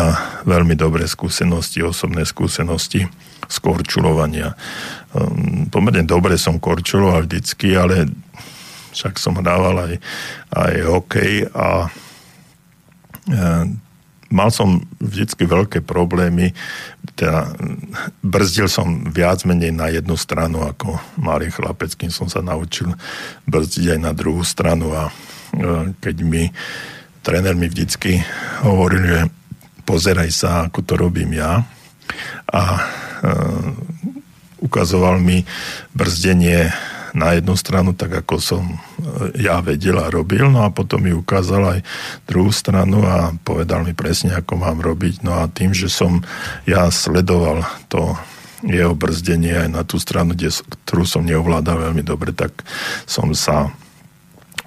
veľmi 0.47 0.79
dobré 0.79 1.11
skúsenosti, 1.11 1.83
osobné 1.83 2.23
skúsenosti 2.23 3.03
z 3.51 3.57
korčulovania. 3.59 4.55
Pomerne 5.75 6.07
dobre 6.07 6.39
som 6.39 6.63
korčuloval 6.63 7.27
vždycky, 7.27 7.75
ale 7.75 8.07
však 8.95 9.19
som 9.19 9.35
hrával 9.43 9.91
aj, 9.91 9.95
aj 10.55 10.75
hokej 10.87 11.51
a 11.51 11.91
mal 14.29 14.53
som 14.53 14.85
vždycky 15.01 15.49
veľké 15.49 15.81
problémy, 15.85 16.53
teda 17.17 17.51
brzdil 18.23 18.69
som 18.69 19.09
viac 19.11 19.43
menej 19.49 19.73
na 19.75 19.89
jednu 19.91 20.15
stranu 20.15 20.63
ako 20.63 21.01
malý 21.19 21.51
chlapec, 21.51 21.97
kým 21.97 22.13
som 22.13 22.29
sa 22.31 22.45
naučil 22.45 22.93
brzdiť 23.49 23.97
aj 23.97 24.01
na 24.01 24.13
druhú 24.15 24.45
stranu. 24.45 24.93
A 24.95 25.09
e, 25.09 25.13
keď 25.99 26.17
mi 26.23 26.47
tréner 27.25 27.59
mi 27.59 27.67
vždycky 27.67 28.23
hovoril, 28.63 29.03
že 29.03 29.21
pozeraj 29.83 30.31
sa, 30.31 30.69
ako 30.69 30.81
to 30.85 30.95
robím 30.95 31.35
ja. 31.35 31.65
A 32.53 32.63
e, 32.63 32.81
ukazoval 34.63 35.19
mi 35.19 35.43
brzdenie 35.97 36.71
na 37.17 37.37
jednu 37.37 37.55
stranu, 37.57 37.97
tak 37.97 38.25
ako 38.25 38.37
som 38.41 38.65
e, 38.65 38.77
ja 39.41 39.61
vedel 39.65 39.97
a 40.01 40.13
robil, 40.13 40.49
no 40.49 40.65
a 40.65 40.73
potom 40.73 41.05
mi 41.05 41.13
ukázal 41.13 41.79
aj 41.79 41.81
druhú 42.29 42.53
stranu 42.53 43.05
a 43.05 43.33
povedal 43.45 43.85
mi 43.85 43.93
presne, 43.97 44.37
ako 44.37 44.61
mám 44.61 44.79
robiť. 44.81 45.25
No 45.25 45.41
a 45.41 45.49
tým, 45.49 45.73
že 45.73 45.89
som 45.89 46.21
ja 46.69 46.89
sledoval 46.93 47.65
to 47.89 48.17
jeho 48.67 48.95
brzdenie 48.95 49.55
aj 49.55 49.69
na 49.71 49.83
tú 49.87 50.03
stranu, 50.03 50.35
kde, 50.35 50.51
ktorú 50.87 51.07
som 51.07 51.23
neovládal 51.23 51.91
veľmi 51.91 52.03
dobre, 52.03 52.35
tak 52.35 52.67
som 53.07 53.31
sa 53.31 53.71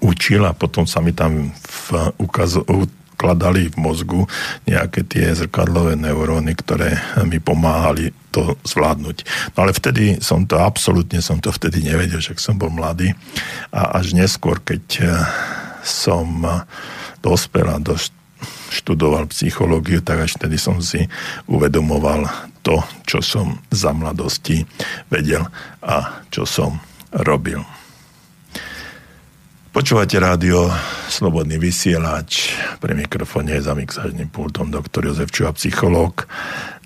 učil 0.01 0.47
a 0.47 0.55
potom 0.55 0.87
sa 0.87 1.03
mi 1.03 1.11
tam 1.11 1.51
v, 1.51 1.87
ukaz, 2.17 2.57
vkladali 3.21 3.69
v 3.69 3.77
mozgu 3.77 4.21
nejaké 4.65 5.05
tie 5.05 5.29
zrkadlové 5.37 5.93
neuróny, 5.93 6.57
ktoré 6.57 6.97
mi 7.29 7.37
pomáhali 7.37 8.09
to 8.33 8.57
zvládnuť. 8.65 9.17
No 9.53 9.69
ale 9.69 9.77
vtedy 9.77 10.17
som 10.25 10.49
to, 10.49 10.57
absolútne 10.57 11.21
som 11.21 11.37
to 11.37 11.53
vtedy 11.53 11.85
nevedel, 11.85 12.17
však 12.17 12.41
som 12.41 12.57
bol 12.57 12.73
mladý 12.73 13.13
a 13.69 14.01
až 14.01 14.17
neskôr, 14.17 14.57
keď 14.57 14.83
eh, 15.05 15.13
som 15.85 16.41
dospel 17.21 17.69
a 17.69 17.77
do, 17.77 17.93
študoval 18.73 19.29
psychológiu, 19.29 20.01
tak 20.01 20.25
až 20.25 20.41
vtedy 20.41 20.57
som 20.57 20.81
si 20.81 21.05
uvedomoval 21.45 22.25
to, 22.65 22.81
čo 23.05 23.21
som 23.21 23.61
za 23.69 23.93
mladosti 23.93 24.65
vedel 25.13 25.45
a 25.85 26.25
čo 26.33 26.47
som 26.47 26.81
robil. 27.13 27.61
Počúvate 29.71 30.19
rádio 30.19 30.67
Slobodný 31.07 31.55
vysielač. 31.55 32.59
Pre 32.83 32.91
mikrofóne 32.91 33.55
je 33.55 33.63
za 33.63 33.71
mixážnym 33.71 34.27
pultom 34.27 34.67
doktor 34.67 35.07
Jozef 35.07 35.31
Čuha, 35.31 35.55
psychológ. 35.55 36.27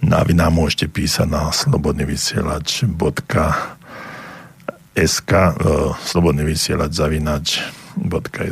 Na 0.05 0.21
vy 0.21 0.37
nám 0.37 0.53
môžete 0.53 0.93
písať 0.93 1.25
na 1.25 1.49
slobodný 1.49 2.05
vysielač 2.05 2.85
.sk, 4.93 5.31
slobodný 6.05 6.45
vysielač 6.45 6.93
zavinač 6.93 7.65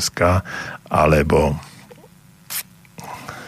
.sk 0.01 0.41
alebo 0.89 1.53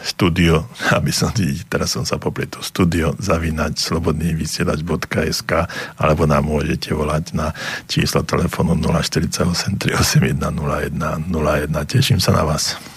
studio, 0.06 0.70
aby 0.96 1.10
som, 1.10 1.34
teraz 1.66 1.98
som 1.98 2.06
sa 2.06 2.16
popletol, 2.16 2.62
studio 2.62 3.12
zavinať 3.18 3.76
slobodný 3.76 4.32
vysielač.sk 4.38 5.52
alebo 5.98 6.22
nám 6.24 6.46
môžete 6.46 6.94
volať 6.94 7.34
na 7.34 7.50
číslo 7.90 8.22
telefónu 8.22 8.78
048 8.78 9.76
381 9.82 10.38
01 10.38 11.28
01. 11.34 11.90
Teším 11.90 12.22
sa 12.22 12.32
na 12.32 12.46
vás. 12.46 12.95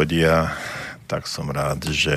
Chodia, 0.00 0.48
tak 1.04 1.28
som 1.28 1.52
rád, 1.52 1.92
že 1.92 2.16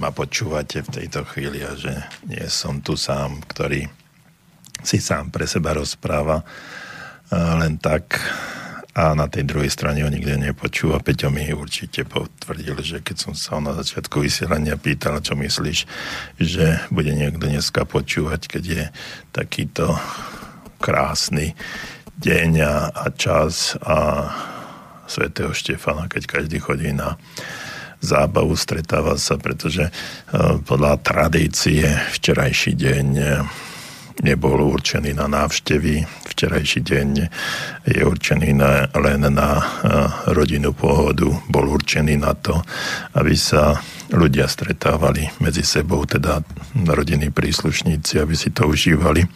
ma 0.00 0.08
počúvate 0.08 0.80
v 0.80 0.88
tejto 0.88 1.28
chvíli 1.28 1.60
a 1.60 1.76
že 1.76 1.92
nie 2.24 2.40
som 2.48 2.80
tu 2.80 2.96
sám, 2.96 3.44
ktorý 3.44 3.84
si 4.80 5.04
sám 5.04 5.28
pre 5.28 5.44
seba 5.44 5.76
rozpráva 5.76 6.40
len 7.60 7.76
tak 7.76 8.16
a 8.96 9.12
na 9.12 9.28
tej 9.28 9.44
druhej 9.44 9.68
strane 9.68 10.00
ho 10.00 10.08
nikde 10.08 10.40
nepočúva. 10.40 11.04
Peťo 11.04 11.28
mi 11.28 11.44
určite 11.52 12.08
potvrdil, 12.08 12.80
že 12.80 13.04
keď 13.04 13.16
som 13.20 13.32
sa 13.36 13.60
na 13.60 13.76
začiatku 13.76 14.24
vysielania 14.24 14.80
pýtal, 14.80 15.20
čo 15.20 15.36
myslíš, 15.36 15.84
že 16.40 16.80
bude 16.88 17.12
niekto 17.12 17.52
dneska 17.52 17.84
počúvať, 17.84 18.48
keď 18.48 18.64
je 18.64 18.84
takýto 19.28 19.92
krásny 20.80 21.52
deň 22.16 22.50
a, 22.64 22.74
a 22.96 23.04
čas 23.12 23.76
a 23.84 24.24
svätého 25.06 25.50
Štefana, 25.54 26.08
keď 26.08 26.40
každý 26.40 26.58
chodí 26.60 26.90
na 26.92 27.16
zábavu, 28.04 28.52
stretáva 28.54 29.16
sa, 29.16 29.40
pretože 29.40 29.88
uh, 29.88 30.60
podľa 30.60 31.00
tradície 31.00 31.88
včerajší 32.12 32.72
deň 32.76 33.06
nebol 34.22 34.62
určený 34.62 35.16
na 35.16 35.26
návštevy. 35.26 36.06
Včerajší 36.30 36.80
deň 36.86 37.08
je 37.90 38.00
určený 38.04 38.54
na, 38.54 38.86
len 38.94 39.26
na 39.26 39.58
eh, 39.58 39.64
rodinu 40.30 40.70
pohodu. 40.76 41.26
Bol 41.50 41.66
určený 41.74 42.14
na 42.20 42.36
to, 42.38 42.62
aby 43.18 43.34
sa 43.34 43.74
ľudia 44.14 44.46
stretávali 44.46 45.26
medzi 45.42 45.66
sebou, 45.66 46.06
teda 46.06 46.44
rodiny 46.74 47.34
príslušníci, 47.34 48.22
aby 48.22 48.34
si 48.38 48.54
to 48.54 48.70
užívali. 48.70 49.26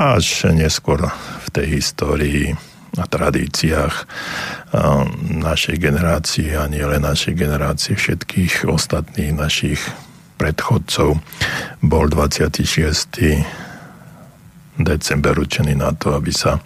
Až 0.00 0.48
neskôr 0.54 1.04
v 1.44 1.48
tej 1.52 1.66
histórii 1.76 2.56
a 2.96 3.04
tradíciách 3.04 3.94
našej 5.36 5.76
generácie 5.76 6.56
a 6.56 6.64
nie 6.68 6.82
len 6.84 7.04
našej 7.04 7.36
generácie, 7.36 7.96
všetkých 7.96 8.68
ostatných 8.68 9.36
našich 9.36 9.80
predchodcov. 10.36 11.20
Bol 11.80 12.04
26 12.12 13.16
december 14.76 15.34
určený 15.36 15.72
na 15.76 15.96
to, 15.96 16.12
aby 16.16 16.32
sa 16.32 16.60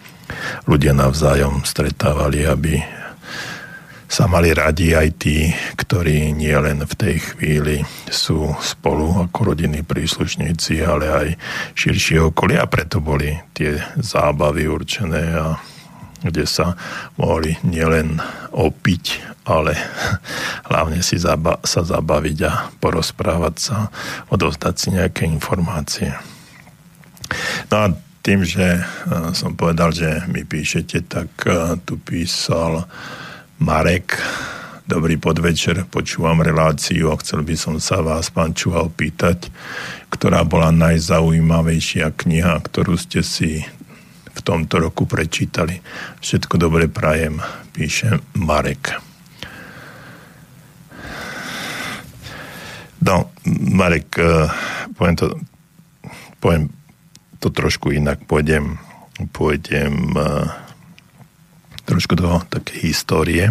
ľudia 0.67 0.91
navzájom 0.91 1.63
stretávali, 1.63 2.47
aby 2.47 2.79
sa 4.11 4.27
mali 4.27 4.51
radi 4.51 4.91
aj 4.91 5.07
tí, 5.23 5.55
ktorí 5.79 6.35
nie 6.35 6.51
len 6.51 6.83
v 6.83 6.93
tej 6.99 7.15
chvíli 7.31 7.79
sú 8.11 8.51
spolu 8.59 9.23
ako 9.23 9.55
rodinní 9.55 9.87
príslušníci, 9.87 10.83
ale 10.83 11.05
aj 11.07 11.27
širšie 11.79 12.19
okolie. 12.19 12.59
A 12.59 12.67
preto 12.67 12.99
boli 12.99 13.31
tie 13.55 13.79
zábavy 13.95 14.67
určené 14.67 15.31
a 15.31 15.55
kde 16.21 16.45
sa 16.45 16.77
mohli 17.17 17.57
nielen 17.65 18.21
opiť, 18.53 19.03
ale 19.49 19.73
hlavne 20.69 21.01
si 21.01 21.17
zaba- 21.17 21.61
sa 21.65 21.81
zabaviť 21.81 22.37
a 22.45 22.53
porozprávať 22.77 23.55
sa, 23.57 23.77
odovzdať 24.29 24.75
si 24.77 24.87
nejaké 24.93 25.25
informácie. 25.25 26.13
No 27.71 27.75
a 27.75 27.85
tým, 28.21 28.45
že 28.45 28.77
e, 28.77 28.81
som 29.33 29.57
povedal, 29.57 29.89
že 29.89 30.29
mi 30.29 30.45
píšete, 30.45 31.09
tak 31.09 31.29
e, 31.49 31.79
tu 31.81 31.97
písal 31.97 32.85
Marek. 33.57 34.21
Dobrý 34.85 35.15
podvečer, 35.15 35.87
počúvam 35.87 36.43
reláciu 36.43 37.09
a 37.09 37.19
chcel 37.21 37.47
by 37.47 37.55
som 37.55 37.79
sa 37.79 38.03
vás, 38.03 38.29
pán 38.29 38.51
Čuha, 38.51 38.85
opýtať, 38.85 39.47
ktorá 40.11 40.43
bola 40.43 40.69
najzaujímavejšia 40.75 42.11
kniha, 42.11 42.59
ktorú 42.59 42.99
ste 42.99 43.23
si 43.23 43.63
v 44.31 44.39
tomto 44.41 44.79
roku 44.79 45.03
prečítali. 45.05 45.79
Všetko 46.23 46.55
dobre 46.57 46.87
prajem, 46.87 47.39
píše 47.75 48.19
Marek. 48.39 48.95
No, 53.01 53.33
Marek, 53.73 54.13
e, 54.21 54.47
poviem 54.93 55.15
to, 55.17 55.25
poviem 56.37 56.69
to 57.41 57.49
trošku 57.49 57.89
inak 57.89 58.21
pôjdem, 58.29 58.77
pôjdem 59.33 60.13
uh, 60.13 60.45
trošku 61.89 62.13
do 62.13 62.37
takej 62.53 62.93
histórie. 62.93 63.49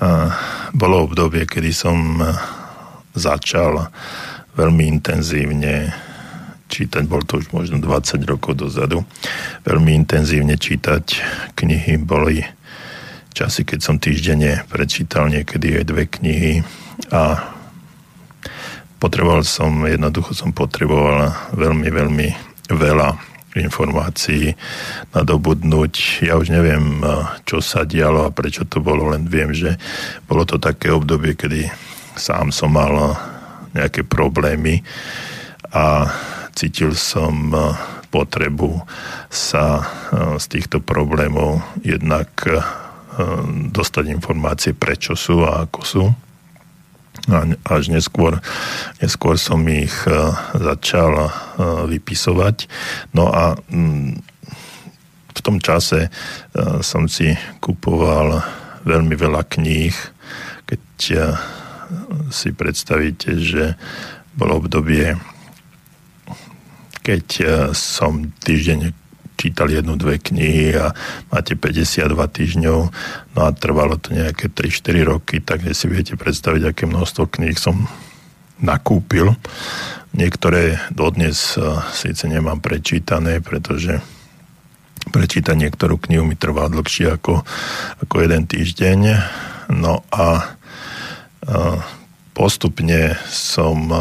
Uh, 0.00 0.32
bolo 0.72 1.04
obdobie, 1.04 1.44
kedy 1.44 1.68
som 1.68 2.16
začal 3.12 3.92
veľmi 4.56 4.88
intenzívne 4.88 5.92
čítať, 6.70 7.02
bol 7.10 7.26
to 7.26 7.42
už 7.42 7.50
možno 7.50 7.82
20 7.82 8.22
rokov 8.30 8.54
dozadu, 8.54 9.02
veľmi 9.66 9.90
intenzívne 9.98 10.54
čítať 10.54 11.04
knihy, 11.58 11.98
boli 11.98 12.46
časy, 13.34 13.66
keď 13.66 13.78
som 13.82 13.98
týždenne 13.98 14.62
prečítal 14.70 15.26
niekedy 15.26 15.82
aj 15.82 15.84
dve 15.84 16.04
knihy 16.06 16.54
a 17.10 17.50
potreboval 19.02 19.42
som, 19.42 19.82
jednoducho 19.82 20.36
som 20.36 20.54
potreboval 20.54 21.34
veľmi, 21.56 21.88
veľmi 21.90 22.28
veľa 22.70 23.08
informácií 23.50 24.54
nadobudnúť. 25.10 26.22
Ja 26.22 26.38
už 26.38 26.54
neviem, 26.54 27.02
čo 27.42 27.58
sa 27.58 27.82
dialo 27.82 28.28
a 28.28 28.34
prečo 28.34 28.62
to 28.62 28.78
bolo, 28.78 29.10
len 29.10 29.26
viem, 29.26 29.50
že 29.50 29.74
bolo 30.30 30.46
to 30.46 30.62
také 30.62 30.94
obdobie, 30.94 31.34
kedy 31.34 31.66
sám 32.14 32.54
som 32.54 32.70
mal 32.70 33.18
nejaké 33.74 34.06
problémy 34.06 34.82
a 35.74 36.06
cítil 36.60 36.92
som 36.92 37.56
potrebu 38.12 38.84
sa 39.32 39.80
z 40.36 40.44
týchto 40.44 40.84
problémov 40.84 41.64
jednak 41.80 42.28
dostať 43.72 44.04
informácie, 44.12 44.76
prečo 44.76 45.16
sú 45.16 45.40
a 45.48 45.64
ako 45.64 45.80
sú 45.80 46.04
až 47.64 47.88
neskôr, 47.88 48.44
neskôr 49.00 49.40
som 49.40 49.64
ich 49.72 49.92
začal 50.52 51.32
vypisovať. 51.88 52.68
No 53.16 53.32
a 53.32 53.56
mm, 53.56 54.20
v 55.32 55.40
tom 55.40 55.56
čase 55.64 56.12
som 56.84 57.08
si 57.08 57.32
kupoval 57.64 58.44
veľmi 58.84 59.16
veľa 59.16 59.48
kníh, 59.48 59.96
keď 60.68 60.82
si 62.28 62.48
predstavíte, 62.52 63.40
že 63.40 63.80
bolo 64.36 64.62
obdobie, 64.62 65.16
keď 67.10 67.26
som 67.74 68.30
týždeň 68.38 68.94
čítal 69.40 69.72
jednu, 69.72 69.98
dve 69.98 70.22
knihy 70.22 70.76
a 70.78 70.92
máte 71.32 71.58
52 71.58 72.12
týždňov, 72.12 72.78
no 73.34 73.40
a 73.40 73.50
trvalo 73.56 73.96
to 73.98 74.12
nejaké 74.14 74.52
3-4 74.52 75.10
roky, 75.10 75.42
tak 75.42 75.64
si 75.72 75.88
viete 75.90 76.14
predstaviť, 76.14 76.70
aké 76.70 76.84
množstvo 76.84 77.24
kníh 77.26 77.56
som 77.58 77.88
nakúpil. 78.60 79.32
Niektoré 80.12 80.76
dodnes 80.92 81.56
e, 81.56 81.64
síce 81.96 82.28
nemám 82.28 82.60
prečítané, 82.60 83.40
pretože 83.40 84.04
prečítať 85.08 85.56
niektorú 85.56 85.96
knihu 85.96 86.28
mi 86.28 86.36
trvá 86.36 86.68
dlhšie 86.68 87.16
ako, 87.16 87.40
ako 88.04 88.14
jeden 88.20 88.44
týždeň. 88.44 89.00
No 89.72 90.04
a, 90.12 90.26
e, 90.36 91.58
postupne 92.36 93.16
som 93.32 93.88
e, 93.88 93.98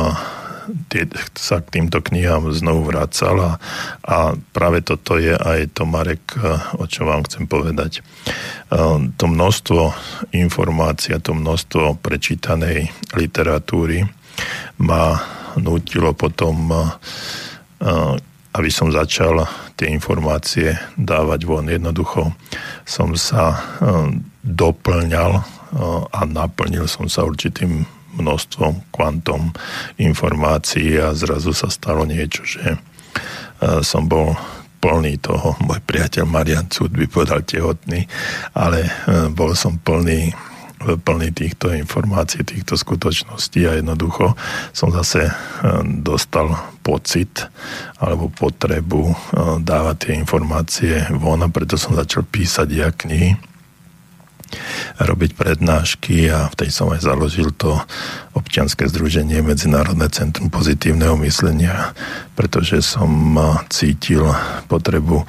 tie, 0.89 1.09
sa 1.37 1.61
k 1.61 1.79
týmto 1.79 2.01
knihám 2.01 2.49
znovu 2.53 2.89
vracala 2.89 3.57
a 4.05 4.33
práve 4.53 4.81
toto 4.85 5.17
je 5.19 5.33
aj 5.33 5.73
to, 5.73 5.83
Marek, 5.89 6.35
o 6.77 6.85
čo 6.85 7.05
vám 7.05 7.25
chcem 7.25 7.49
povedať. 7.49 8.01
To 9.17 9.25
množstvo 9.25 9.81
informácií 10.33 11.17
a 11.17 11.23
to 11.23 11.33
množstvo 11.33 11.99
prečítanej 12.01 12.89
literatúry 13.13 14.05
ma 14.79 15.19
nutilo 15.59 16.15
potom, 16.15 16.71
aby 18.49 18.69
som 18.71 18.93
začal 18.93 19.45
tie 19.75 19.91
informácie 19.91 20.75
dávať 20.97 21.39
von. 21.45 21.67
Jednoducho 21.67 22.33
som 22.85 23.13
sa 23.19 23.59
doplňal 24.41 25.31
a 26.09 26.19
naplnil 26.25 26.89
som 26.89 27.05
sa 27.05 27.27
určitým 27.27 27.85
množstvom, 28.19 28.91
kvantom 28.91 29.55
informácií 29.97 30.99
a 30.99 31.15
zrazu 31.15 31.55
sa 31.55 31.71
stalo 31.71 32.03
niečo, 32.03 32.43
že 32.43 32.75
e, 32.75 32.77
som 33.81 34.05
bol 34.05 34.35
plný 34.79 35.19
toho, 35.19 35.59
môj 35.63 35.83
priateľ 35.83 36.23
Marian 36.27 36.67
Cud 36.71 36.95
by 36.95 37.07
povedal 37.07 37.43
tehotný, 37.43 38.07
ale 38.55 38.87
e, 38.87 38.91
bol 39.31 39.55
som 39.55 39.79
plný 39.79 40.31
plný 40.79 41.35
týchto 41.35 41.75
informácií, 41.75 42.47
týchto 42.47 42.79
skutočností 42.79 43.67
a 43.67 43.75
jednoducho 43.83 44.31
som 44.71 44.87
zase 44.95 45.27
e, 45.27 45.33
dostal 45.99 46.55
pocit 46.79 47.51
alebo 47.99 48.31
potrebu 48.31 49.11
dávať 49.59 49.95
tie 49.99 50.13
informácie 50.15 50.93
von 51.19 51.43
a 51.43 51.51
preto 51.51 51.75
som 51.75 51.99
začal 51.99 52.23
písať 52.23 52.67
ja 52.71 52.95
knihy 52.95 53.35
robiť 54.97 55.37
prednášky 55.37 56.27
a 56.33 56.49
v 56.49 56.57
tej 56.57 56.69
som 56.73 56.89
aj 56.89 57.05
založil 57.05 57.53
to 57.53 57.77
občianske 58.33 58.89
združenie 58.89 59.39
Medzinárodné 59.45 60.09
centrum 60.09 60.49
pozitívneho 60.49 61.13
myslenia, 61.23 61.93
pretože 62.33 62.81
som 62.81 63.37
cítil 63.69 64.25
potrebu 64.67 65.23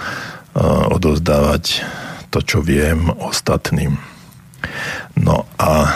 odozdávať 0.91 1.85
to, 2.35 2.41
čo 2.43 2.59
viem 2.65 3.11
ostatným. 3.11 4.01
No 5.15 5.47
a 5.61 5.95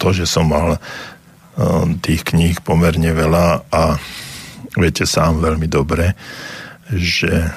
to, 0.00 0.10
že 0.10 0.26
som 0.26 0.50
mal 0.50 0.80
tých 2.00 2.24
kníh 2.26 2.58
pomerne 2.64 3.12
veľa 3.12 3.68
a 3.68 4.00
viete 4.74 5.04
sám 5.04 5.44
veľmi 5.44 5.68
dobre, 5.68 6.16
že 6.88 7.52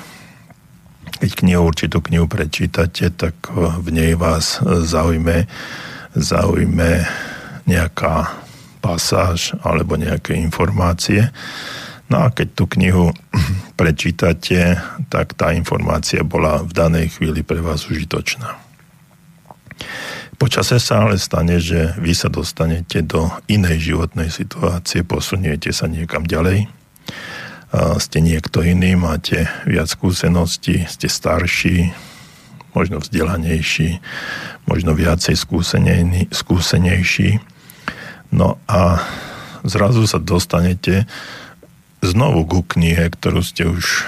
keď 1.19 1.31
knihu, 1.43 1.67
určitú 1.67 2.03
knihu 2.03 2.25
prečítate, 2.29 3.09
tak 3.13 3.35
v 3.55 3.87
nej 3.89 4.13
vás 4.19 4.59
zaujme, 4.63 5.47
zaujme 6.15 7.05
nejaká 7.65 8.35
pasáž 8.83 9.57
alebo 9.65 9.97
nejaké 9.97 10.37
informácie. 10.37 11.33
No 12.05 12.21
a 12.21 12.29
keď 12.29 12.47
tú 12.53 12.69
knihu 12.77 13.09
prečítate, 13.79 14.77
tak 15.09 15.33
tá 15.33 15.49
informácia 15.57 16.21
bola 16.21 16.61
v 16.61 16.71
danej 16.71 17.17
chvíli 17.17 17.41
pre 17.41 17.57
vás 17.59 17.89
užitočná. 17.89 18.61
Počase 20.35 20.83
sa 20.83 21.07
ale 21.07 21.15
stane, 21.15 21.63
že 21.63 21.95
vy 21.95 22.11
sa 22.11 22.27
dostanete 22.27 22.99
do 22.99 23.31
inej 23.47 23.95
životnej 23.95 24.27
situácie, 24.27 25.07
posuniete 25.07 25.71
sa 25.71 25.87
niekam 25.87 26.27
ďalej, 26.27 26.67
ste 27.99 28.23
niekto 28.23 28.63
iný, 28.63 28.95
máte 28.95 29.51
viac 29.67 29.91
skúseností, 29.91 30.87
ste 30.87 31.11
starší, 31.11 31.91
možno 32.75 32.99
vzdelanejší, 32.99 33.99
možno 34.67 34.95
viacej 34.95 35.35
skúsenejší. 36.31 37.29
No 38.35 38.59
a 38.67 38.99
zrazu 39.63 40.03
sa 40.07 40.19
dostanete 40.19 41.07
znovu 42.03 42.43
ku 42.45 42.59
knihe, 42.63 43.11
ktorú 43.11 43.41
ste 43.41 43.67
už 43.67 44.03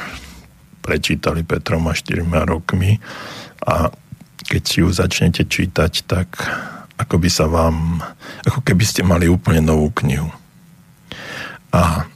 prečítali 0.84 1.43
pred 1.43 1.63
troma, 1.63 1.91
štyrma 1.95 2.47
rokmi 2.47 2.99
a 3.63 3.91
keď 4.47 4.61
si 4.63 4.80
ju 4.80 4.88
začnete 4.88 5.43
čítať, 5.43 6.07
tak 6.07 6.39
ako 6.95 7.20
by 7.20 7.30
sa 7.30 7.51
vám, 7.51 7.99
ako 8.47 8.63
keby 8.63 8.84
ste 8.88 9.03
mali 9.03 9.28
úplne 9.28 9.59
novú 9.59 9.91
knihu. 10.03 10.32
A 11.76 12.07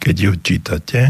keď 0.00 0.16
ju 0.16 0.32
čítate, 0.40 1.00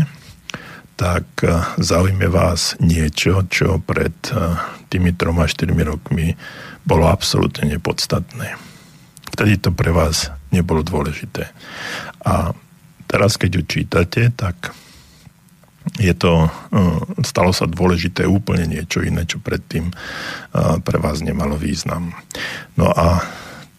tak 1.01 1.24
eh, 1.41 1.57
zaujme 1.80 2.28
vás 2.28 2.76
niečo, 2.82 3.49
čo 3.49 3.80
pred 3.80 4.12
eh, 4.34 4.59
tými 4.93 5.16
troma, 5.16 5.49
štyrmi 5.49 5.80
rokmi 5.86 6.36
bolo 6.84 7.09
absolútne 7.09 7.70
nepodstatné. 7.70 8.59
Vtedy 9.32 9.62
to 9.62 9.70
pre 9.72 9.95
vás 9.95 10.28
nebolo 10.51 10.82
dôležité. 10.82 11.49
A 12.26 12.53
teraz, 13.07 13.38
keď 13.38 13.51
ju 13.57 13.62
čítate, 13.64 14.22
tak 14.34 14.74
je 15.97 16.12
to, 16.12 16.51
eh, 16.51 17.01
stalo 17.24 17.57
sa 17.57 17.64
dôležité 17.64 18.28
úplne 18.28 18.68
niečo 18.68 19.01
iné, 19.01 19.24
čo 19.24 19.41
predtým 19.41 19.88
pre 20.82 20.99
vás 20.99 21.22
nemalo 21.22 21.55
význam. 21.55 22.11
No 22.74 22.91
a 22.91 23.22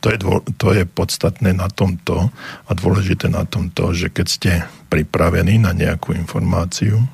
to 0.01 0.09
je, 0.09 0.17
dô, 0.17 0.41
to 0.57 0.73
je 0.73 0.83
podstatné 0.83 1.53
na 1.53 1.69
tomto 1.69 2.33
a 2.65 2.71
dôležité 2.73 3.29
na 3.29 3.45
tomto, 3.45 3.93
že 3.93 4.09
keď 4.09 4.27
ste 4.27 4.51
pripravení 4.89 5.61
na 5.61 5.77
nejakú 5.77 6.17
informáciu, 6.17 7.05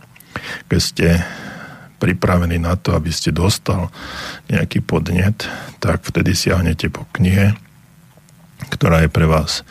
keď 0.72 0.80
ste 0.80 1.08
pripravení 2.00 2.62
na 2.62 2.80
to, 2.80 2.96
aby 2.96 3.12
ste 3.12 3.36
dostal 3.36 3.92
nejaký 4.48 4.80
podnet, 4.86 5.44
tak 5.84 6.08
vtedy 6.08 6.32
siahnete 6.32 6.88
po 6.88 7.04
knihe, 7.12 7.58
ktorá 8.72 9.04
je 9.06 9.10
pre 9.12 9.28
vás 9.28 9.68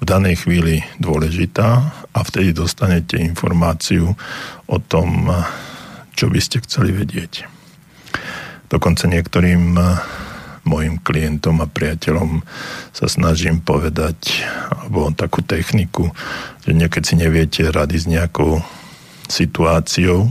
v 0.00 0.04
danej 0.04 0.44
chvíli 0.44 0.84
dôležitá 1.00 1.68
a 2.12 2.20
vtedy 2.20 2.52
dostanete 2.52 3.16
informáciu 3.20 4.16
o 4.66 4.76
tom, 4.80 5.32
čo 6.12 6.28
by 6.28 6.40
ste 6.42 6.60
chceli 6.64 6.92
vedieť. 6.92 7.46
Dokonca 8.70 9.08
niektorým 9.08 9.76
mojim 10.64 11.00
klientom 11.00 11.64
a 11.64 11.66
priateľom 11.68 12.44
sa 12.92 13.06
snažím 13.08 13.64
povedať, 13.64 14.44
alebo 14.68 15.10
takú 15.14 15.40
techniku, 15.40 16.12
že 16.64 16.76
niekedy 16.76 17.04
si 17.04 17.16
neviete 17.16 17.62
rady 17.68 17.96
s 17.96 18.06
nejakou 18.06 18.60
situáciou, 19.30 20.28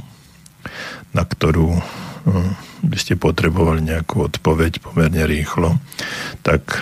na 1.16 1.24
ktorú 1.26 1.74
hm, 2.30 2.52
by 2.86 2.98
ste 3.00 3.18
potrebovali 3.18 3.82
nejakú 3.82 4.30
odpoveď 4.30 4.84
pomerne 4.84 5.26
rýchlo, 5.26 5.82
tak 6.46 6.78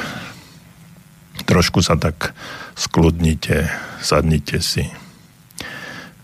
trošku 1.47 1.79
sa 1.79 1.95
tak 1.95 2.35
skludnite, 2.75 3.71
sadnite 4.03 4.59
si. 4.59 4.91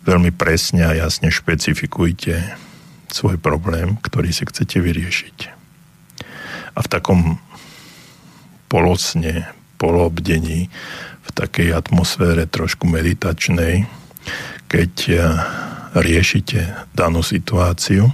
Veľmi 0.03 0.35
presne 0.35 0.83
a 0.83 0.91
jasne 0.91 1.31
špecifikujte 1.31 2.59
svoj 3.07 3.39
problém, 3.39 3.95
ktorý 4.03 4.35
si 4.35 4.43
chcete 4.43 4.83
vyriešiť 4.83 5.62
a 6.73 6.79
v 6.81 6.87
takom 6.89 7.19
polosne, 8.69 9.45
polobdení, 9.77 10.67
v 11.23 11.29
takej 11.31 11.77
atmosfére 11.77 12.49
trošku 12.49 12.89
meditačnej, 12.89 13.85
keď 14.65 14.93
eh, 15.13 15.21
riešite 15.93 16.89
danú 16.97 17.21
situáciu 17.21 18.09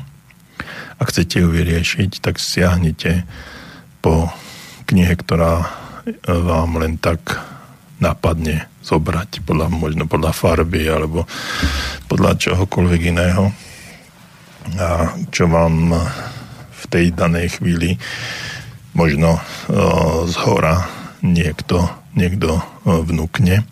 a 0.99 1.01
chcete 1.07 1.39
ju 1.39 1.47
vyriešiť, 1.47 2.19
tak 2.19 2.43
siahnite 2.43 3.23
po 4.03 4.27
knihe, 4.91 5.15
ktorá 5.15 5.63
eh, 5.63 5.69
vám 6.27 6.83
len 6.83 6.99
tak 6.99 7.39
napadne 7.99 8.67
zobrať, 8.83 9.43
podľa, 9.43 9.67
možno 9.71 10.07
podľa 10.07 10.31
farby 10.31 10.87
alebo 10.87 11.27
podľa 12.07 12.39
čohokoľvek 12.39 13.01
iného, 13.11 13.51
a 14.79 15.15
čo 15.31 15.49
vám 15.49 15.95
v 16.79 16.85
tej 16.87 17.05
danej 17.11 17.59
chvíli 17.59 17.99
možno 18.95 19.43
z 20.25 20.35
hora 20.47 20.87
niekto, 21.19 21.83
niekto 22.15 22.63
vnúkne. 22.87 23.67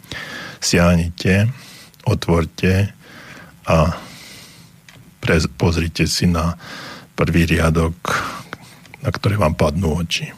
Siahnite, 0.60 1.48
otvorte 2.04 2.92
a 3.68 3.96
pozrite 5.60 6.08
si 6.08 6.28
na 6.28 6.56
prvý 7.18 7.48
riadok, 7.48 7.96
na 9.04 9.10
ktoré 9.12 9.36
vám 9.36 9.56
padnú 9.60 10.00
oči. 10.00 10.32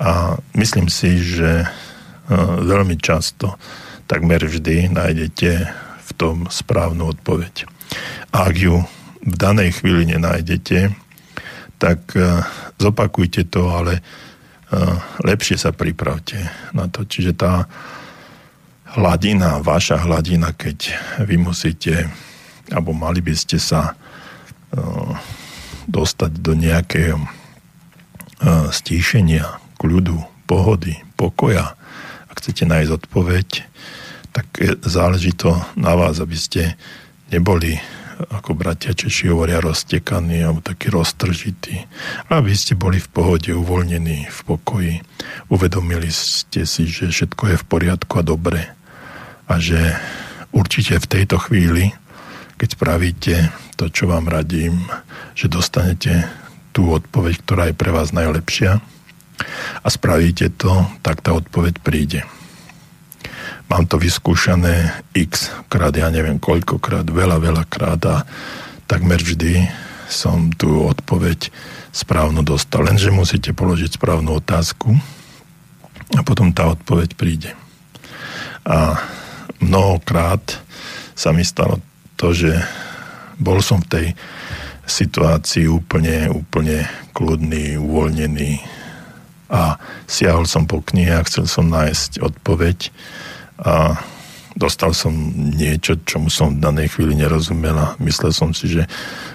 A 0.00 0.38
myslím 0.54 0.86
si, 0.86 1.18
že 1.18 1.66
veľmi 2.62 2.94
často, 3.00 3.58
takmer 4.06 4.42
vždy 4.46 4.90
nájdete 4.94 5.50
v 6.06 6.10
tom 6.14 6.46
správnu 6.46 7.10
odpoveď. 7.10 7.66
Ak 8.30 8.54
ju 8.54 8.86
v 9.20 9.34
danej 9.34 9.82
chvíli 9.82 10.14
nenájdete, 10.14 10.94
tak 11.80 12.12
zopakujte 12.76 13.48
to, 13.48 13.72
ale 13.72 13.98
uh, 13.98 15.00
lepšie 15.24 15.56
sa 15.56 15.72
pripravte 15.72 16.36
na 16.76 16.92
to. 16.92 17.08
Čiže 17.08 17.32
tá 17.32 17.64
hladina, 19.00 19.64
vaša 19.64 20.04
hladina, 20.04 20.52
keď 20.52 20.92
vy 21.24 21.40
musíte, 21.40 22.12
alebo 22.68 22.92
mali 22.92 23.24
by 23.24 23.32
ste 23.32 23.56
sa 23.56 23.96
uh, 23.96 25.12
dostať 25.88 26.32
do 26.38 26.52
nejakého 26.52 27.18
stíšenia, 28.72 29.60
kľudu, 29.76 30.16
pohody, 30.48 30.96
pokoja, 31.20 31.76
ak 32.32 32.40
chcete 32.40 32.64
nájsť 32.64 33.04
odpoveď, 33.04 33.48
tak 34.32 34.46
záleží 34.80 35.36
to 35.36 35.52
na 35.76 35.92
vás, 35.92 36.24
aby 36.24 36.38
ste 36.40 36.62
neboli 37.28 37.76
ako 38.28 38.52
bratia 38.52 38.92
Češi 38.92 39.32
hovoria, 39.32 39.64
roztekaní 39.64 40.44
alebo 40.44 40.60
takí 40.60 40.92
roztržití. 40.92 41.88
Aby 42.28 42.52
ste 42.52 42.76
boli 42.76 43.00
v 43.00 43.08
pohode, 43.08 43.50
uvoľnení, 43.54 44.28
v 44.28 44.40
pokoji. 44.44 44.94
Uvedomili 45.48 46.12
ste 46.12 46.68
si, 46.68 46.84
že 46.84 47.08
všetko 47.08 47.54
je 47.54 47.56
v 47.56 47.64
poriadku 47.64 48.12
a 48.20 48.26
dobre. 48.26 48.68
A 49.48 49.56
že 49.56 49.96
určite 50.52 51.00
v 51.00 51.10
tejto 51.10 51.40
chvíli, 51.40 51.96
keď 52.60 52.68
spravíte 52.76 53.34
to, 53.80 53.88
čo 53.88 54.12
vám 54.12 54.28
radím, 54.28 54.84
že 55.32 55.48
dostanete 55.48 56.28
tú 56.76 56.92
odpoveď, 56.92 57.34
ktorá 57.40 57.62
je 57.72 57.78
pre 57.80 57.90
vás 57.90 58.12
najlepšia 58.12 58.78
a 59.80 59.88
spravíte 59.88 60.52
to, 60.60 60.84
tak 61.00 61.24
tá 61.24 61.32
odpoveď 61.32 61.80
príde. 61.80 62.20
Mám 63.70 63.86
to 63.86 64.02
vyskúšané 64.02 65.06
x 65.14 65.54
krát, 65.70 65.94
ja 65.94 66.10
neviem 66.10 66.42
koľkokrát, 66.42 67.06
veľa, 67.06 67.38
veľa 67.38 67.64
krát 67.70 68.02
a 68.02 68.26
takmer 68.90 69.22
vždy 69.22 69.70
som 70.10 70.50
tú 70.50 70.90
odpoveď 70.90 71.54
správnu 71.94 72.42
dostal. 72.42 72.82
Lenže 72.82 73.14
musíte 73.14 73.54
položiť 73.54 73.94
správnu 73.94 74.42
otázku 74.42 74.90
a 76.18 76.20
potom 76.26 76.50
tá 76.50 76.66
odpoveď 76.66 77.14
príde. 77.14 77.54
A 78.66 78.98
mnohokrát 79.62 80.42
sa 81.14 81.30
mi 81.30 81.46
stalo 81.46 81.78
to, 82.18 82.34
že 82.34 82.50
bol 83.38 83.62
som 83.62 83.78
v 83.86 83.90
tej 83.90 84.06
situácii 84.90 85.70
úplne, 85.70 86.26
úplne 86.26 86.90
kľudný, 87.14 87.78
uvoľnený 87.78 88.58
a 89.46 89.78
siahol 90.10 90.50
som 90.50 90.66
po 90.66 90.82
knihe 90.82 91.14
a 91.14 91.26
chcel 91.26 91.46
som 91.46 91.70
nájsť 91.70 92.18
odpoveď 92.18 92.90
a 93.60 94.00
dostal 94.56 94.96
som 94.96 95.12
niečo, 95.36 96.00
čomu 96.04 96.32
som 96.32 96.56
v 96.56 96.64
danej 96.64 96.96
chvíli 96.96 97.16
nerozumel 97.16 97.76
a 97.76 97.86
myslel 98.00 98.32
som 98.32 98.50
si, 98.56 98.68
že 98.68 98.88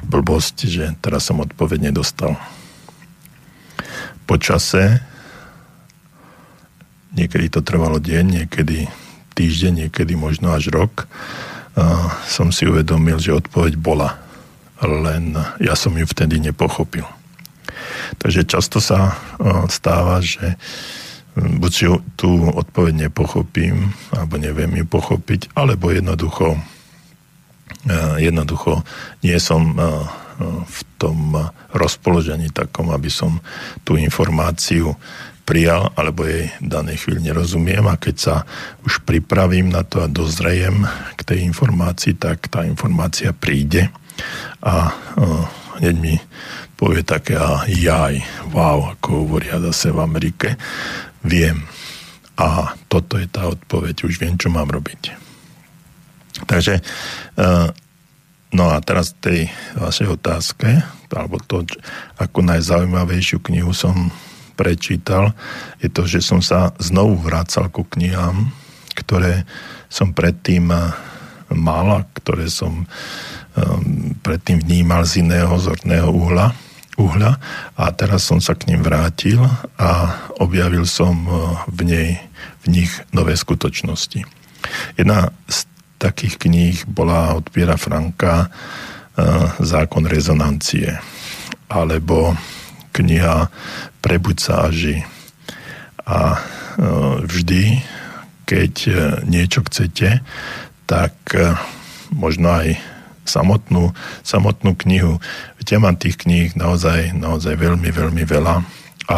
blbosť, 0.06 0.56
že 0.65 0.93
teraz 1.02 1.30
som 1.30 1.41
odpoveď 1.41 1.93
nedostal. 1.93 2.38
počase, 4.26 4.99
niekedy 7.14 7.47
to 7.47 7.61
trvalo 7.61 8.02
deň, 8.02 8.43
niekedy 8.43 8.89
týždeň, 9.38 9.88
niekedy 9.88 10.18
možno 10.18 10.52
až 10.52 10.73
rok, 10.73 11.06
som 12.26 12.49
si 12.49 12.65
uvedomil, 12.65 13.22
že 13.22 13.38
odpoveď 13.38 13.77
bola. 13.77 14.18
Len 14.81 15.38
ja 15.61 15.77
som 15.77 15.95
ju 15.95 16.03
vtedy 16.03 16.41
nepochopil. 16.41 17.07
Takže 18.19 18.43
často 18.43 18.84
sa 18.84 19.15
stáva, 19.72 20.19
že 20.19 20.60
buď 21.36 21.72
si 21.72 21.86
tú 22.16 22.48
odpoveď 22.48 23.07
nepochopím, 23.07 23.91
alebo 24.16 24.40
neviem 24.40 24.72
ju 24.80 24.86
pochopiť, 24.88 25.52
alebo 25.52 25.91
jednoducho, 25.91 26.56
jednoducho 28.20 28.88
nie 29.20 29.36
som 29.36 29.76
v 30.66 30.80
tom 30.99 31.36
rozpoložení 31.72 32.52
takom, 32.52 32.91
aby 32.91 33.07
som 33.12 33.40
tú 33.88 33.95
informáciu 33.99 34.95
prijal, 35.45 35.94
alebo 35.94 36.26
jej 36.26 36.49
v 36.57 36.68
danej 36.68 37.06
chvíli 37.06 37.30
nerozumiem. 37.30 37.86
A 37.86 37.95
keď 38.02 38.16
sa 38.18 38.36
už 38.82 39.06
pripravím 39.06 39.70
na 39.70 39.86
to 39.86 40.02
a 40.02 40.12
dozrejem 40.12 40.90
k 41.16 41.22
tej 41.22 41.45
informácii, 41.45 42.18
tak 42.18 42.49
tá 42.49 42.66
informácia 42.66 43.30
príde 43.32 43.94
a 44.66 44.91
hneď 45.78 45.95
mi 45.99 46.16
povie 46.76 47.06
také 47.06 47.40
a 47.40 47.64
jaj, 47.70 48.20
wow, 48.52 48.98
ako 48.98 49.24
hovoria 49.24 49.62
zase 49.72 49.94
v 49.95 49.99
Amerike, 50.03 50.60
viem. 51.26 51.65
A 52.38 52.77
toto 52.88 53.18
je 53.18 53.26
tá 53.26 53.49
odpoveď, 53.49 54.06
už 54.06 54.22
viem, 54.22 54.38
čo 54.38 54.53
mám 54.53 54.69
robiť. 54.69 55.18
Takže 56.45 56.84
uh, 57.39 57.72
No 58.56 58.72
a 58.72 58.80
teraz 58.80 59.11
tej 59.19 59.52
vašej 59.76 60.15
otázke, 60.15 60.80
alebo 61.11 61.43
to, 61.43 61.68
ako 62.15 62.39
najzaujímavejšiu 62.39 63.43
knihu 63.52 63.76
som 63.76 64.15
prečítal, 64.56 65.35
je 65.84 65.91
to, 65.91 66.07
že 66.07 66.23
som 66.23 66.39
sa 66.39 66.72
znovu 66.80 67.19
vracal 67.19 67.68
ku 67.68 67.84
knihám, 67.84 68.56
ktoré 68.95 69.43
som 69.91 70.15
predtým 70.15 70.72
eh, 70.72 70.95
mal 71.52 71.99
a 71.99 72.07
ktoré 72.15 72.47
som 72.47 72.88
um, 72.88 74.15
predtým 74.23 74.64
vnímal 74.64 75.03
z 75.03 75.22
iného 75.22 75.52
zorného 75.60 76.07
uhla, 76.10 76.56
uhla 76.96 77.38
a 77.76 77.84
teraz 77.92 78.28
som 78.28 78.40
sa 78.40 78.56
k 78.56 78.72
ním 78.72 78.82
vrátil 78.84 79.44
a 79.76 79.90
objavil 80.40 80.88
som 80.88 81.16
eh, 81.26 81.36
v, 81.72 81.80
nej, 81.84 82.10
v 82.64 82.82
nich 82.82 82.92
nové 83.12 83.36
skutočnosti. 83.36 84.24
Jedna 84.98 85.30
z 85.46 85.70
takých 86.02 86.36
kníh 86.42 86.78
bola 86.90 87.38
od 87.38 87.48
Piera 87.54 87.78
Franka 87.78 88.52
Zákon 89.64 90.04
rezonancie 90.12 91.00
alebo 91.72 92.36
kniha 92.92 93.48
Prebuď 94.04 94.38
sa 94.38 94.68
a 94.68 94.76
ži. 94.76 95.08
A 96.04 96.38
vždy, 97.26 97.82
keď 98.46 98.74
e, 98.86 98.94
niečo 99.26 99.66
chcete, 99.66 100.22
tak 100.86 101.16
e, 101.34 101.58
možno 102.14 102.54
aj 102.54 102.78
samotnú, 103.26 103.91
samotnú 104.22 104.77
knihu. 104.85 105.19
Viete, 105.60 105.81
mám 105.81 105.97
tých 105.97 106.22
kníh 106.22 106.53
naozaj, 106.53 107.14
naozaj 107.18 107.57
veľmi, 107.57 107.89
veľmi 107.89 108.23
veľa 108.23 108.64
a 109.10 109.18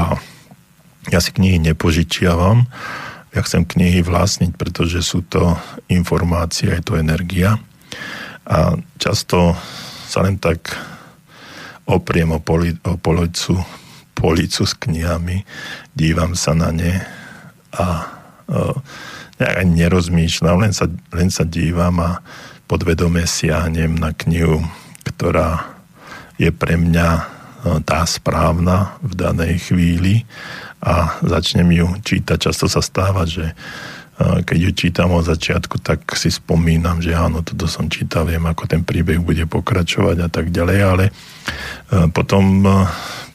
ja 1.07 1.19
si 1.23 1.31
knihy 1.31 1.59
nepožičiavam, 1.63 2.67
ja 3.31 3.41
chcem 3.43 3.63
knihy 3.63 4.03
vlastniť, 4.03 4.59
pretože 4.59 4.99
sú 5.03 5.23
to 5.23 5.55
informácie, 5.88 6.67
je 6.67 6.84
to 6.84 6.99
energia 6.99 7.59
a 8.47 8.75
často 8.99 9.55
sa 10.07 10.23
len 10.23 10.39
tak 10.39 10.71
opriem 11.88 12.31
o, 12.35 12.39
poli, 12.39 12.75
o 12.84 12.99
policu, 12.99 13.55
policu 14.15 14.63
s 14.67 14.75
knihami, 14.75 15.43
dívam 15.95 16.35
sa 16.35 16.51
na 16.55 16.71
ne 16.71 16.99
a 17.75 17.85
o, 18.47 18.75
nejak 19.39 19.55
ani 19.63 19.73
nerozmýšľam, 19.85 20.63
len 20.63 20.73
sa, 20.75 20.89
len 21.13 21.29
sa 21.31 21.47
dívam 21.47 21.95
a 22.03 22.19
podvedome 22.68 23.23
siahnem 23.23 23.95
na 23.95 24.11
knihu, 24.11 24.61
ktorá 25.07 25.80
je 26.35 26.52
pre 26.52 26.76
mňa 26.76 27.39
tá 27.88 28.06
správna 28.06 28.99
v 29.02 29.14
danej 29.18 29.72
chvíli 29.72 30.23
a 30.84 31.18
začnem 31.26 31.68
ju 31.73 31.88
čítať. 32.06 32.38
Často 32.52 32.69
sa 32.69 32.84
stáva, 32.85 33.26
že 33.26 33.57
keď 34.18 34.57
ju 34.57 34.72
čítam 34.73 35.14
od 35.14 35.26
začiatku, 35.26 35.77
tak 35.81 36.10
si 36.18 36.34
spomínam, 36.34 37.02
že 37.06 37.14
áno, 37.14 37.45
toto 37.45 37.69
som 37.69 37.85
čítal, 37.85 38.26
viem, 38.26 38.41
ako 38.45 38.65
ten 38.65 38.81
príbeh 38.81 39.22
bude 39.22 39.45
pokračovať 39.45 40.18
a 40.26 40.30
tak 40.30 40.49
ďalej, 40.49 40.80
ale 40.81 41.06
potom 42.14 42.65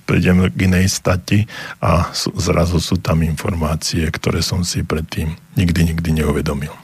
prídem 0.02 0.50
k 0.50 0.66
inej 0.66 0.90
stati 0.90 1.46
a 1.78 2.10
zrazu 2.34 2.82
sú 2.82 2.98
tam 2.98 3.22
informácie, 3.22 4.10
ktoré 4.10 4.42
som 4.42 4.66
si 4.66 4.82
predtým 4.82 5.38
nikdy, 5.54 5.94
nikdy 5.94 6.22
neuvedomil. 6.22 6.74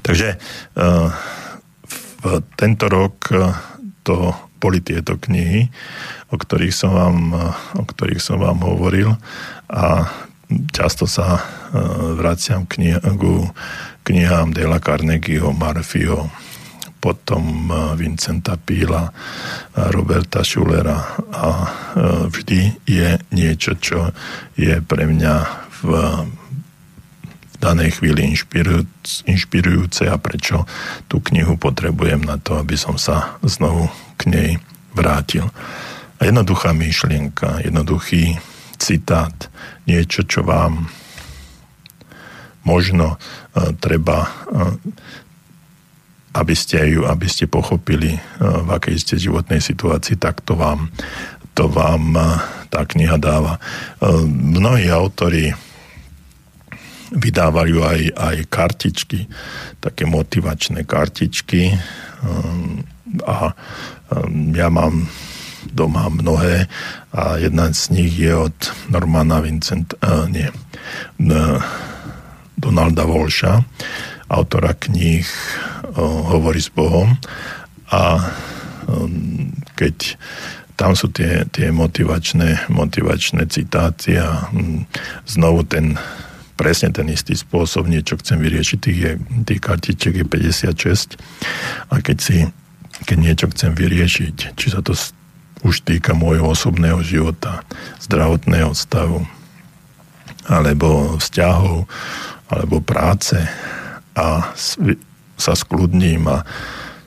Takže 0.00 0.38
v 2.24 2.24
tento 2.56 2.86
rok 2.88 3.28
to 4.04 4.32
boli 4.60 4.80
tieto 4.80 5.20
knihy, 5.20 5.68
o 6.32 6.40
ktorých 6.40 6.72
som 6.72 6.96
vám, 6.96 7.18
o 7.76 7.84
ktorých 7.84 8.20
som 8.20 8.40
vám 8.40 8.64
hovoril 8.64 9.12
a 9.68 10.08
často 10.72 11.04
sa 11.04 11.40
vraciam 12.16 12.64
k 12.64 12.80
knihu, 12.80 13.48
knihám 14.04 14.56
Dela 14.56 14.80
Carnegieho, 14.80 15.52
Marfieho, 15.52 16.32
potom 17.00 17.68
Vincenta 18.00 18.56
Píla, 18.56 19.12
Roberta 19.92 20.40
Schulera 20.40 21.20
a 21.28 21.68
vždy 22.32 22.88
je 22.88 23.20
niečo, 23.36 23.76
čo 23.76 24.08
je 24.56 24.80
pre 24.80 25.04
mňa 25.04 25.34
v 25.84 25.88
danej 27.64 27.96
chvíli 27.96 28.36
inšpirujúce 29.24 30.04
a 30.04 30.20
prečo 30.20 30.68
tú 31.08 31.24
knihu 31.32 31.56
potrebujem 31.56 32.20
na 32.20 32.36
to, 32.36 32.60
aby 32.60 32.76
som 32.76 33.00
sa 33.00 33.40
znovu 33.40 33.88
k 34.20 34.28
nej 34.28 34.50
vrátil. 34.92 35.48
A 36.20 36.28
jednoduchá 36.28 36.76
myšlienka, 36.76 37.64
jednoduchý 37.64 38.36
citát, 38.76 39.32
niečo, 39.88 40.22
čo 40.28 40.44
vám 40.44 40.92
možno 42.64 43.16
uh, 43.16 43.72
treba, 43.80 44.28
uh, 44.52 44.76
aby 46.36 46.54
ste 46.56 46.84
ju, 46.92 47.08
aby 47.08 47.26
ste 47.28 47.48
pochopili, 47.48 48.16
uh, 48.16 48.62
v 48.64 48.68
akej 48.76 48.96
ste 49.00 49.14
životnej 49.16 49.64
situácii, 49.64 50.20
tak 50.20 50.44
to 50.44 50.54
vám, 50.54 50.92
to 51.56 51.70
vám 51.70 52.18
tá 52.66 52.82
kniha 52.82 53.14
dáva. 53.14 53.62
Mnohí 54.26 54.90
autori 54.90 55.54
vydávajú 57.12 57.78
aj, 57.84 58.00
aj 58.16 58.36
kartičky, 58.48 59.28
také 59.82 60.08
motivačné 60.08 60.88
kartičky. 60.88 61.76
Um, 62.24 62.86
a 63.28 63.52
um, 64.10 64.56
ja 64.56 64.72
mám 64.72 65.06
doma 65.68 66.08
mnohé 66.08 66.68
a 67.12 67.36
jedna 67.40 67.72
z 67.72 67.82
nich 67.92 68.12
je 68.16 68.32
od 68.32 68.56
Normana 68.88 69.40
Vincent, 69.44 69.92
uh, 70.00 70.24
nie, 70.28 70.48
uh, 70.48 71.60
Donalda 72.56 73.04
Volša, 73.04 73.60
autora 74.32 74.72
kníh 74.72 75.26
uh, 75.26 76.00
Hovorí 76.32 76.60
s 76.60 76.72
Bohom. 76.72 77.16
A 77.92 78.32
um, 78.88 79.52
keď 79.76 80.16
tam 80.74 80.98
sú 80.98 81.06
tie, 81.14 81.46
tie 81.54 81.70
motivačné, 81.70 82.66
motivačné 82.66 83.46
citáty 83.46 84.18
a 84.18 84.50
um, 84.50 84.82
znovu 85.28 85.62
ten 85.68 85.94
presne 86.64 86.88
ten 86.88 87.04
istý 87.12 87.36
spôsob, 87.36 87.84
niečo 87.92 88.16
chcem 88.16 88.40
vyriešiť, 88.40 88.78
tých, 88.80 88.98
je, 89.04 89.12
tých 89.44 89.60
kartičiek 89.60 90.24
je 90.24 90.24
56 90.24 91.20
a 91.92 92.00
keď 92.00 92.16
si 92.16 92.48
keď 93.04 93.18
niečo 93.20 93.46
chcem 93.50 93.74
vyriešiť, 93.76 94.56
či 94.56 94.66
sa 94.70 94.80
to 94.80 94.96
už 95.66 95.82
týka 95.82 96.16
môjho 96.16 96.54
osobného 96.54 97.02
života, 97.02 97.66
zdravotného 98.00 98.70
stavu, 98.72 99.26
alebo 100.46 101.18
vzťahov, 101.18 101.90
alebo 102.48 102.78
práce 102.84 103.34
a 104.14 104.54
sa 105.34 105.52
skľudním 105.58 106.22
a 106.30 106.46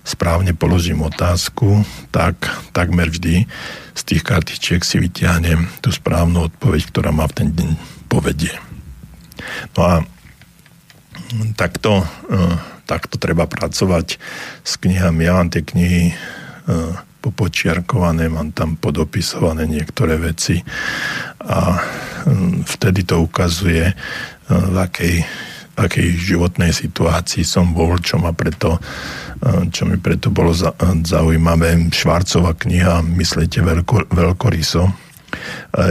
správne 0.04 0.52
položím 0.52 1.06
otázku, 1.06 1.88
tak 2.12 2.36
takmer 2.76 3.08
vždy 3.08 3.48
z 3.96 4.02
tých 4.04 4.24
kartičiek 4.26 4.82
si 4.84 5.00
vyťahnem 5.00 5.68
tú 5.80 5.94
správnu 5.94 6.52
odpoveď, 6.52 6.82
ktorá 6.92 7.10
ma 7.16 7.30
v 7.30 7.36
ten 7.44 7.50
deň 7.54 7.70
povedie. 8.12 8.67
No 9.76 9.82
a 9.84 9.94
takto, 11.58 12.06
e, 12.30 12.38
takto 12.86 13.18
treba 13.18 13.50
pracovať 13.50 14.22
s 14.62 14.74
knihami. 14.78 15.26
Ja 15.26 15.42
mám 15.42 15.50
tie 15.50 15.66
knihy 15.66 16.04
e, 16.12 16.16
popočiarkované, 17.26 18.30
mám 18.30 18.54
tam 18.54 18.78
podopisované 18.78 19.66
niektoré 19.66 20.22
veci 20.22 20.62
a 21.44 21.82
vtedy 22.78 23.04
to 23.04 23.26
ukazuje, 23.26 23.92
e, 23.92 23.96
v 24.48 24.78
akej, 24.78 25.16
akej 25.76 26.08
životnej 26.16 26.72
situácii 26.72 27.44
som 27.44 27.74
bol, 27.74 27.98
čo 28.00 28.22
ma 28.22 28.32
preto 28.32 28.80
čo 29.70 29.86
mi 29.86 30.02
preto 30.02 30.34
bolo 30.34 30.50
zaujímavé. 31.06 31.94
Švarcová 31.94 32.58
kniha 32.58 33.06
Myslíte 33.06 33.62
veľko, 33.62 34.10
veľkoryso 34.10 34.90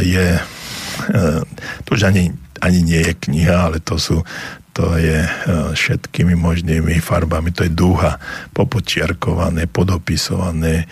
je, 0.03 0.35
to 1.87 1.89
už 1.95 2.11
ani, 2.11 2.35
ani 2.67 2.83
nie 2.83 3.03
je 3.07 3.15
kniha, 3.15 3.71
ale 3.71 3.79
to 3.79 3.95
sú 3.97 4.27
to 4.77 4.93
je 5.01 5.25
všetkými 5.73 6.37
možnými 6.37 7.01
farbami, 7.01 7.49
to 7.49 7.65
je 7.65 7.73
dúha, 7.73 8.21
popočiarkované, 8.53 9.65
podopisované, 9.73 10.85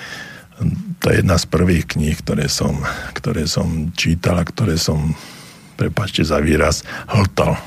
to 1.05 1.13
je 1.13 1.21
jedna 1.21 1.37
z 1.37 1.45
prvých 1.53 1.93
kníh, 1.93 2.17
ktoré 2.17 2.49
som, 2.49 2.81
ktoré 3.13 3.45
som 3.45 3.93
čítal 3.93 4.41
a 4.41 4.49
ktoré 4.49 4.81
som, 4.81 5.13
prepačte 5.77 6.25
za 6.25 6.41
výraz, 6.41 6.81
hltal 7.13 7.61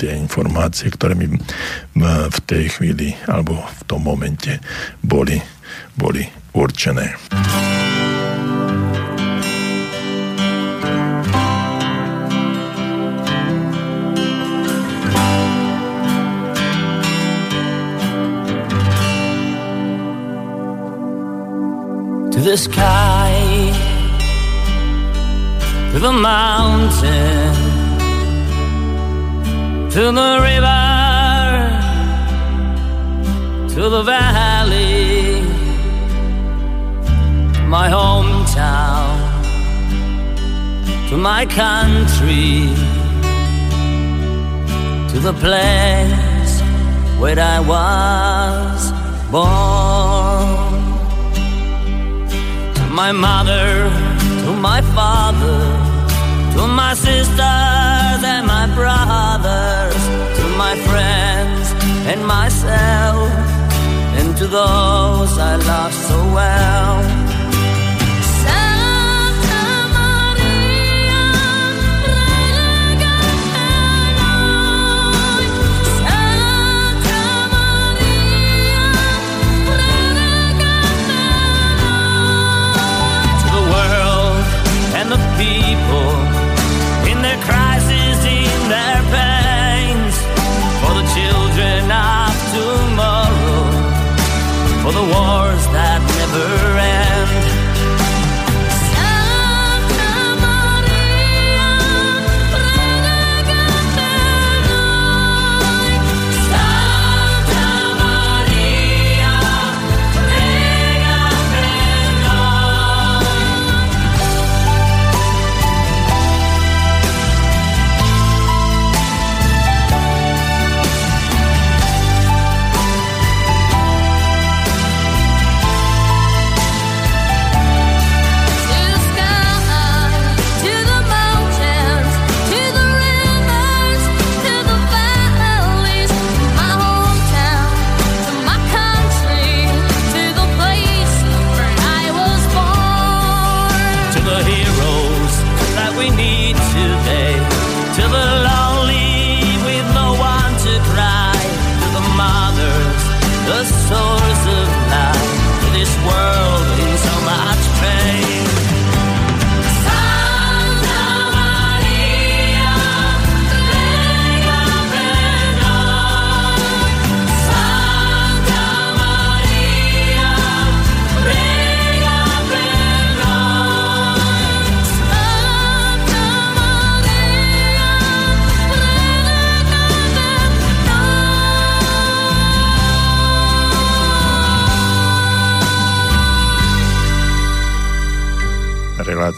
tie 0.00 0.16
informácie, 0.16 0.88
ktoré 0.88 1.12
mi 1.12 1.36
v 2.32 2.38
tej 2.48 2.72
chvíli 2.72 3.12
alebo 3.28 3.60
v 3.60 3.82
tom 3.84 4.08
momente 4.08 4.56
boli, 5.04 5.36
boli 5.92 6.24
určené. 6.56 7.12
To 22.38 22.44
the 22.44 22.56
sky, 22.56 23.32
to 25.92 25.98
the 25.98 26.12
mountain, 26.12 27.54
to 29.90 30.02
the 30.18 30.32
river, 30.48 30.84
to 33.74 33.88
the 33.94 34.02
valley, 34.04 35.42
my 37.66 37.88
hometown, 37.88 39.18
to 41.08 41.16
my 41.16 41.44
country, 41.44 42.68
to 45.10 45.18
the 45.28 45.34
place 45.44 46.54
where 47.18 47.40
I 47.40 47.58
was 47.58 48.92
born 49.32 50.27
my 53.04 53.12
mother, 53.12 53.88
to 54.42 54.50
my 54.56 54.80
father, 54.96 55.60
to 56.54 56.66
my 56.66 56.94
sisters 56.94 58.20
and 58.32 58.44
my 58.44 58.66
brothers, 58.74 60.02
to 60.38 60.44
my 60.64 60.74
friends 60.88 61.66
and 62.10 62.26
myself, 62.26 63.30
and 64.18 64.36
to 64.36 64.48
those 64.48 65.32
I 65.38 65.54
love 65.70 65.94
so 65.94 66.18
well. 66.34 67.17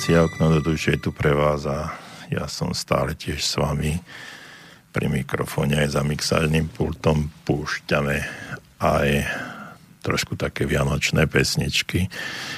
Relácia 0.01 0.25
Okno 0.25 0.49
do 0.49 0.73
duše 0.73 0.97
je 0.97 1.05
tu 1.05 1.11
pre 1.13 1.29
vás 1.37 1.69
a 1.69 1.93
ja 2.33 2.49
som 2.49 2.73
stále 2.73 3.13
tiež 3.13 3.45
s 3.45 3.61
vami 3.61 4.01
pri 4.97 5.13
mikrofóne 5.13 5.77
aj 5.77 5.93
za 5.93 6.01
mixážnym 6.01 6.73
pultom 6.73 7.29
púšťame 7.45 8.25
aj 8.81 9.29
trošku 10.01 10.41
také 10.41 10.65
vianočné 10.65 11.29
pesničky, 11.29 12.09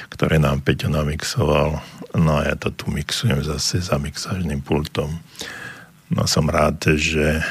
ktoré 0.07 0.39
nám 0.39 0.63
Peťo 0.63 0.87
namixoval. 0.87 1.83
No 2.15 2.31
a 2.39 2.47
ja 2.47 2.55
to 2.55 2.71
tu 2.71 2.87
mixujem 2.87 3.43
zase 3.43 3.83
za 3.83 3.99
mixážnym 3.99 4.63
pultom. 4.63 5.19
No 6.15 6.23
som 6.23 6.47
rád, 6.47 6.95
že 6.95 7.43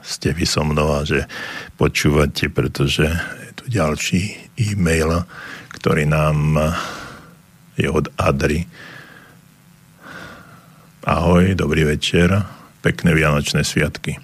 ste 0.00 0.32
vy 0.32 0.48
so 0.48 0.64
mnou 0.64 0.96
a 0.96 1.04
že 1.04 1.28
počúvate, 1.76 2.48
pretože 2.48 3.04
je 3.44 3.52
tu 3.60 3.68
ďalší 3.68 4.56
e-mail, 4.56 5.28
ktorý 5.76 6.08
nám 6.08 6.56
je 7.76 7.88
od 7.92 8.08
Adry. 8.16 8.64
Ahoj, 11.06 11.54
dobrý 11.54 11.86
večer, 11.86 12.42
pekné 12.82 13.14
Vianočné 13.14 13.62
sviatky. 13.62 14.18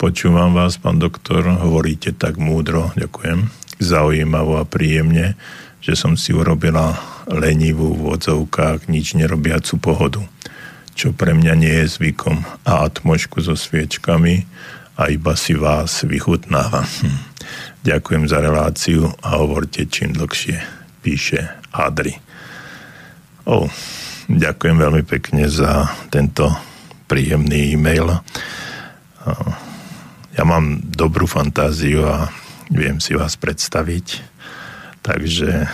Počúvam 0.00 0.50
vás, 0.50 0.82
pán 0.82 0.98
doktor, 0.98 1.46
hovoríte 1.46 2.10
tak 2.10 2.34
múdro, 2.34 2.90
ďakujem, 2.98 3.46
zaujímavo 3.78 4.58
a 4.58 4.66
príjemne, 4.66 5.38
že 5.78 5.94
som 5.94 6.18
si 6.18 6.34
urobila 6.34 6.98
lenivú 7.30 7.94
v 7.94 8.18
odzovkách 8.18 8.90
nič 8.90 9.14
nerobiacu 9.14 9.78
pohodu, 9.78 10.22
čo 10.98 11.14
pre 11.14 11.38
mňa 11.38 11.54
nie 11.54 11.76
je 11.86 12.02
zvykom 12.02 12.42
a 12.66 12.82
atmošku 12.82 13.38
so 13.46 13.54
sviečkami 13.54 14.42
a 14.98 15.06
iba 15.06 15.38
si 15.38 15.54
vás 15.54 16.02
vychutnávam. 16.02 16.82
Hm. 16.82 17.18
Ďakujem 17.86 18.24
za 18.26 18.38
reláciu 18.42 19.06
a 19.22 19.38
hovorte 19.38 19.86
čím 19.86 20.18
dlhšie, 20.18 20.58
píše 21.02 21.46
Adri. 21.70 22.31
Oh, 23.42 23.66
ďakujem 24.30 24.78
veľmi 24.78 25.02
pekne 25.02 25.50
za 25.50 25.90
tento 26.14 26.46
príjemný 27.10 27.74
e-mail. 27.74 28.22
Ja 30.38 30.46
mám 30.46 30.78
dobrú 30.86 31.26
fantáziu 31.26 32.06
a 32.06 32.30
viem 32.70 33.02
si 33.02 33.18
vás 33.18 33.34
predstaviť, 33.34 34.22
takže 35.02 35.66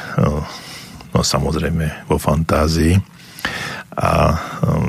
no 1.12 1.20
samozrejme 1.20 2.08
vo 2.08 2.16
fantázii 2.16 2.96
a 4.00 4.32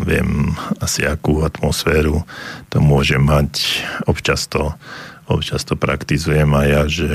viem 0.08 0.56
asi 0.80 1.04
akú 1.04 1.44
atmosféru 1.44 2.24
to 2.72 2.80
môže 2.80 3.20
mať. 3.20 3.84
Občas 4.08 4.48
to, 4.48 4.72
občas 5.28 5.68
to 5.68 5.76
praktizujem 5.76 6.48
aj 6.56 6.68
ja, 6.72 6.84
že 6.88 7.10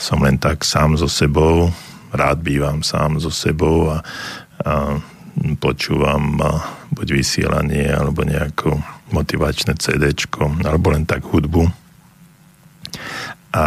som 0.00 0.24
len 0.24 0.40
tak 0.40 0.64
sám 0.64 0.96
so 0.96 1.12
sebou 1.12 1.76
rád 2.16 2.40
bývam 2.40 2.80
sám 2.80 3.20
so 3.20 3.30
sebou 3.30 3.92
a 3.92 4.00
a 4.64 4.96
počúvam 5.60 6.40
buď 6.96 7.08
vysielanie 7.12 7.92
alebo 7.92 8.24
nejaké 8.24 8.72
motivačné 9.12 9.76
CD, 9.76 10.10
alebo 10.64 10.90
len 10.90 11.04
tak 11.04 11.28
hudbu. 11.28 11.68
A 13.52 13.64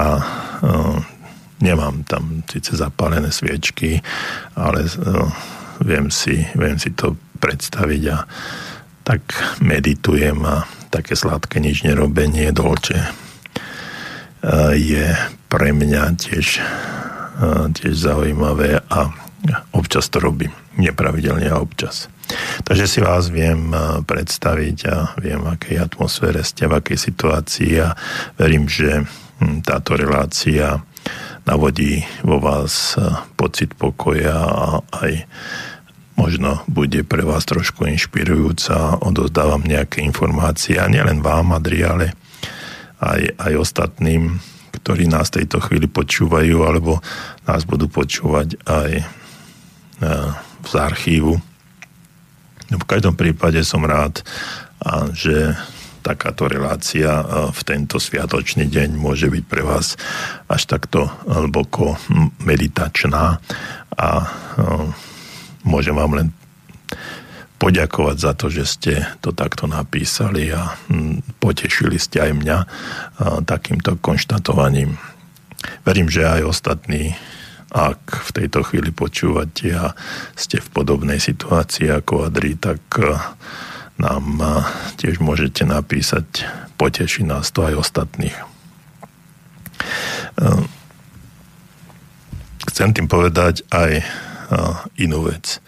nemám 1.61 2.03
tam 2.09 2.41
síce 2.49 2.73
zapálené 2.73 3.29
sviečky, 3.29 4.01
ale 4.57 4.89
viem 5.85 6.09
si, 6.09 6.41
viem 6.57 6.81
si 6.81 6.89
to 6.97 7.15
predstaviť 7.39 8.03
a 8.11 8.17
tak 9.05 9.21
meditujem 9.63 10.41
a 10.45 10.65
také 10.89 11.13
sladké 11.13 11.61
nič 11.61 11.85
nerobenie, 11.85 12.49
dolče 12.49 12.99
je 14.73 15.05
pre 15.51 15.69
mňa 15.75 16.03
tiež, 16.15 16.63
tiež 17.73 17.95
zaujímavé 17.95 18.83
a 18.91 19.09
občas 19.71 20.11
to 20.11 20.19
robím 20.19 20.51
nepravidelne 20.75 21.47
a 21.47 21.59
občas. 21.59 22.11
Takže 22.63 22.85
si 22.85 22.99
vás 23.01 23.31
viem 23.33 23.73
predstaviť 24.05 24.77
a 24.85 24.95
viem, 25.17 25.41
v 25.41 25.51
akej 25.57 25.77
atmosfére 25.81 26.45
ste, 26.45 26.69
v 26.69 26.77
akej 26.77 26.97
situácii 27.09 27.73
a 27.81 27.97
verím, 28.37 28.69
že 28.69 29.01
hm, 29.41 29.65
táto 29.65 29.97
relácia 29.97 30.83
navodí 31.47 32.05
vo 32.21 32.37
vás 32.37 32.93
pocit 33.33 33.73
pokoja 33.73 34.37
a 34.37 34.67
aj 35.01 35.25
možno 36.19 36.61
bude 36.67 37.01
pre 37.07 37.23
vás 37.23 37.47
trošku 37.47 37.87
inšpirujúca, 37.87 38.99
odozdávam 39.01 39.63
nejaké 39.63 40.03
informácie 40.03 40.75
a 40.75 40.91
nielen 40.91 41.23
vám, 41.23 41.55
Adri, 41.55 41.81
ale 41.81 42.11
aj, 42.99 43.39
aj 43.39 43.53
ostatným, 43.55 44.37
ktorí 44.79 45.11
nás 45.11 45.29
tejto 45.29 45.59
chvíli 45.59 45.85
počúvajú, 45.85 46.63
alebo 46.63 47.03
nás 47.45 47.67
budú 47.67 47.91
počúvať 47.91 48.55
aj 48.65 48.91
e, 48.99 49.03
z 50.63 50.73
archívu. 50.75 51.35
No, 52.69 52.75
v 52.77 52.89
každom 52.89 53.17
prípade 53.17 53.61
som 53.65 53.81
rád, 53.81 54.21
že 55.11 55.57
takáto 56.01 56.47
relácia 56.47 57.21
e, 57.21 57.25
v 57.51 57.61
tento 57.67 57.99
sviatočný 57.99 58.65
deň 58.71 58.95
môže 58.95 59.27
byť 59.27 59.43
pre 59.45 59.61
vás 59.61 59.99
až 60.47 60.61
takto 60.65 61.11
hlboko 61.27 61.99
meditačná 62.41 63.37
a 63.93 64.09
e, 64.23 64.27
môžem 65.67 65.95
vám 65.95 66.15
len 66.15 66.27
poďakovať 67.59 68.17
za 68.17 68.31
to, 68.39 68.47
že 68.47 68.63
ste 68.63 68.93
to 69.19 69.35
takto 69.35 69.67
napísali 69.67 70.47
a 70.55 70.79
hm, 70.87 71.43
potešili 71.43 71.99
ste 71.99 72.23
aj 72.23 72.31
mňa 72.39 72.57
takýmto 73.43 73.99
konštatovaním. 73.99 74.95
Verím, 75.83 76.07
že 76.07 76.23
aj 76.23 76.47
ostatní, 76.47 77.19
ak 77.69 78.23
v 78.25 78.29
tejto 78.31 78.63
chvíli 78.63 78.95
počúvate 78.95 79.75
a 79.75 79.91
ste 80.39 80.63
v 80.63 80.71
podobnej 80.71 81.19
situácii 81.19 81.91
ako 81.91 82.31
Adri, 82.31 82.55
tak 82.55 82.79
nám 83.99 84.39
tiež 84.95 85.19
môžete 85.19 85.67
napísať, 85.67 86.47
poteší 86.79 87.27
nás 87.27 87.51
to 87.51 87.67
aj 87.67 87.75
ostatných. 87.75 88.37
Chcem 92.71 92.95
tým 92.95 93.11
povedať 93.11 93.67
aj 93.67 94.07
inú 94.95 95.27
vec. 95.27 95.59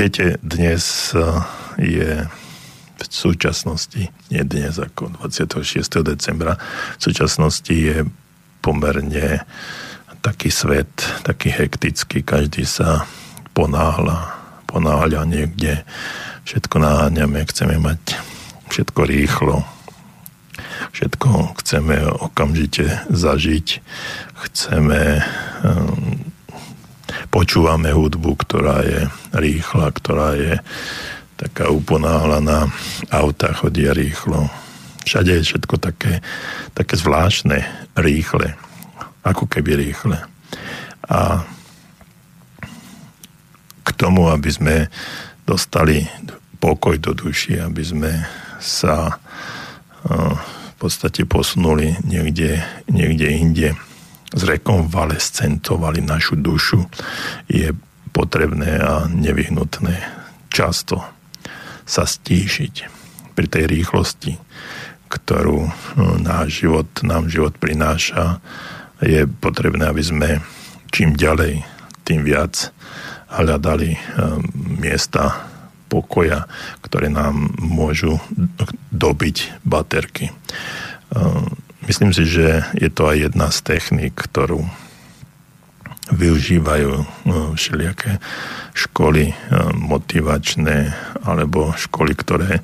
Viete, 0.00 0.40
dnes 0.40 1.12
je 1.76 2.24
v 2.96 3.04
súčasnosti, 3.04 4.08
nie 4.32 4.42
dnes 4.48 4.80
ako 4.80 5.12
26. 5.20 5.60
decembra, 6.00 6.56
v 6.96 7.00
súčasnosti 7.04 7.68
je 7.68 8.08
pomerne 8.64 9.44
taký 10.24 10.48
svet, 10.48 10.88
taký 11.20 11.52
hektický, 11.52 12.24
každý 12.24 12.64
sa 12.64 13.04
ponáhľa, 13.52 14.40
ponáhľa 14.72 15.28
niekde, 15.28 15.84
všetko 16.48 16.80
naháňame, 16.80 17.44
chceme 17.44 17.76
mať 17.76 18.16
všetko 18.72 19.04
rýchlo, 19.04 19.68
všetko 20.96 21.60
chceme 21.60 22.08
okamžite 22.08 23.04
zažiť, 23.12 23.84
chceme 24.48 25.20
um, 25.60 26.29
počúvame 27.32 27.94
hudbu, 27.94 28.30
ktorá 28.40 28.82
je 28.84 29.06
rýchla, 29.34 29.86
ktorá 29.94 30.34
je 30.36 30.54
taká 31.40 31.72
uponáhlaná, 31.72 32.68
auta 33.08 33.56
chodia 33.56 33.96
rýchlo. 33.96 34.52
Všade 35.08 35.40
je 35.40 35.46
všetko 35.48 35.80
také, 35.80 36.20
také 36.76 36.94
zvláštne, 37.00 37.64
rýchle, 37.96 38.52
ako 39.24 39.48
keby 39.48 39.80
rýchle. 39.80 40.20
A 41.08 41.42
k 43.80 43.88
tomu, 43.96 44.28
aby 44.28 44.50
sme 44.52 44.76
dostali 45.48 46.04
pokoj 46.60 47.00
do 47.00 47.16
duši, 47.16 47.58
aby 47.58 47.82
sme 47.82 48.12
sa 48.60 49.16
v 50.04 50.74
podstate 50.76 51.24
posunuli 51.24 51.96
niekde, 52.04 52.60
niekde 52.92 53.26
inde, 53.32 53.68
zrekonvalescentovali 54.34 56.00
našu 56.00 56.38
dušu, 56.38 56.86
je 57.50 57.74
potrebné 58.10 58.78
a 58.78 59.06
nevyhnutné 59.06 59.96
často 60.50 61.02
sa 61.86 62.06
stíšiť 62.06 62.74
pri 63.34 63.46
tej 63.46 63.64
rýchlosti, 63.66 64.38
ktorú 65.10 65.66
no, 65.98 66.06
náš 66.22 66.62
život, 66.62 66.86
nám 67.02 67.26
život 67.26 67.54
prináša. 67.58 68.38
Je 69.02 69.26
potrebné, 69.26 69.90
aby 69.90 70.02
sme 70.04 70.28
čím 70.94 71.18
ďalej, 71.18 71.64
tým 72.06 72.26
viac 72.26 72.74
hľadali 73.30 73.90
eh, 73.94 74.00
miesta 74.78 75.50
pokoja, 75.90 76.46
ktoré 76.86 77.10
nám 77.10 77.50
môžu 77.58 78.22
dobiť 78.94 79.62
baterky 79.66 80.30
eh, 80.30 80.34
Myslím 81.90 82.14
si, 82.14 82.22
že 82.22 82.62
je 82.78 82.86
to 82.86 83.10
aj 83.10 83.16
jedna 83.18 83.50
z 83.50 83.66
techník, 83.66 84.14
ktorú 84.14 84.62
využívajú 86.14 87.02
no, 87.26 87.58
všelijaké 87.58 88.22
školy 88.78 89.34
e, 89.34 89.34
motivačné 89.74 90.94
alebo 91.26 91.74
školy, 91.74 92.14
ktoré 92.14 92.52
e, 92.58 92.62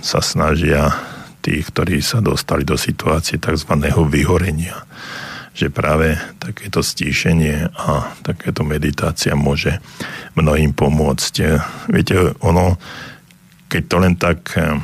sa 0.00 0.24
snažia 0.24 0.96
tých, 1.44 1.68
ktorí 1.68 2.00
sa 2.00 2.24
dostali 2.24 2.64
do 2.64 2.80
situácie 2.80 3.36
tzv. 3.36 3.68
vyhorenia. 4.08 4.80
Že 5.52 5.68
práve 5.68 6.16
takéto 6.40 6.80
stíšenie 6.80 7.68
a 7.68 8.16
takéto 8.24 8.64
meditácia 8.64 9.36
môže 9.36 9.76
mnohým 10.40 10.72
pomôcť. 10.72 11.34
Viete, 11.92 12.32
ono, 12.40 12.80
keď 13.68 13.82
to 13.84 13.96
len 14.00 14.16
tak 14.16 14.56
e, 14.56 14.80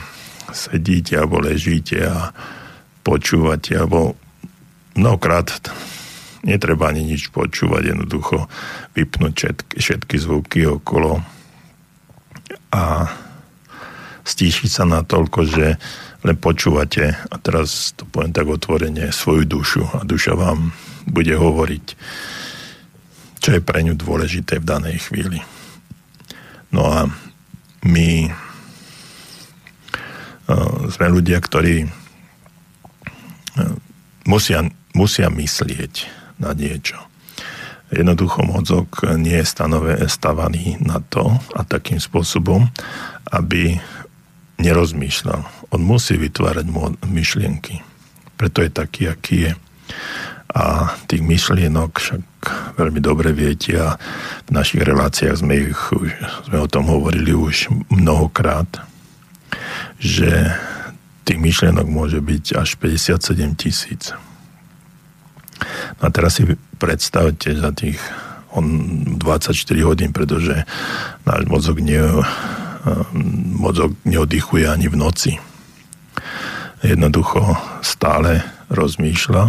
sedíte 0.52 1.16
alebo 1.16 1.40
ležíte 1.40 2.04
a 2.04 2.36
počúvať, 3.06 3.78
alebo 3.78 4.18
mnohokrát 4.98 5.62
netreba 6.42 6.90
ani 6.90 7.06
nič 7.06 7.30
počúvať, 7.30 7.94
jednoducho 7.94 8.50
vypnúť 8.98 9.34
všetky, 9.34 9.74
všetky 9.78 10.16
zvuky 10.18 10.66
okolo 10.66 11.22
a 12.74 13.06
stíšiť 14.26 14.70
sa 14.70 14.82
na 14.82 15.06
toľko, 15.06 15.40
že 15.46 15.78
len 16.26 16.36
počúvate, 16.38 17.14
a 17.14 17.36
teraz 17.38 17.94
to 17.94 18.02
poviem 18.10 18.34
tak 18.34 18.50
otvorene, 18.50 19.14
svoju 19.14 19.46
dušu 19.46 19.86
a 19.94 20.02
duša 20.02 20.34
vám 20.34 20.74
bude 21.06 21.38
hovoriť, 21.38 21.86
čo 23.38 23.48
je 23.54 23.62
pre 23.62 23.86
ňu 23.86 23.94
dôležité 23.94 24.58
v 24.58 24.66
danej 24.66 25.06
chvíli. 25.06 25.38
No 26.74 26.90
a 26.90 27.06
my 27.86 28.10
uh, 30.50 30.90
sme 30.90 31.06
ľudia, 31.06 31.38
ktorí 31.38 31.86
musia, 34.26 34.66
musia 34.92 35.28
myslieť 35.30 35.94
na 36.42 36.52
niečo. 36.52 36.98
Jednoducho 37.86 38.42
mozog 38.42 38.90
nie 39.14 39.38
je 39.38 39.46
stanové, 39.46 39.94
stavaný 40.10 40.74
na 40.82 40.98
to 40.98 41.38
a 41.54 41.62
takým 41.62 42.02
spôsobom, 42.02 42.66
aby 43.30 43.78
nerozmýšľal. 44.58 45.70
On 45.70 45.80
musí 45.82 46.18
vytvárať 46.18 46.66
myšlienky. 47.06 47.86
Preto 48.34 48.66
je 48.66 48.70
taký, 48.74 49.02
aký 49.06 49.36
je. 49.48 49.52
A 50.56 50.96
tých 51.06 51.22
myšlienok 51.22 51.90
však 52.00 52.22
veľmi 52.80 52.98
dobre 52.98 53.30
viete 53.36 53.76
a 53.76 54.00
v 54.48 54.50
našich 54.50 54.82
reláciách 54.82 55.36
sme, 55.44 55.70
ich, 55.70 55.82
sme 56.48 56.58
o 56.58 56.68
tom 56.70 56.88
hovorili 56.88 57.36
už 57.36 57.70
mnohokrát, 57.92 58.66
že 60.00 60.50
tých 61.26 61.42
myšlienok 61.42 61.90
môže 61.90 62.22
byť 62.22 62.44
až 62.54 62.78
57 62.78 63.58
tisíc. 63.58 64.14
A 65.98 66.06
teraz 66.14 66.38
si 66.38 66.46
predstavte 66.78 67.50
za 67.58 67.74
tých 67.74 67.98
on 68.54 68.64
24 69.18 69.52
hodín, 69.84 70.14
pretože 70.14 70.64
náš 71.28 71.42
mozog, 71.50 71.82
ne, 71.82 72.00
mozog 73.52 73.92
neoddychuje 74.06 74.64
ani 74.64 74.86
v 74.88 74.96
noci. 74.96 75.32
Jednoducho 76.80 77.58
stále 77.82 78.46
rozmýšľa, 78.70 79.44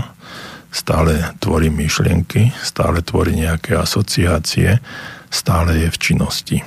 stále 0.73 1.31
tvorí 1.39 1.71
myšlienky, 1.71 2.51
stále 2.59 2.99
tvorí 3.05 3.37
nejaké 3.37 3.77
asociácie, 3.77 4.81
stále 5.29 5.87
je 5.87 5.89
v 5.93 5.97
činnosti. 6.01 6.57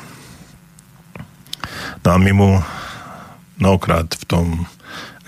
No 2.01 2.09
a 2.15 2.17
my 2.17 2.33
mu 2.33 2.51
mnohokrát 3.61 4.09
v 4.17 4.25
tom 4.25 4.47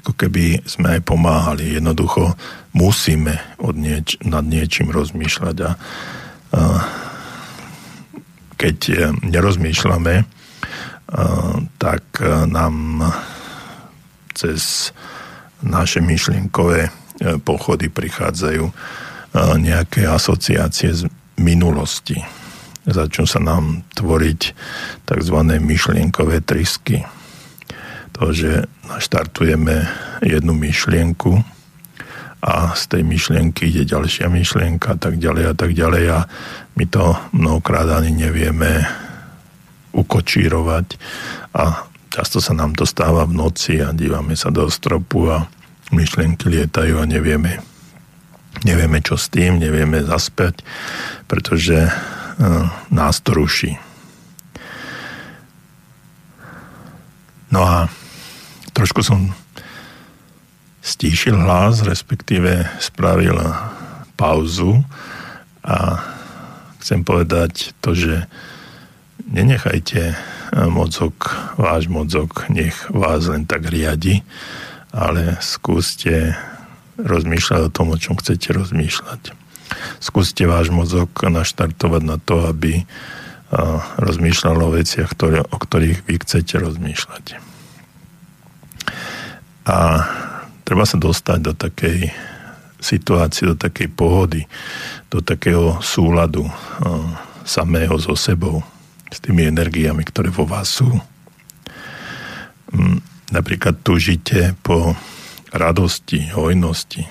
ako 0.02 0.12
keby 0.18 0.66
sme 0.66 0.98
aj 0.98 1.00
pomáhali. 1.06 1.78
Jednoducho 1.78 2.34
musíme 2.74 3.38
od 3.62 3.78
nieč- 3.78 4.18
nad 4.26 4.42
niečím 4.42 4.90
rozmýšľať 4.90 5.56
a, 5.62 5.70
a 5.70 6.60
keď 8.58 8.78
nerozmýšľame, 9.22 10.14
a, 10.22 10.26
tak 11.78 12.02
nám 12.50 13.06
cez 14.34 14.90
naše 15.62 16.02
myšlienkové 16.02 17.02
E, 17.22 17.38
pochody 17.38 17.86
prichádzajú 17.86 18.64
e, 18.66 18.72
nejaké 19.62 20.08
asociácie 20.10 20.90
z 20.90 21.02
minulosti. 21.38 22.18
Začnú 22.82 23.30
sa 23.30 23.38
nám 23.38 23.86
tvoriť 23.94 24.40
tzv. 25.06 25.38
myšlienkové 25.62 26.42
trysky. 26.42 27.06
To, 28.18 28.34
že 28.34 28.66
naštartujeme 28.92 29.88
jednu 30.20 30.52
myšlienku 30.52 31.40
a 32.44 32.76
z 32.76 32.82
tej 32.92 33.02
myšlienky 33.08 33.72
ide 33.72 33.88
ďalšia 33.88 34.28
myšlienka 34.28 34.94
a 34.94 34.98
tak 35.00 35.16
ďalej 35.16 35.44
a 35.48 35.54
tak 35.56 35.72
ďalej 35.72 36.04
a 36.12 36.20
my 36.76 36.84
to 36.90 37.16
mnohokrát 37.32 37.88
ani 37.88 38.12
nevieme 38.12 38.84
ukočírovať 39.96 41.00
a 41.56 41.88
často 42.12 42.44
sa 42.44 42.52
nám 42.52 42.76
to 42.76 42.84
stáva 42.84 43.24
v 43.24 43.32
noci 43.32 43.80
a 43.80 43.96
dívame 43.96 44.36
sa 44.36 44.52
do 44.52 44.68
stropu 44.68 45.32
a 45.32 45.48
myšlienky 45.88 46.52
lietajú 46.52 47.00
a 47.00 47.08
nevieme, 47.08 47.64
nevieme 48.68 49.00
čo 49.00 49.16
s 49.16 49.32
tým, 49.32 49.56
nevieme 49.56 50.04
zaspať, 50.04 50.60
pretože 51.28 51.88
uh, 51.88 51.92
nás 52.92 53.20
to 53.24 53.32
ruší. 53.32 53.80
No 57.52 57.64
a 57.64 57.92
trošku 58.72 59.04
som 59.04 59.32
stíšil 60.82 61.38
hlas, 61.38 61.86
respektíve 61.86 62.66
spravil 62.82 63.38
pauzu 64.18 64.82
a 65.62 66.02
chcem 66.82 67.06
povedať 67.06 67.70
to, 67.78 67.94
že 67.94 68.26
nenechajte 69.30 70.18
mozog, 70.68 71.14
váš 71.54 71.86
mozog, 71.86 72.50
nech 72.50 72.74
vás 72.90 73.30
len 73.30 73.46
tak 73.46 73.70
riadi, 73.70 74.26
ale 74.90 75.38
skúste 75.40 76.36
rozmýšľať 76.98 77.60
o 77.68 77.72
tom, 77.72 77.94
o 77.94 77.96
čom 77.96 78.18
chcete 78.18 78.52
rozmýšľať. 78.52 79.32
Skúste 80.02 80.44
váš 80.44 80.68
mozog 80.68 81.08
naštartovať 81.14 82.02
na 82.04 82.20
to, 82.20 82.44
aby 82.44 82.84
rozmýšľal 83.96 84.58
o 84.68 84.74
veciach, 84.74 85.08
ktoré, 85.12 85.40
o 85.46 85.56
ktorých 85.56 86.04
vy 86.04 86.14
chcete 86.20 86.60
rozmýšľať. 86.60 87.51
A 89.62 89.76
treba 90.66 90.82
sa 90.82 90.98
dostať 90.98 91.38
do 91.38 91.52
takej 91.54 92.10
situácie, 92.82 93.46
do 93.46 93.54
takej 93.54 93.88
pohody, 93.94 94.42
do 95.06 95.22
takého 95.22 95.78
súladu 95.78 96.50
samého 97.46 97.94
so 98.02 98.18
sebou, 98.18 98.62
s 99.12 99.22
tými 99.22 99.46
energiami, 99.46 100.02
ktoré 100.02 100.32
vo 100.32 100.48
vás 100.48 100.82
sú. 100.82 100.88
Mm, 102.72 102.98
napríklad 103.30 103.84
tužite 103.84 104.56
po 104.64 104.96
radosti, 105.52 106.32
hojnosti, 106.32 107.04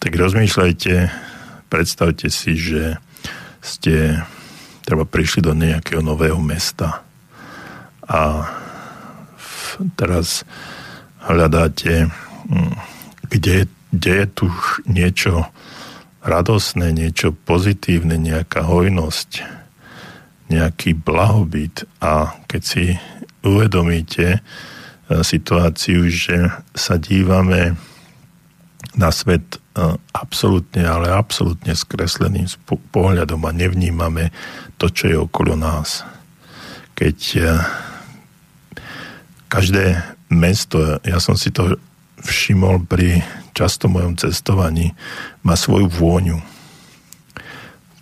tak 0.00 0.12
rozmýšľajte, 0.16 1.12
predstavte 1.68 2.28
si, 2.32 2.56
že 2.56 3.00
ste 3.60 4.20
treba 4.84 5.04
prišli 5.04 5.44
do 5.44 5.52
nejakého 5.52 6.00
nového 6.00 6.40
mesta 6.40 7.04
a 8.04 8.48
teraz 9.96 10.44
hľadáte, 11.24 12.08
hm, 12.48 12.74
kde, 13.30 13.56
kde 13.92 14.12
je 14.24 14.26
tu 14.26 14.46
niečo 14.88 15.46
radosné, 16.20 16.92
niečo 16.92 17.32
pozitívne, 17.32 18.20
nejaká 18.20 18.64
hojnosť, 18.68 19.60
nejaký 20.52 20.98
blahobyt 20.98 21.86
a 22.02 22.34
keď 22.50 22.62
si 22.62 22.84
uvedomíte 23.40 24.26
e, 24.36 24.40
situáciu, 25.22 26.10
že 26.10 26.50
sa 26.76 27.00
dívame 27.00 27.78
na 28.98 29.08
svet 29.14 29.56
e, 29.56 29.58
absolútne, 30.12 30.84
ale 30.84 31.08
absolútne 31.08 31.72
skresleným 31.72 32.50
pohľadom 32.66 33.40
a 33.46 33.54
nevnímame 33.54 34.34
to, 34.76 34.90
čo 34.90 35.04
je 35.08 35.16
okolo 35.16 35.56
nás. 35.56 36.04
Keď 36.98 37.18
e, 37.38 37.42
každé 39.50 39.98
mesto, 40.30 41.02
ja 41.02 41.18
som 41.18 41.34
si 41.34 41.50
to 41.50 41.74
všimol 42.22 42.86
pri 42.86 43.26
často 43.50 43.90
mojom 43.90 44.14
cestovaní, 44.14 44.94
má 45.42 45.58
svoju 45.58 45.90
vôňu, 45.90 46.38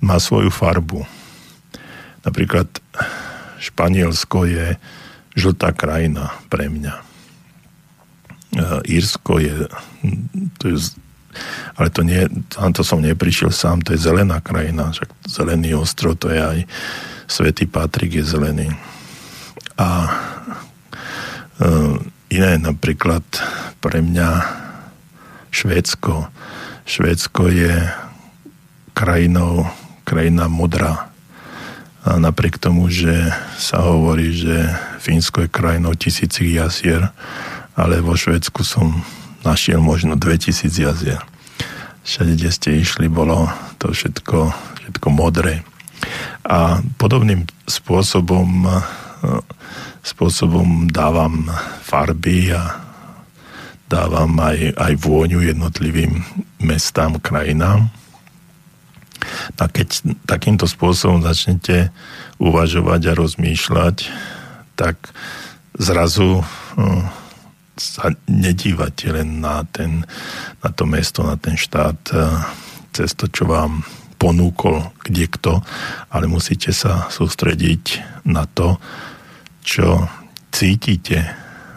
má 0.04 0.20
svoju 0.20 0.52
farbu. 0.52 1.08
Napríklad 2.22 2.68
Španielsko 3.58 4.44
je 4.44 4.76
žltá 5.34 5.72
krajina 5.72 6.36
pre 6.52 6.68
mňa. 6.68 6.94
E, 6.94 7.02
Írsko 8.84 9.40
je, 9.40 9.66
to 10.60 10.64
je 10.68 10.76
ale 11.78 11.88
to 11.94 12.02
nie, 12.02 12.26
tam 12.50 12.74
to 12.74 12.82
som 12.82 12.98
neprišiel 12.98 13.54
sám, 13.54 13.78
to 13.86 13.94
je 13.94 14.02
zelená 14.02 14.42
krajina, 14.42 14.90
však 14.90 15.06
zelený 15.22 15.78
ostrov, 15.78 16.18
to 16.18 16.34
je 16.34 16.40
aj 16.42 16.58
Svetý 17.28 17.68
Patrik 17.68 18.18
je 18.18 18.24
zelený. 18.24 18.72
A 19.78 20.10
iné 22.30 22.52
napríklad 22.58 23.24
pre 23.82 23.98
mňa 24.02 24.28
Švédsko. 25.50 26.28
Švédsko 26.88 27.42
je 27.50 27.74
krajinou, 28.94 29.68
krajina 30.04 30.48
modrá. 30.48 31.10
A 32.06 32.16
napriek 32.16 32.56
tomu, 32.56 32.88
že 32.88 33.30
sa 33.60 33.84
hovorí, 33.84 34.32
že 34.32 34.72
Fínsko 35.02 35.44
je 35.44 35.52
krajinou 35.52 35.92
tisícich 35.98 36.54
jazier, 36.54 37.10
ale 37.76 38.00
vo 38.00 38.16
Švedsku 38.16 38.64
som 38.64 39.04
našiel 39.44 39.78
možno 39.82 40.16
2000 40.16 40.72
jazier. 40.72 41.20
Všade, 42.02 42.40
kde 42.40 42.50
ste 42.50 42.68
išli, 42.80 43.06
bolo 43.12 43.52
to 43.76 43.92
všetko, 43.92 44.50
všetko 44.80 45.08
modré. 45.12 45.60
A 46.48 46.80
podobným 46.96 47.44
spôsobom, 47.68 48.64
spôsobom 50.08 50.88
dávam 50.88 51.44
farby 51.84 52.56
a 52.56 52.80
dávam 53.88 54.32
aj, 54.40 54.72
aj 54.76 54.92
vôňu 55.00 55.44
jednotlivým 55.44 56.24
mestám, 56.60 57.20
krajinám. 57.20 57.92
A 59.60 59.64
keď 59.68 60.16
takýmto 60.24 60.64
spôsobom 60.64 61.20
začnete 61.20 61.92
uvažovať 62.40 63.00
a 63.12 63.16
rozmýšľať, 63.18 63.96
tak 64.78 65.12
zrazu 65.76 66.44
hm, 66.78 67.04
sa 67.78 68.10
nedívate 68.26 69.10
len 69.10 69.40
na, 69.42 69.62
ten, 69.68 70.04
na 70.62 70.70
to 70.70 70.84
mesto, 70.86 71.22
na 71.22 71.36
ten 71.38 71.54
štát, 71.54 71.98
eh, 72.14 72.20
cez 72.92 73.14
to, 73.14 73.30
čo 73.30 73.46
vám 73.46 73.86
ponúkol 74.18 74.90
kde 75.06 75.30
kto, 75.30 75.62
ale 76.10 76.26
musíte 76.26 76.74
sa 76.74 77.06
sústrediť 77.06 78.02
na 78.26 78.50
to, 78.50 78.82
čo 79.68 80.08
cítite, 80.48 81.20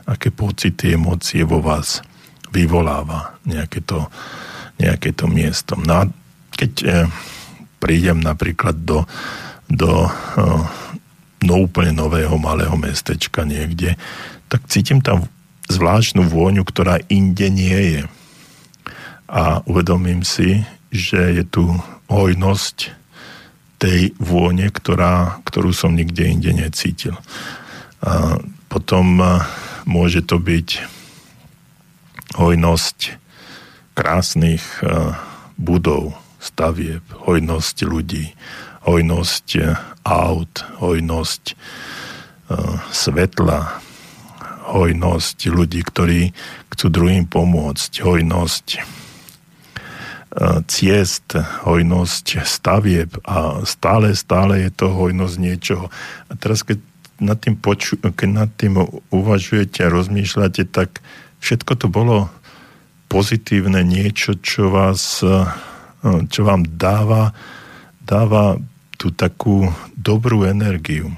aké 0.07 0.31
pocity, 0.31 0.95
emócie 0.95 1.43
vo 1.43 1.59
vás 1.59 1.99
vyvoláva 2.55 3.35
nejaké 3.43 3.84
to, 3.84 4.07
nejaké 4.80 5.11
to 5.11 5.27
miesto. 5.27 5.76
No 5.76 5.91
a 5.99 6.03
keď 6.55 6.72
eh, 6.88 7.03
prídem 7.84 8.23
napríklad 8.23 8.80
do, 8.88 9.03
do 9.68 10.07
eh, 10.07 10.63
no 11.43 11.53
úplne 11.68 11.91
nového 11.91 12.39
malého 12.39 12.80
mestečka 12.80 13.43
niekde, 13.43 13.99
tak 14.47 14.72
cítim 14.72 15.03
tam 15.03 15.27
zvláštnu 15.68 16.23
vôňu, 16.23 16.63
ktorá 16.63 17.03
inde 17.11 17.47
nie 17.51 17.80
je. 17.99 18.01
A 19.31 19.63
uvedomím 19.68 20.23
si, 20.23 20.63
že 20.91 21.39
je 21.39 21.43
tu 21.47 21.72
hojnosť 22.11 22.91
tej 23.80 24.13
vône, 24.19 24.68
ktorá, 24.69 25.41
ktorú 25.47 25.72
som 25.73 25.95
nikde 25.95 26.27
inde 26.27 26.51
necítil. 26.53 27.15
A 28.01 28.41
potom 28.71 29.21
môže 29.85 30.25
to 30.25 30.41
byť 30.41 30.69
hojnosť 32.33 32.97
krásnych 33.93 34.63
budov, 35.61 36.17
stavieb, 36.41 37.05
hojnosť 37.21 37.77
ľudí, 37.85 38.33
hojnosť 38.89 39.47
aut, 40.01 40.65
hojnosť 40.81 41.43
e, 41.53 41.55
svetla, 42.89 43.59
hojnosť 44.73 45.37
ľudí, 45.53 45.85
ktorí 45.85 46.33
chcú 46.73 46.85
druhým 46.89 47.29
pomôcť, 47.29 48.01
hojnosť 48.01 48.67
ciest, 50.71 51.35
hojnosť 51.67 52.47
stavieb 52.47 53.19
a 53.27 53.67
stále, 53.67 54.15
stále 54.15 54.63
je 54.63 54.71
to 54.71 54.87
hojnosť 54.87 55.35
niečoho. 55.35 55.91
A 56.31 56.39
teraz, 56.39 56.63
keď 56.63 56.79
nad 57.22 57.38
tým, 57.38 57.56
poču, 57.56 58.02
keď 58.02 58.30
nad 58.30 58.52
tým 58.57 58.81
uvažujete 59.14 59.85
a 59.85 59.93
rozmýšľate, 59.93 60.65
tak 60.73 60.99
všetko 61.39 61.72
to 61.77 61.88
bolo 61.88 62.34
pozitívne 63.07 63.85
niečo, 63.85 64.35
čo 64.41 64.73
vás, 64.73 65.22
čo 66.03 66.41
vám 66.41 66.61
dáva, 66.76 67.38
dáva 68.02 68.57
tú 68.98 69.14
takú 69.14 69.69
dobrú 69.93 70.49
energiu. 70.49 71.14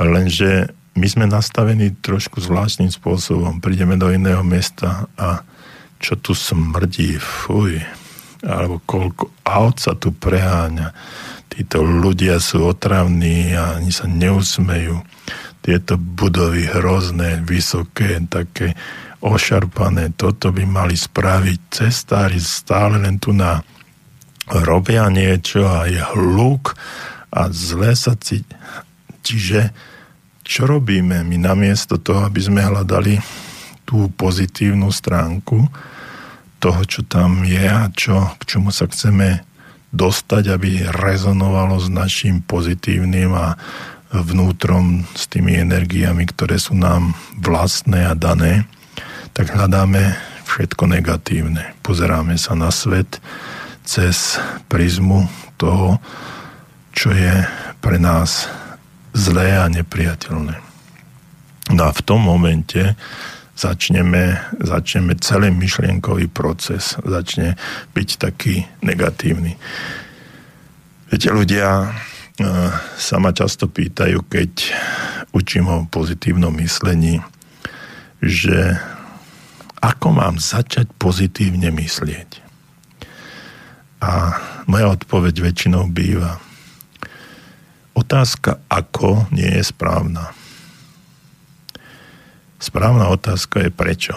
Lenže 0.00 0.72
my 0.96 1.06
sme 1.06 1.26
nastavení 1.28 1.92
trošku 2.00 2.40
zvláštnym 2.40 2.88
spôsobom. 2.88 3.60
Prídeme 3.60 4.00
do 4.00 4.08
iného 4.08 4.40
mesta 4.40 5.06
a 5.16 5.44
čo 6.00 6.16
tu 6.16 6.32
smrdí, 6.32 7.20
fuj, 7.20 7.76
alebo 8.40 8.80
koľko 8.88 9.28
aut 9.44 9.76
sa 9.76 9.92
tu 9.92 10.16
preháňa. 10.16 10.92
Títo 11.50 11.82
ľudia 11.82 12.38
sú 12.38 12.70
otravní 12.70 13.52
a 13.58 13.82
ani 13.82 13.90
sa 13.90 14.06
neusmejú. 14.06 15.02
Tieto 15.60 15.98
budovy 15.98 16.70
hrozné, 16.70 17.42
vysoké, 17.44 18.22
také 18.30 18.78
ošarpané, 19.20 20.16
toto 20.16 20.48
by 20.48 20.64
mali 20.64 20.96
spraviť 20.96 21.58
cestári 21.68 22.40
stále 22.40 22.96
len 23.02 23.20
tu 23.20 23.36
na 23.36 23.60
robia 24.48 25.06
niečo 25.12 25.68
a 25.68 25.84
je 25.84 26.00
hluk 26.00 26.74
a 27.28 27.52
zle 27.52 27.92
sa 27.92 28.16
cíti. 28.16 28.56
Čiže 29.20 29.70
čo 30.40 30.66
robíme 30.66 31.22
my 31.22 31.36
namiesto 31.36 32.00
toho, 32.00 32.26
aby 32.26 32.40
sme 32.40 32.64
hľadali 32.64 33.20
tú 33.84 34.10
pozitívnu 34.16 34.90
stránku, 34.90 35.68
toho, 36.60 36.80
čo 36.84 37.06
tam 37.06 37.46
je 37.46 37.64
a 37.64 37.88
čo, 37.94 38.34
k 38.40 38.42
čomu 38.56 38.74
sa 38.74 38.88
chceme 38.90 39.44
dostať, 39.90 40.44
aby 40.54 40.70
rezonovalo 40.86 41.82
s 41.82 41.90
našim 41.90 42.42
pozitívnym 42.46 43.34
a 43.34 43.58
vnútrom 44.10 45.06
s 45.14 45.30
tými 45.30 45.54
energiami, 45.54 46.26
ktoré 46.26 46.58
sú 46.58 46.74
nám 46.74 47.14
vlastné 47.38 48.10
a 48.10 48.14
dané, 48.18 48.66
tak 49.34 49.54
hľadáme 49.54 50.18
všetko 50.46 50.90
negatívne. 50.90 51.78
Pozeráme 51.86 52.34
sa 52.34 52.58
na 52.58 52.74
svet 52.74 53.22
cez 53.86 54.38
prizmu 54.66 55.30
toho, 55.54 56.02
čo 56.90 57.14
je 57.14 57.46
pre 57.78 58.02
nás 58.02 58.50
zlé 59.14 59.58
a 59.58 59.70
nepriateľné. 59.70 60.58
No 61.70 61.82
a 61.86 61.94
v 61.94 62.02
tom 62.02 62.26
momente 62.26 62.98
začneme, 63.60 64.40
začneme 64.56 65.12
celý 65.20 65.52
myšlienkový 65.52 66.32
proces, 66.32 66.96
začne 67.04 67.60
byť 67.92 68.08
taký 68.16 68.64
negatívny. 68.80 69.60
Viete, 71.12 71.28
ľudia 71.28 71.68
e, 71.84 71.88
sa 72.96 73.16
ma 73.20 73.36
často 73.36 73.68
pýtajú, 73.68 74.24
keď 74.24 74.72
učím 75.36 75.68
o 75.68 75.84
pozitívnom 75.84 76.56
myslení, 76.56 77.20
že 78.24 78.80
ako 79.84 80.08
mám 80.16 80.36
začať 80.40 80.88
pozitívne 80.96 81.68
myslieť. 81.68 82.40
A 84.00 84.40
moja 84.64 84.96
odpoveď 84.96 85.52
väčšinou 85.52 85.92
býva, 85.92 86.40
otázka 87.92 88.64
ako 88.72 89.28
nie 89.28 89.60
je 89.60 89.64
správna. 89.68 90.39
Správna 92.60 93.08
otázka 93.08 93.64
je 93.64 93.70
prečo. 93.72 94.12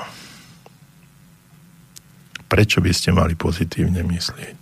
Prečo 2.52 2.84
by 2.84 2.92
ste 2.92 3.16
mali 3.16 3.40
pozitívne 3.40 4.04
myslieť? 4.04 4.60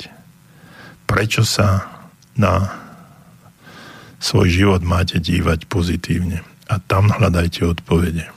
Prečo 1.10 1.42
sa 1.42 1.90
na 2.38 2.78
svoj 4.22 4.54
život 4.54 4.82
máte 4.86 5.18
dívať 5.18 5.66
pozitívne? 5.66 6.46
A 6.70 6.78
tam 6.78 7.10
hľadajte 7.10 7.66
odpovede. 7.66 8.30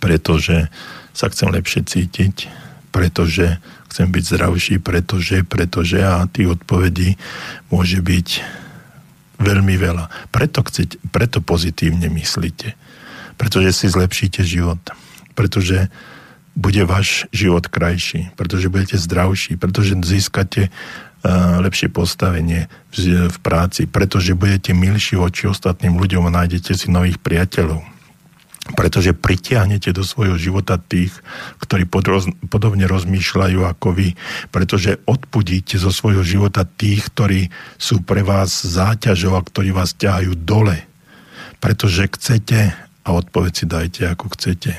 Pretože 0.00 0.72
sa 1.12 1.28
chcem 1.28 1.52
lepšie 1.52 1.84
cítiť, 1.84 2.48
pretože 2.96 3.60
chcem 3.92 4.08
byť 4.08 4.24
zdravší, 4.32 4.74
pretože, 4.80 5.44
pretože 5.44 6.00
a 6.00 6.24
tých 6.24 6.56
odpovedí 6.56 7.20
môže 7.68 8.00
byť 8.00 8.28
veľmi 9.44 9.76
veľa. 9.76 10.32
Preto, 10.32 10.64
chcete, 10.64 10.96
preto 11.12 11.44
pozitívne 11.44 12.08
myslíte 12.08 12.80
pretože 13.40 13.72
si 13.72 13.86
zlepšíte 13.88 14.44
život, 14.44 14.76
pretože 15.32 15.88
bude 16.52 16.84
váš 16.84 17.24
život 17.32 17.72
krajší, 17.72 18.28
pretože 18.36 18.68
budete 18.68 19.00
zdravší, 19.00 19.56
pretože 19.56 19.96
získate 19.96 20.68
uh, 20.68 21.56
lepšie 21.64 21.88
postavenie 21.88 22.68
v, 22.92 23.32
v 23.32 23.38
práci, 23.40 23.88
pretože 23.88 24.36
budete 24.36 24.76
milší 24.76 25.16
voči 25.16 25.48
ostatným 25.48 25.96
ľuďom 25.96 26.28
a 26.28 26.36
nájdete 26.44 26.76
si 26.76 26.92
nových 26.92 27.16
priateľov. 27.16 27.80
Pretože 28.76 29.16
pritiahnete 29.16 29.96
do 29.96 30.04
svojho 30.04 30.36
života 30.36 30.76
tých, 30.76 31.16
ktorí 31.64 31.88
podobne 32.44 32.84
rozmýšľajú 32.84 33.64
ako 33.64 33.88
vy, 33.96 34.08
pretože 34.52 35.00
odpudíte 35.08 35.80
zo 35.80 35.88
svojho 35.88 36.20
života 36.20 36.68
tých, 36.68 37.08
ktorí 37.08 37.48
sú 37.80 38.04
pre 38.04 38.20
vás 38.20 38.52
záťažou 38.52 39.32
a 39.32 39.42
ktorí 39.42 39.72
vás 39.72 39.96
ťahajú 39.96 40.36
dole, 40.44 40.76
pretože 41.58 42.04
chcete 42.04 42.89
a 43.04 43.08
odpoveď 43.16 43.52
si 43.52 43.64
dajte 43.66 44.02
ako 44.08 44.26
chcete. 44.36 44.72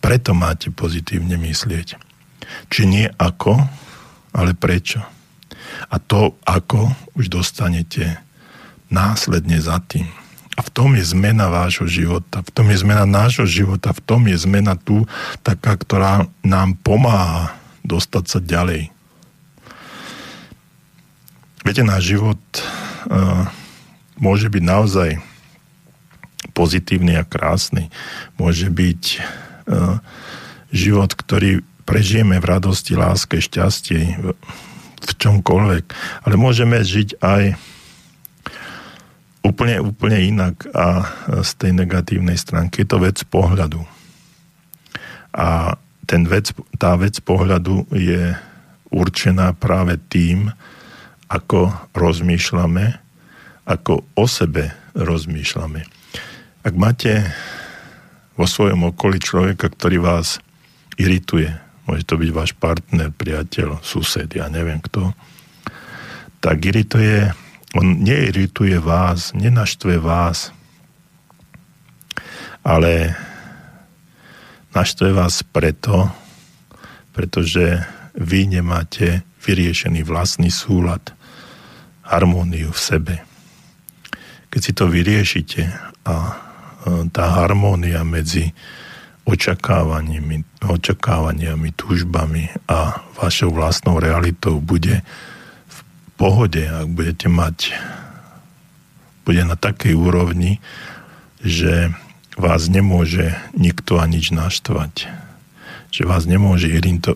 Preto 0.00 0.32
máte 0.32 0.72
pozitívne 0.72 1.36
myslieť. 1.36 2.00
Či 2.72 2.82
nie 2.88 3.06
ako, 3.20 3.62
ale 4.34 4.56
prečo. 4.56 5.04
A 5.92 5.96
to 6.02 6.34
ako 6.42 6.90
už 7.14 7.30
dostanete 7.30 8.18
následne 8.90 9.60
za 9.62 9.78
tým. 9.86 10.08
A 10.58 10.66
v 10.66 10.70
tom 10.72 10.92
je 10.98 11.04
zmena 11.06 11.48
vášho 11.48 11.86
života, 11.86 12.42
v 12.42 12.50
tom 12.50 12.68
je 12.68 12.82
zmena 12.82 13.06
nášho 13.06 13.46
života, 13.46 13.94
v 13.96 14.02
tom 14.02 14.26
je 14.28 14.36
zmena 14.36 14.76
tu 14.76 15.06
taká, 15.40 15.78
ktorá 15.78 16.26
nám 16.42 16.76
pomáha 16.82 17.54
dostať 17.86 18.24
sa 18.28 18.38
ďalej. 18.42 18.92
Viete, 21.64 21.86
náš 21.86 22.12
život 22.12 22.40
uh, 23.08 23.46
môže 24.18 24.50
byť 24.52 24.62
naozaj 24.64 25.29
pozitívny 26.56 27.16
a 27.20 27.24
krásny. 27.24 27.92
Môže 28.40 28.72
byť 28.72 29.02
uh, 29.16 30.00
život, 30.72 31.12
ktorý 31.12 31.60
prežijeme 31.84 32.38
v 32.38 32.48
radosti, 32.48 32.94
láske, 32.94 33.42
šťastie, 33.42 34.00
v, 34.22 35.10
čomkoľvek. 35.20 35.84
Ale 36.22 36.34
môžeme 36.38 36.78
žiť 36.78 37.18
aj 37.18 37.58
úplne, 39.42 39.82
úplne 39.82 40.18
inak 40.22 40.70
a 40.70 41.10
z 41.42 41.50
tej 41.58 41.72
negatívnej 41.74 42.38
stránky. 42.38 42.84
Je 42.84 42.88
to 42.88 43.02
vec 43.02 43.18
pohľadu. 43.26 43.82
A 45.34 45.74
ten 46.06 46.26
vec, 46.26 46.54
tá 46.78 46.94
vec 46.94 47.18
pohľadu 47.22 47.90
je 47.94 48.34
určená 48.90 49.54
práve 49.54 49.98
tým, 50.10 50.50
ako 51.30 51.70
rozmýšľame, 51.94 52.98
ako 53.66 54.02
o 54.18 54.24
sebe 54.26 54.74
rozmýšľame. 54.98 55.99
Ak 56.60 56.76
máte 56.76 57.24
vo 58.36 58.44
svojom 58.44 58.92
okolí 58.92 59.16
človeka, 59.16 59.72
ktorý 59.72 59.96
vás 59.96 60.44
irituje, 61.00 61.48
môže 61.88 62.04
to 62.04 62.20
byť 62.20 62.30
váš 62.36 62.52
partner, 62.52 63.08
priateľ, 63.08 63.80
sused, 63.80 64.28
ja 64.28 64.44
neviem 64.52 64.76
kto, 64.76 65.16
tak 66.44 66.60
irituje, 66.60 67.32
on 67.72 68.04
neirituje 68.04 68.76
vás, 68.76 69.32
nenaštve 69.32 70.04
vás, 70.04 70.52
ale 72.60 73.16
naštve 74.76 75.16
vás 75.16 75.40
preto, 75.40 76.12
pretože 77.16 77.80
vy 78.20 78.60
nemáte 78.60 79.24
vyriešený 79.48 80.04
vlastný 80.04 80.52
súlad, 80.52 81.16
harmóniu 82.04 82.68
v 82.68 82.80
sebe. 82.84 83.14
Keď 84.52 84.60
si 84.60 84.72
to 84.76 84.92
vyriešite 84.92 85.72
a 86.04 86.14
tá 87.12 87.24
harmónia 87.36 88.02
medzi 88.02 88.52
očakávaniami, 89.28 90.64
očakávaniami, 90.64 91.68
túžbami 91.76 92.50
a 92.66 93.04
vašou 93.20 93.52
vlastnou 93.52 94.00
realitou 94.00 94.58
bude 94.58 95.04
v 95.68 95.78
pohode, 96.16 96.64
ak 96.64 96.88
budete 96.90 97.28
mať 97.28 97.76
bude 99.24 99.46
na 99.46 99.54
takej 99.54 99.94
úrovni, 99.94 100.58
že 101.44 101.94
vás 102.34 102.66
nemôže 102.66 103.36
nikto 103.54 104.00
a 104.00 104.08
nič 104.08 104.32
naštvať. 104.32 105.06
Že 105.94 106.02
vás 106.08 106.24
nemôže 106.24 106.66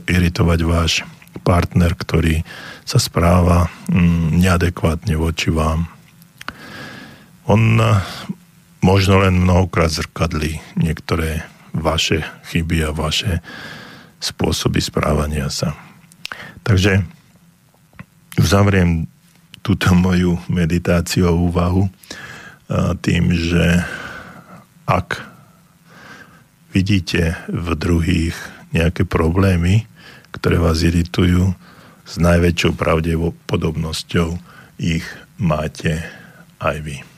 iritovať 0.06 0.60
váš 0.62 1.02
partner, 1.42 1.96
ktorý 1.96 2.46
sa 2.86 3.02
správa 3.02 3.72
mm, 3.90 4.38
neadekvátne 4.38 5.18
voči 5.18 5.50
vám. 5.50 5.90
On 7.50 7.82
možno 8.84 9.24
len 9.24 9.40
mnohokrát 9.40 9.88
zrkadli 9.88 10.60
niektoré 10.76 11.48
vaše 11.72 12.20
chyby 12.52 12.84
a 12.84 12.92
vaše 12.92 13.40
spôsoby 14.20 14.84
správania 14.84 15.48
sa. 15.48 15.72
Takže 16.60 17.00
uzavriem 18.36 19.08
túto 19.64 19.96
moju 19.96 20.36
meditáciu 20.52 21.32
a 21.32 21.32
úvahu 21.32 21.88
tým, 23.00 23.32
že 23.32 23.80
ak 24.84 25.24
vidíte 26.76 27.40
v 27.48 27.68
druhých 27.72 28.36
nejaké 28.76 29.08
problémy, 29.08 29.88
ktoré 30.36 30.60
vás 30.60 30.84
iritujú, 30.84 31.56
s 32.04 32.20
najväčšou 32.20 32.76
pravdepodobnosťou 32.76 34.36
ich 34.76 35.08
máte 35.40 36.04
aj 36.60 36.76
vy. 36.84 37.13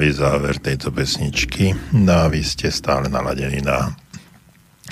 Zaujímavý 0.00 0.16
záver 0.16 0.56
tejto 0.64 0.88
pesničky. 0.96 1.76
No 1.92 2.24
a 2.24 2.32
vy 2.32 2.40
ste 2.40 2.72
stále 2.72 3.12
naladení 3.12 3.60
na 3.60 3.92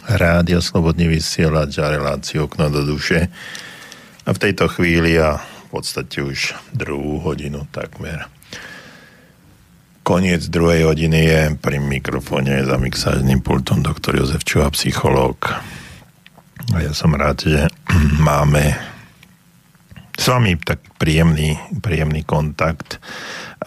rádio 0.04 0.60
Slobodný 0.60 1.08
vysielač 1.08 1.80
a 1.80 1.88
reláciu 1.88 2.44
okno 2.44 2.68
do 2.68 2.84
duše. 2.84 3.32
A 4.28 4.36
v 4.36 4.36
tejto 4.36 4.68
chvíli 4.68 5.16
a 5.16 5.40
v 5.40 5.66
podstate 5.72 6.20
už 6.20 6.52
druhú 6.76 7.24
hodinu 7.24 7.64
takmer. 7.72 8.28
Koniec 10.04 10.44
druhej 10.44 10.84
hodiny 10.84 11.20
je 11.24 11.40
pri 11.56 11.80
mikrofóne 11.80 12.68
za 12.68 12.76
mixážnym 12.76 13.40
pultom 13.40 13.80
doktor 13.80 14.12
Jozef 14.12 14.44
Čuha, 14.44 14.68
psychológ. 14.76 15.40
A 16.76 16.84
ja 16.84 16.92
som 16.92 17.16
rád, 17.16 17.48
že 17.48 17.64
máme 18.28 18.76
s 20.20 20.28
vami 20.28 20.60
tak 20.60 20.84
príjemný, 21.00 21.56
príjemný 21.80 22.28
kontakt 22.28 23.00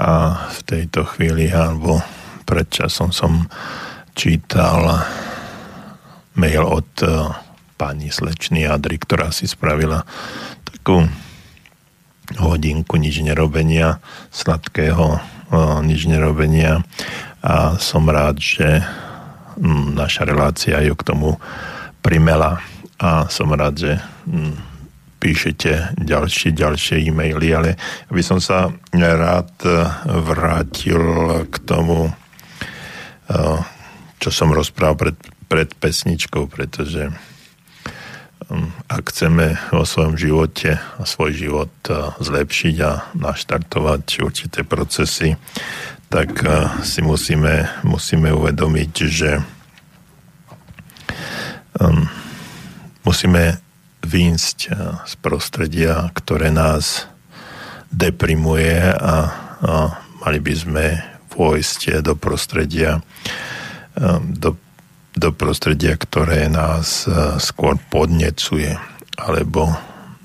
a 0.01 0.49
v 0.49 0.59
tejto 0.65 1.05
chvíli 1.05 1.53
alebo 1.53 2.01
pred 2.49 2.65
časom 2.73 3.13
som 3.13 3.45
čítal 4.17 5.05
mail 6.33 6.65
od 6.65 6.89
uh, 7.05 7.29
pani 7.77 8.09
slečny 8.09 8.65
Adry, 8.65 8.97
ktorá 8.97 9.29
si 9.29 9.45
spravila 9.45 10.01
takú 10.65 11.05
hodinku 12.41 12.97
nič 12.97 13.21
nerobenia, 13.21 14.01
sladkého 14.33 15.21
uh, 15.21 15.79
nič 15.85 16.09
nerobenia. 16.09 16.81
A 17.45 17.77
som 17.77 18.05
rád, 18.09 18.41
že 18.41 18.81
naša 19.93 20.25
relácia 20.25 20.81
ju 20.81 20.93
k 20.97 21.05
tomu 21.05 21.37
primela. 22.01 22.61
A 23.01 23.29
som 23.29 23.49
rád, 23.53 23.75
že 23.77 23.93
píšete 25.21 26.01
ďalšie, 26.01 26.49
ďalšie 26.57 27.05
e-maily, 27.05 27.53
ale 27.53 27.69
by 28.09 28.23
som 28.25 28.41
sa 28.41 28.73
rád 28.97 29.53
vrátil 30.09 31.05
k 31.45 31.55
tomu, 31.61 32.09
eh, 33.29 33.59
čo 34.17 34.29
som 34.33 34.49
rozprával 34.49 34.97
pred, 34.97 35.17
pred 35.45 35.69
pesničkou, 35.77 36.49
pretože 36.49 37.13
hm, 38.49 38.69
ak 38.89 39.13
chceme 39.13 39.61
vo 39.69 39.85
svojom 39.85 40.17
živote 40.17 40.81
a 40.81 41.03
svoj 41.05 41.37
život 41.37 41.73
eh, 41.85 42.01
zlepšiť 42.17 42.75
a 42.81 42.91
naštartovať 43.13 44.25
určité 44.25 44.65
procesy, 44.65 45.37
tak 46.11 46.43
si 46.83 46.99
musíme, 46.99 47.71
musíme 47.87 48.35
uvedomiť, 48.35 48.93
že 49.07 49.39
hm, 51.79 52.03
musíme 53.07 53.70
výjsť 54.05 54.57
eh, 54.67 54.75
z 55.05 55.13
prostredia, 55.21 56.09
ktoré 56.13 56.49
nás 56.49 57.07
deprimuje 57.91 58.77
a, 58.79 58.95
a 58.97 59.15
mali 60.23 60.39
by 60.39 60.53
sme 60.55 60.85
vojsť 61.31 62.03
do 62.03 62.13
prostredia, 62.17 62.99
eh, 63.95 64.19
do, 64.21 64.57
do 65.15 65.29
prostredia, 65.31 65.95
ktoré 65.95 66.49
nás 66.49 67.05
eh, 67.05 67.37
skôr 67.37 67.77
podnecuje 67.89 68.75
alebo 69.19 69.69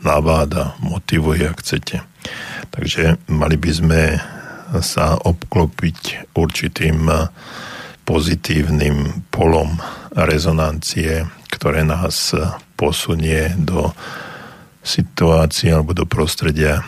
nabáda, 0.00 0.78
motivuje, 0.78 1.50
ak 1.50 1.58
chcete. 1.60 2.00
Takže 2.70 3.18
mali 3.26 3.58
by 3.58 3.70
sme 3.72 4.02
sa 4.82 5.14
obklopiť 5.18 6.30
určitým 6.34 7.06
pozitívnym 8.06 9.26
polom 9.30 9.78
rezonancie, 10.14 11.26
ktoré 11.50 11.82
nás 11.86 12.34
posunie 12.76 13.50
do 13.56 13.90
situácie 14.86 15.74
alebo 15.74 15.96
do 15.96 16.06
prostredia, 16.06 16.86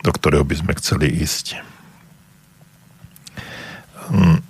do 0.00 0.10
ktorého 0.14 0.46
by 0.46 0.54
sme 0.56 0.72
chceli 0.80 1.12
ísť. 1.20 1.60
Hm. 4.08 4.40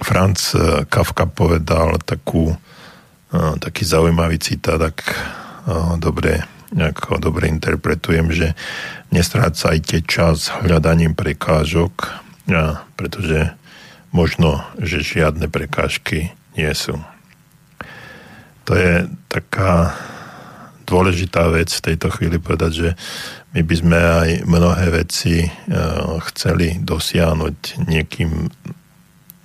Franz 0.00 0.54
Kafka 0.88 1.26
povedal 1.28 2.00
takú, 2.04 2.56
hm, 3.34 3.60
taký 3.60 3.82
zaujímavý 3.84 4.40
citát, 4.40 4.80
ak 4.80 4.98
hm, 5.66 6.00
dobre, 6.00 6.40
ako 6.72 7.18
dobre 7.20 7.50
interpretujem, 7.50 8.32
že 8.32 8.48
nestrácajte 9.10 10.02
čas 10.04 10.50
hľadaním 10.64 11.14
prekážok, 11.14 12.26
pretože 12.94 13.54
možno, 14.14 14.62
že 14.78 15.02
žiadne 15.02 15.50
prekážky 15.50 16.34
nie 16.54 16.70
sú. 16.74 16.98
To 18.66 18.72
je 18.74 19.06
taká 19.30 19.94
dôležitá 20.86 21.50
vec 21.50 21.70
v 21.70 21.84
tejto 21.92 22.10
chvíli 22.14 22.38
povedať, 22.38 22.72
že 22.72 22.88
my 23.54 23.60
by 23.62 23.74
sme 23.74 23.98
aj 23.98 24.28
mnohé 24.46 24.86
veci 24.90 25.46
e, 25.46 25.50
chceli 26.30 26.78
dosiahnuť 26.82 27.86
niekým, 27.90 28.50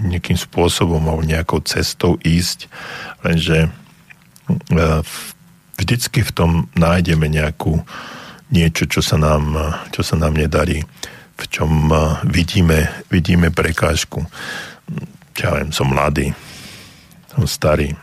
nejakým 0.06 0.38
spôsobom 0.38 1.02
alebo 1.06 1.26
nejakou 1.26 1.62
cestou 1.66 2.22
ísť, 2.22 2.70
lenže 3.26 3.68
e, 3.68 3.70
vždycky 5.82 6.22
v 6.22 6.32
tom 6.32 6.52
nájdeme 6.78 7.26
nejakú 7.26 7.82
niečo, 8.54 8.86
čo 8.86 9.02
sa 9.02 9.18
nám, 9.18 9.58
čo 9.90 10.06
sa 10.06 10.20
nám 10.20 10.38
nedarí, 10.38 10.86
v 11.38 11.44
čom 11.50 11.90
e, 11.90 11.98
vidíme, 12.30 12.90
vidíme 13.10 13.50
prekážku. 13.50 14.26
Ja 15.42 15.58
viem, 15.58 15.74
som 15.74 15.90
mladý, 15.90 16.38
som 17.34 17.50
starý, 17.50 17.98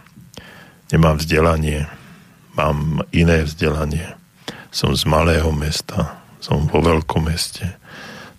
Nemám 0.88 1.20
vzdelanie, 1.20 1.84
mám 2.56 3.04
iné 3.12 3.44
vzdelanie. 3.44 4.16
Som 4.72 4.96
z 4.96 5.04
malého 5.04 5.52
mesta, 5.52 6.16
som 6.40 6.64
vo 6.64 6.80
veľkom 6.80 7.28
meste. 7.28 7.76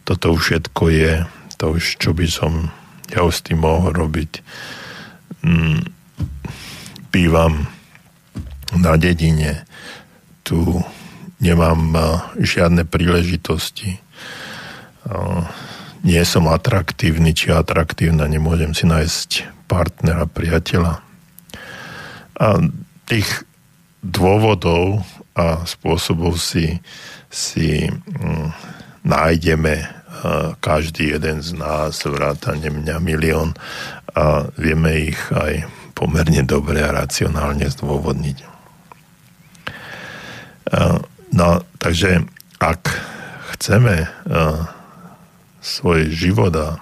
Toto 0.01 0.33
už 0.33 0.41
všetko 0.41 0.83
je, 0.89 1.13
to 1.61 1.77
už 1.77 2.01
čo 2.01 2.17
by 2.17 2.25
som 2.25 2.73
ja 3.13 3.21
s 3.25 3.45
tým 3.45 3.61
mohol 3.61 3.93
robiť. 3.93 4.41
Mm, 5.45 5.81
bývam 7.13 7.69
na 8.73 8.97
dedine, 8.97 9.65
tu 10.41 10.81
nemám 11.37 11.93
žiadne 12.37 12.85
príležitosti. 12.85 14.01
Nie 16.01 16.23
som 16.25 16.49
atraktívny 16.49 17.33
či 17.33 17.53
atraktívna, 17.53 18.25
nemôžem 18.25 18.73
si 18.73 18.89
nájsť 18.89 19.29
partnera, 19.69 20.25
priateľa 20.25 21.08
a 22.39 22.57
tých 23.05 23.27
dôvodov 23.99 25.03
a 25.35 25.67
spôsobov 25.67 26.39
si, 26.39 26.79
si 27.27 27.91
mm, 27.91 28.47
nájdeme 29.03 29.99
každý 30.59 31.15
jeden 31.15 31.39
z 31.39 31.55
nás, 31.55 32.03
vrátane 32.03 32.67
mňa 32.67 32.97
milión 32.99 33.55
a 34.15 34.51
vieme 34.59 35.13
ich 35.13 35.19
aj 35.31 35.63
pomerne 35.95 36.43
dobre 36.43 36.83
a 36.83 36.91
racionálne 36.95 37.67
zdôvodniť. 37.71 38.37
No, 41.29 41.49
takže 41.79 42.25
ak 42.59 42.81
chceme 43.55 44.09
svoj 45.59 46.11
život 46.11 46.53
a 46.55 46.79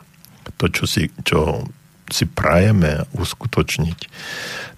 to, 0.58 0.66
čo 0.74 0.86
si, 0.90 1.14
čo 1.22 1.68
si 2.10 2.26
prajeme 2.26 3.06
uskutočniť, 3.14 4.00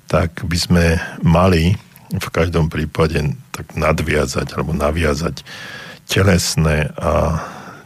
tak 0.09 0.41
by 0.41 0.57
sme 0.57 0.85
mali 1.21 1.77
v 2.09 2.29
každom 2.33 2.73
prípade 2.73 3.37
tak 3.53 3.77
nadviazať 3.77 4.57
alebo 4.57 4.73
naviazať 4.73 5.45
telesné 6.09 6.89
a 6.97 7.37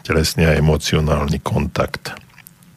telesný 0.08 0.48
a 0.48 0.56
emocionálny 0.56 1.44
kontakt 1.44 2.16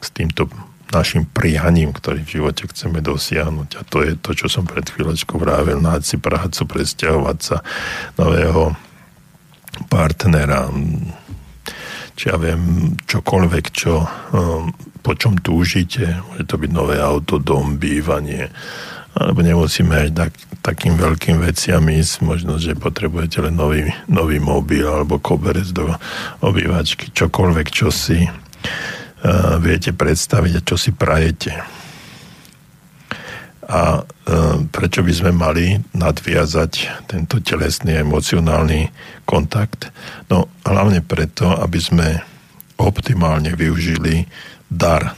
s 0.03 0.11
týmto 0.11 0.51
našim 0.91 1.27
prihaním, 1.27 1.91
ktorý 1.91 2.23
v 2.23 2.33
živote 2.39 2.67
chceme 2.71 3.03
dosiahnuť. 3.03 3.69
A 3.79 3.81
to 3.87 4.03
je 4.03 4.15
to, 4.19 4.31
čo 4.35 4.47
som 4.47 4.63
pred 4.63 4.87
chvíľočkou 4.87 5.35
vrávil, 5.39 5.83
nájsť 5.83 6.07
si 6.07 6.17
prácu, 6.19 6.61
presťahovať 6.63 7.37
sa, 7.39 7.57
nového 8.15 8.75
partnera, 9.91 10.71
či 12.17 12.33
ja 12.33 12.35
viem, 12.39 12.95
čokoľvek, 13.03 13.65
čo, 13.69 14.01
um, 14.01 14.71
po 15.05 15.13
čom 15.13 15.37
túžite. 15.37 16.17
Môže 16.31 16.49
to 16.49 16.55
byť 16.57 16.71
nové 16.73 16.97
auto, 16.97 17.37
dom, 17.37 17.77
bývanie, 17.77 18.49
alebo 19.17 19.41
nemusíme 19.41 20.07
aj 20.07 20.09
tak, 20.13 20.31
takým 20.61 20.93
veľkým 20.93 21.41
veciam 21.41 21.81
ísť, 21.81 22.21
možno, 22.21 22.61
že 22.61 22.77
potrebujete 22.77 23.41
len 23.41 23.57
nový, 23.57 23.89
nový 24.05 24.37
mobil 24.37 24.85
alebo 24.85 25.17
koberec 25.17 25.73
do 25.73 25.89
obývačky, 26.45 27.09
čokoľvek, 27.09 27.67
čo 27.73 27.89
si 27.89 28.21
uh, 28.21 29.57
viete 29.57 29.91
predstaviť 29.91 30.53
a 30.61 30.65
čo 30.65 30.75
si 30.77 30.93
prajete. 30.93 31.51
A 33.67 33.99
uh, 33.99 34.55
prečo 34.69 35.03
by 35.03 35.11
sme 35.11 35.31
mali 35.35 35.75
nadviazať 35.91 37.03
tento 37.09 37.41
telesný 37.41 37.99
emocionálny 37.99 38.93
kontakt? 39.27 39.91
No 40.31 40.47
hlavne 40.63 41.03
preto, 41.03 41.51
aby 41.51 41.79
sme 41.81 42.07
optimálne 42.77 43.57
využili 43.57 44.29
dar 44.69 45.17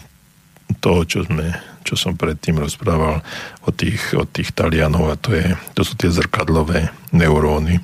toho, 0.79 1.03
čo 1.03 1.27
sme 1.27 1.68
čo 1.89 1.97
som 1.97 2.13
predtým 2.13 2.61
rozprával 2.61 3.25
o 3.65 3.69
tých, 3.73 4.13
o 4.13 4.29
tých 4.29 4.53
Talianov 4.53 5.09
a 5.09 5.17
to, 5.17 5.33
je, 5.33 5.57
to 5.73 5.81
sú 5.81 5.97
tie 5.97 6.13
zrkadlové 6.13 6.93
neuróny 7.09 7.81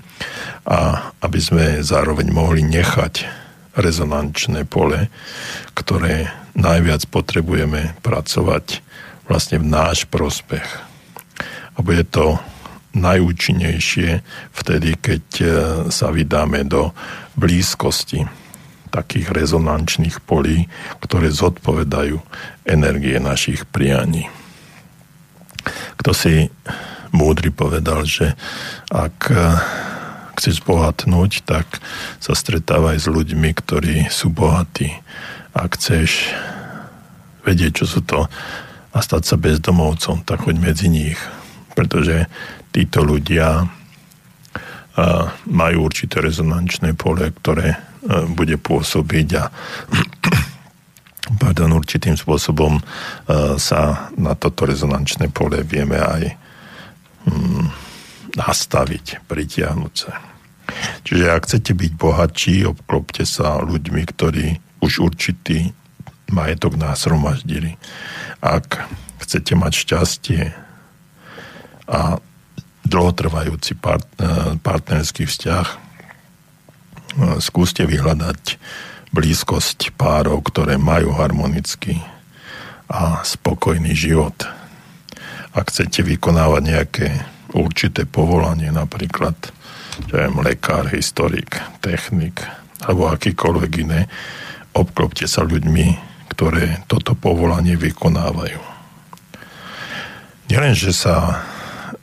a 0.69 1.09
aby 1.25 1.39
sme 1.41 1.81
zároveň 1.81 2.29
mohli 2.29 2.61
nechať 2.61 3.25
rezonančné 3.73 4.69
pole, 4.69 5.09
ktoré 5.73 6.29
najviac 6.53 7.09
potrebujeme 7.09 7.97
pracovať 8.05 8.85
vlastne 9.25 9.57
v 9.57 9.73
náš 9.73 10.05
prospech. 10.05 10.65
A 11.75 11.81
bude 11.81 12.05
to 12.05 12.37
najúčinnejšie 12.93 14.21
vtedy, 14.55 14.95
keď 15.01 15.25
e, 15.41 15.47
sa 15.91 16.13
vydáme 16.13 16.63
do 16.63 16.95
blízkosti 17.35 18.44
takých 18.95 19.27
rezonančných 19.35 20.23
polí, 20.23 20.71
ktoré 21.03 21.27
zodpovedajú 21.27 22.15
energie 22.63 23.19
našich 23.19 23.67
prianí. 23.67 24.31
Kto 25.99 26.15
si 26.15 26.47
múdry 27.11 27.51
povedal, 27.51 28.07
že 28.07 28.39
ak 28.87 29.17
e, 29.27 29.35
chceš 30.39 30.63
bohatnúť, 30.63 31.43
tak 31.43 31.67
sa 32.23 32.31
stretávaj 32.31 33.03
s 33.03 33.07
ľuďmi, 33.11 33.49
ktorí 33.51 34.07
sú 34.07 34.31
bohatí. 34.31 34.95
Ak 35.51 35.75
chceš 35.75 36.31
vedieť, 37.43 37.83
čo 37.83 37.85
sú 37.87 37.99
to 38.03 38.27
a 38.95 38.97
stať 39.03 39.23
sa 39.27 39.35
bezdomovcom, 39.35 40.23
tak 40.23 40.47
choď 40.47 40.55
medzi 40.59 40.87
nich. 40.87 41.19
Pretože 41.75 42.31
títo 42.71 43.03
ľudia 43.03 43.67
majú 45.51 45.91
určité 45.91 46.23
rezonančné 46.23 46.95
pole, 46.95 47.27
ktoré 47.43 47.75
bude 48.33 48.55
pôsobiť 48.61 49.27
a 49.37 49.43
pardon, 51.41 51.73
určitým 51.73 52.13
spôsobom 52.13 52.77
sa 53.57 54.09
na 54.13 54.33
toto 54.37 54.69
rezonančné 54.69 55.33
pole 55.33 55.65
vieme 55.65 55.97
aj 55.97 56.23
mm, 57.25 57.65
nastaviť, 58.37 59.25
pritiahnuť 59.25 59.93
sa. 59.93 60.21
Čiže 61.05 61.25
ak 61.29 61.45
chcete 61.45 61.71
byť 61.77 61.91
bohatší, 61.95 62.55
obklopte 62.65 63.23
sa 63.23 63.61
ľuďmi, 63.61 64.01
ktorí 64.05 64.47
už 64.81 65.01
určitý 65.01 65.73
majetok 66.29 66.77
násromaždili. 66.77 67.77
Ak 68.41 68.85
chcete 69.21 69.53
mať 69.53 69.73
šťastie 69.85 70.41
a 71.85 72.17
dlhotrvajúci 72.85 73.77
part, 73.77 74.05
e, 74.17 74.57
partnerský 74.61 75.25
vzťah, 75.25 75.67
e, 75.69 75.77
skúste 77.39 77.87
vyhľadať 77.87 78.59
blízkosť 79.15 79.95
párov, 79.95 80.43
ktoré 80.43 80.75
majú 80.75 81.15
harmonický 81.15 82.03
a 82.91 83.23
spokojný 83.23 83.95
život. 83.95 84.35
Ak 85.55 85.71
chcete 85.71 86.03
vykonávať 86.03 86.61
nejaké 86.61 87.07
určité 87.55 88.03
povolanie, 88.03 88.69
napríklad 88.69 89.55
že 90.11 90.27
lekár, 90.43 90.91
historik, 90.91 91.55
technik 91.79 92.43
alebo 92.83 93.07
akýkoľvek 93.15 93.71
iné, 93.87 94.11
obklopte 94.75 95.23
sa 95.23 95.47
ľuďmi, 95.47 95.95
ktoré 96.35 96.83
toto 96.91 97.15
povolanie 97.15 97.79
vykonávajú. 97.79 98.59
Nielen, 100.51 100.75
sa 100.91 101.47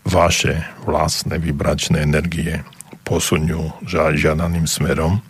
vaše 0.02 0.66
vlastné 0.88 1.36
vibračné 1.38 2.02
energie 2.02 2.64
posunú 3.02 3.74
žiadaným 3.86 4.66
smerom, 4.66 5.20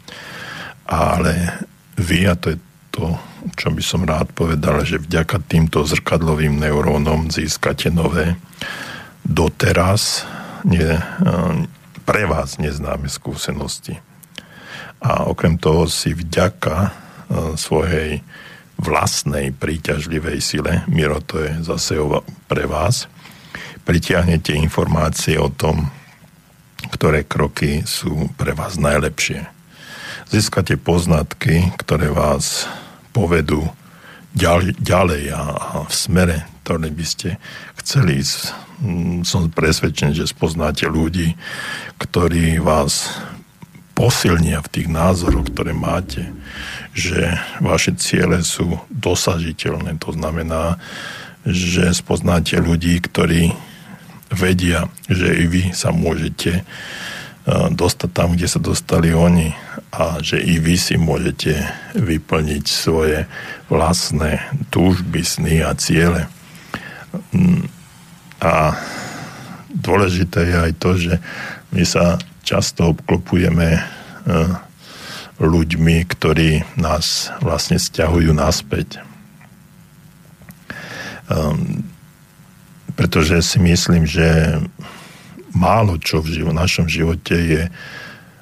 ale 0.87 1.65
vy, 1.97 2.29
a 2.29 2.37
to 2.37 2.53
je 2.53 2.59
to, 2.93 3.17
čo 3.57 3.73
by 3.73 3.83
som 3.83 4.05
rád 4.05 4.29
povedal, 4.37 4.85
že 4.85 5.01
vďaka 5.01 5.41
týmto 5.49 5.83
zrkadlovým 5.89 6.61
neurónom 6.61 7.33
získate 7.33 7.89
nové, 7.89 8.37
doteraz 9.25 10.29
nie, 10.63 11.01
pre 12.05 12.23
vás 12.29 12.61
neznáme 12.61 13.09
skúsenosti. 13.09 13.99
A 15.03 15.27
okrem 15.27 15.59
toho 15.59 15.91
si 15.91 16.15
vďaka 16.15 16.95
svojej 17.59 18.23
vlastnej 18.79 19.51
príťažlivej 19.55 20.39
sile, 20.39 20.87
Miro, 20.87 21.19
to 21.23 21.43
je 21.43 21.51
zase 21.65 21.99
pre 22.47 22.69
vás, 22.69 23.09
pritiahnete 23.83 24.55
informácie 24.55 25.39
o 25.41 25.51
tom, 25.51 25.91
ktoré 26.93 27.25
kroky 27.25 27.83
sú 27.89 28.29
pre 28.37 28.53
vás 28.53 28.77
najlepšie. 28.77 29.49
Získate 30.29 30.77
poznatky, 30.77 31.73
ktoré 31.81 32.13
vás 32.13 32.69
povedú 33.17 33.67
ďalej 34.37 35.25
a 35.33 35.43
v 35.85 35.93
smere, 35.93 36.49
ktoré 36.65 36.89
by 36.89 37.05
ste 37.05 37.37
chceli 37.81 38.21
ísť. 38.25 38.53
Mm, 38.83 39.29
som 39.29 39.49
presvedčený, 39.53 40.17
že 40.17 40.33
spoznáte 40.33 40.89
ľudí, 40.89 41.37
ktorí 42.01 42.61
vás 42.61 43.13
posilnia 43.93 44.65
v 44.65 44.73
tých 44.73 44.89
názoroch, 44.89 45.53
ktoré 45.53 45.77
máte, 45.77 46.33
že 46.97 47.37
vaše 47.61 47.93
ciele 48.01 48.41
sú 48.41 48.81
dosažiteľné. 48.89 50.01
To 50.01 50.17
znamená, 50.17 50.81
že 51.45 51.93
spoznáte 51.93 52.57
ľudí, 52.57 52.99
ktorí 53.05 53.53
vedia, 54.33 54.89
že 55.07 55.29
i 55.33 55.45
vy 55.47 55.63
sa 55.77 55.93
môžete 55.93 56.61
e, 56.61 56.63
dostať 57.73 58.11
tam, 58.13 58.35
kde 58.35 58.49
sa 58.49 58.61
dostali 58.61 59.13
oni 59.13 59.53
a 59.93 60.19
že 60.25 60.41
i 60.41 60.57
vy 60.57 60.75
si 60.81 60.97
môžete 60.97 61.63
vyplniť 61.97 62.65
svoje 62.65 63.29
vlastné 63.69 64.41
túžby, 64.73 65.21
sny 65.23 65.61
a 65.63 65.77
ciele. 65.77 66.29
Mm, 67.37 67.69
a 68.43 68.75
dôležité 69.71 70.49
je 70.49 70.57
aj 70.57 70.73
to, 70.81 70.91
že 70.99 71.15
my 71.73 71.85
sa 71.87 72.19
často 72.43 72.93
obklopujeme 72.93 73.69
e, 73.77 73.81
ľuďmi, 75.43 75.97
ktorí 76.07 76.63
nás 76.79 77.31
vlastne 77.43 77.79
stiahujú 77.81 78.31
naspäť. 78.35 79.03
Um, 81.33 81.92
pretože 83.03 83.43
si 83.43 83.59
myslím, 83.59 84.07
že 84.07 84.63
málo 85.51 85.99
čo 85.99 86.23
v 86.23 86.39
živo, 86.39 86.55
našom 86.55 86.87
živote 86.87 87.35
je 87.35 87.63
e, 87.67 87.71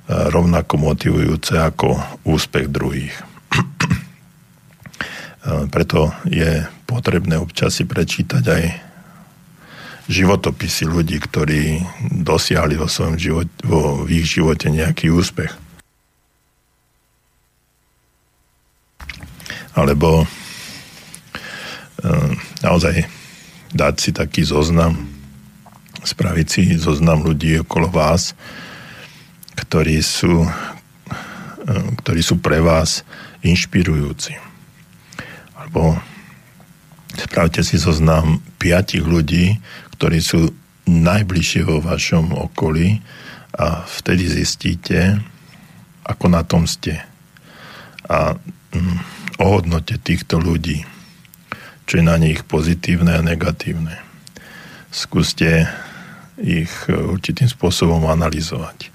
rovnako 0.05 0.77
motivujúce 0.77 1.57
ako 1.57 1.97
úspech 2.29 2.69
druhých. 2.69 3.17
E, 5.41 5.65
preto 5.73 6.13
je 6.29 6.69
potrebné 6.85 7.41
občas 7.41 7.81
si 7.81 7.89
prečítať 7.89 8.45
aj 8.45 8.63
životopisy 10.05 10.85
ľudí, 10.85 11.17
ktorí 11.17 11.81
dosiahli 12.21 12.77
vo 12.77 12.85
svojom 12.85 13.17
živote, 13.17 13.49
vo 13.65 14.05
v 14.05 14.21
ich 14.21 14.29
živote 14.29 14.69
nejaký 14.69 15.09
úspech. 15.09 15.49
Alebo 19.73 20.29
e, 22.05 22.37
naozaj 22.61 23.20
dať 23.75 23.95
si 23.99 24.11
taký 24.11 24.43
zoznam, 24.43 24.99
spraviť 26.03 26.47
si 26.47 26.63
zoznam 26.79 27.23
ľudí 27.23 27.63
okolo 27.63 27.91
vás, 27.91 28.35
ktorí 29.55 30.01
sú, 30.03 30.47
e, 30.47 30.51
ktorí 32.03 32.21
sú 32.25 32.41
pre 32.43 32.59
vás 32.59 33.07
inšpirujúci. 33.45 34.35
Alebo 35.55 36.01
spravte 37.15 37.63
si 37.63 37.77
zoznam 37.79 38.43
piatich 38.59 39.05
ľudí, 39.05 39.61
ktorí 39.99 40.19
sú 40.19 40.51
najbližšie 40.89 41.63
vo 41.69 41.79
vašom 41.79 42.35
okolí 42.35 42.99
a 43.55 43.85
vtedy 43.87 44.27
zistíte, 44.27 45.21
ako 46.03 46.27
na 46.33 46.43
tom 46.43 46.67
ste. 46.67 46.99
A 48.11 48.35
mm, 48.75 48.97
ohodnote 49.39 50.01
týchto 50.03 50.43
ľudí 50.43 50.83
čo 51.91 51.99
je 51.99 52.07
na 52.07 52.15
nich 52.23 52.47
pozitívne 52.47 53.19
a 53.19 53.27
negatívne. 53.27 53.99
Skúste 54.95 55.67
ich 56.39 56.71
e, 56.87 56.95
určitým 56.95 57.51
spôsobom 57.51 58.07
analyzovať. 58.07 58.95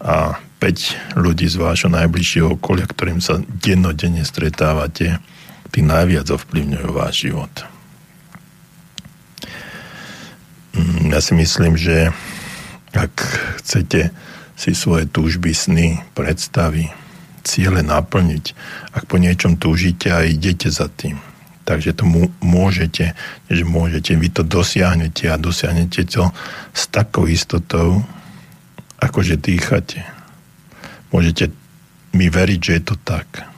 A 0.00 0.40
5 0.56 1.20
ľudí 1.20 1.44
z 1.44 1.60
vášho 1.60 1.92
najbližšieho 1.92 2.56
okolia, 2.56 2.88
ktorým 2.88 3.20
sa 3.20 3.36
dennodenne 3.60 4.24
stretávate, 4.24 5.20
tí 5.68 5.84
najviac 5.84 6.32
ovplyvňujú 6.32 6.88
váš 6.88 7.28
život. 7.28 7.52
Mm, 10.72 11.12
ja 11.12 11.20
si 11.20 11.36
myslím, 11.36 11.76
že 11.76 12.16
ak 12.96 13.12
chcete 13.60 14.08
si 14.56 14.72
svoje 14.72 15.04
túžby, 15.04 15.52
sny, 15.52 16.00
predstavy, 16.16 16.88
ciele 17.44 17.84
naplniť, 17.84 18.44
ak 18.96 19.04
po 19.04 19.20
niečom 19.20 19.60
túžite 19.60 20.08
a 20.08 20.24
idete 20.24 20.72
za 20.72 20.88
tým, 20.88 21.20
Takže 21.66 21.98
to 21.98 22.06
môžete, 22.38 23.18
že 23.50 23.64
môžete, 23.66 24.14
vy 24.14 24.30
to 24.30 24.46
dosiahnete 24.46 25.26
a 25.26 25.34
dosiahnete 25.34 26.06
to 26.06 26.30
s 26.70 26.86
takou 26.86 27.26
istotou, 27.26 28.06
ako 29.02 29.18
že 29.26 29.34
dýchate. 29.34 30.06
Môžete 31.10 31.50
mi 32.14 32.30
veriť, 32.30 32.60
že 32.62 32.72
je 32.78 32.82
to 32.86 32.94
tak. 33.02 33.50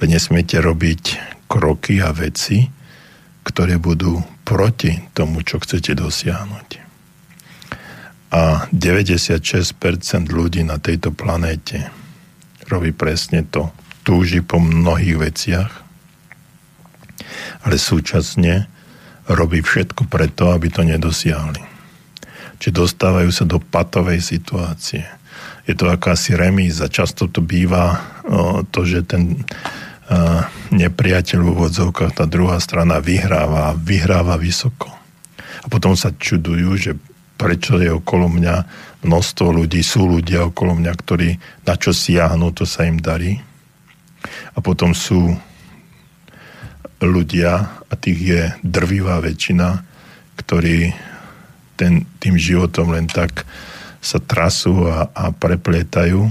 Ale 0.00 0.04
nesmiete 0.08 0.56
robiť 0.56 1.20
kroky 1.52 2.00
a 2.00 2.16
veci, 2.16 2.64
ktoré 3.44 3.76
budú 3.76 4.24
proti 4.48 4.96
tomu, 5.12 5.44
čo 5.44 5.60
chcete 5.60 5.92
dosiahnuť. 5.92 6.68
A 8.32 8.72
96% 8.72 10.32
ľudí 10.32 10.64
na 10.64 10.80
tejto 10.80 11.12
planéte 11.12 11.92
robí 12.72 12.96
presne 12.96 13.44
to. 13.44 13.68
Túži 14.02 14.40
po 14.40 14.58
mnohých 14.58 15.18
veciach, 15.20 15.81
ale 17.64 17.76
súčasne 17.78 18.66
robí 19.30 19.62
všetko 19.62 20.10
preto, 20.10 20.50
aby 20.50 20.68
to 20.72 20.82
nedosiahli. 20.82 21.62
Či 22.58 22.68
dostávajú 22.70 23.30
sa 23.30 23.44
do 23.46 23.58
patovej 23.58 24.22
situácie. 24.22 25.06
Je 25.66 25.74
to 25.78 25.90
akási 25.90 26.34
remíza. 26.34 26.90
Často 26.90 27.30
to 27.30 27.38
býva 27.42 28.02
o, 28.26 28.62
to, 28.66 28.82
že 28.82 29.06
ten 29.06 29.34
o, 29.34 29.42
nepriateľ 30.74 31.38
v 31.38 31.50
úvodzovkách, 31.54 32.18
tá 32.18 32.26
druhá 32.26 32.58
strana 32.58 32.98
vyhráva, 32.98 33.74
vyhráva 33.78 34.34
vysoko. 34.38 34.90
A 35.62 35.66
potom 35.70 35.94
sa 35.94 36.10
čudujú, 36.10 36.70
že 36.74 36.92
prečo 37.38 37.78
je 37.78 37.90
okolo 37.90 38.30
mňa 38.30 38.56
množstvo 39.02 39.46
ľudí, 39.50 39.82
sú 39.82 40.06
ľudia 40.06 40.46
okolo 40.50 40.78
mňa, 40.78 40.92
ktorí 40.94 41.28
na 41.66 41.74
čo 41.74 41.90
siahnu, 41.90 42.54
to 42.54 42.62
sa 42.62 42.86
im 42.86 43.02
darí. 43.02 43.38
A 44.54 44.58
potom 44.62 44.94
sú 44.94 45.34
ľudia, 47.06 47.82
a 47.88 47.94
tých 47.94 48.18
je 48.18 48.42
drvivá 48.64 49.20
väčšina, 49.20 49.84
ktorí 50.38 50.94
ten, 51.76 52.06
tým 52.22 52.36
životom 52.38 52.94
len 52.94 53.10
tak 53.10 53.44
sa 54.02 54.18
trasú 54.18 54.86
a, 54.86 55.10
a 55.14 55.30
preplietajú 55.30 56.26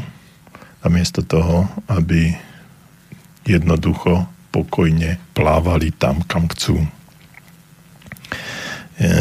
namiesto 0.82 1.22
toho, 1.24 1.70
aby 1.88 2.36
jednoducho 3.46 4.28
pokojne 4.52 5.22
plávali 5.32 5.96
tam, 5.96 6.20
kam 6.28 6.52
chcú. 6.52 6.84
E, 6.84 6.88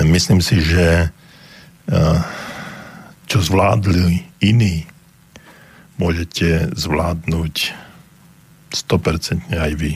myslím 0.09 0.43
si, 0.43 0.59
že 0.59 1.15
čo 3.31 3.39
zvládli 3.39 4.27
iní, 4.43 4.87
môžete 5.99 6.71
zvládnuť 6.75 7.55
100% 8.71 9.55
aj 9.55 9.73
vy. 9.75 9.93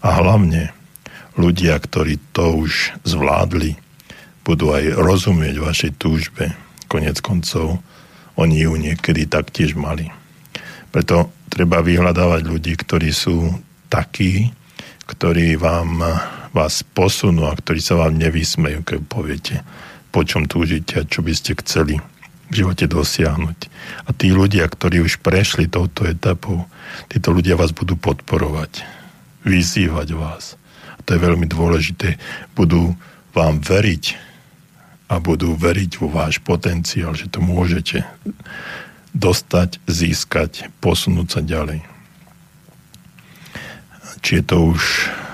A 0.00 0.08
hlavne 0.20 0.72
ľudia, 1.36 1.76
ktorí 1.76 2.20
to 2.32 2.64
už 2.64 2.96
zvládli, 3.04 3.76
budú 4.44 4.72
aj 4.72 4.96
rozumieť 4.96 5.60
vašej 5.60 5.92
túžbe. 6.00 6.56
Konec 6.90 7.20
koncov, 7.22 7.78
oni 8.34 8.66
ju 8.66 8.74
niekedy 8.74 9.28
taktiež 9.28 9.76
mali. 9.76 10.10
Preto 10.90 11.30
treba 11.52 11.84
vyhľadávať 11.84 12.42
ľudí, 12.48 12.74
ktorí 12.74 13.14
sú 13.14 13.54
takí, 13.92 14.50
ktorí 15.06 15.54
vám, 15.54 16.02
vás 16.50 16.82
posunú 16.82 17.46
a 17.46 17.54
ktorí 17.54 17.78
sa 17.78 17.98
vám 18.00 18.18
nevysmejú, 18.18 18.82
keď 18.82 18.98
poviete, 19.06 19.54
po 20.10 20.26
čom 20.26 20.50
túžite 20.50 21.02
a 21.02 21.06
čo 21.06 21.22
by 21.22 21.30
ste 21.34 21.54
chceli 21.62 22.02
v 22.50 22.52
živote 22.54 22.90
dosiahnuť. 22.90 23.58
A 24.06 24.10
tí 24.10 24.34
ľudia, 24.34 24.66
ktorí 24.66 25.06
už 25.06 25.22
prešli 25.22 25.70
touto 25.70 26.02
etapou, 26.02 26.66
títo 27.06 27.30
ľudia 27.30 27.54
vás 27.54 27.70
budú 27.70 27.94
podporovať, 27.94 28.99
vyzývať 29.44 30.08
vás. 30.16 30.60
To 31.06 31.16
je 31.16 31.20
veľmi 31.20 31.46
dôležité. 31.48 32.20
Budú 32.54 32.94
vám 33.32 33.62
veriť 33.62 34.18
a 35.10 35.18
budú 35.18 35.58
veriť 35.58 35.98
vo 35.98 36.08
váš 36.10 36.38
potenciál, 36.38 37.18
že 37.18 37.26
to 37.26 37.42
môžete 37.42 38.06
dostať, 39.10 39.82
získať, 39.90 40.70
posunúť 40.78 41.28
sa 41.34 41.40
ďalej. 41.42 41.82
Či 44.22 44.38
je 44.38 44.44
to 44.46 44.56
už 44.70 44.82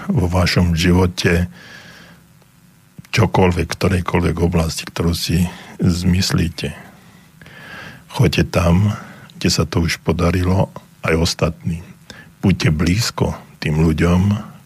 vo 0.09 0.31
vašom 0.31 0.73
živote 0.79 1.51
čokoľvek, 3.13 3.69
ktorejkoľvek 3.69 4.37
oblasti, 4.41 4.89
ktorú 4.89 5.13
si 5.13 5.45
zmyslíte. 5.81 6.73
Choďte 8.17 8.45
tam, 8.49 8.97
kde 9.37 9.49
sa 9.53 9.69
to 9.69 9.85
už 9.85 10.01
podarilo, 10.01 10.73
aj 11.05 11.21
ostatní. 11.21 11.85
Buďte 12.41 12.73
blízko 12.73 13.37
tým 13.67 13.83
ľuďom, 13.83 14.21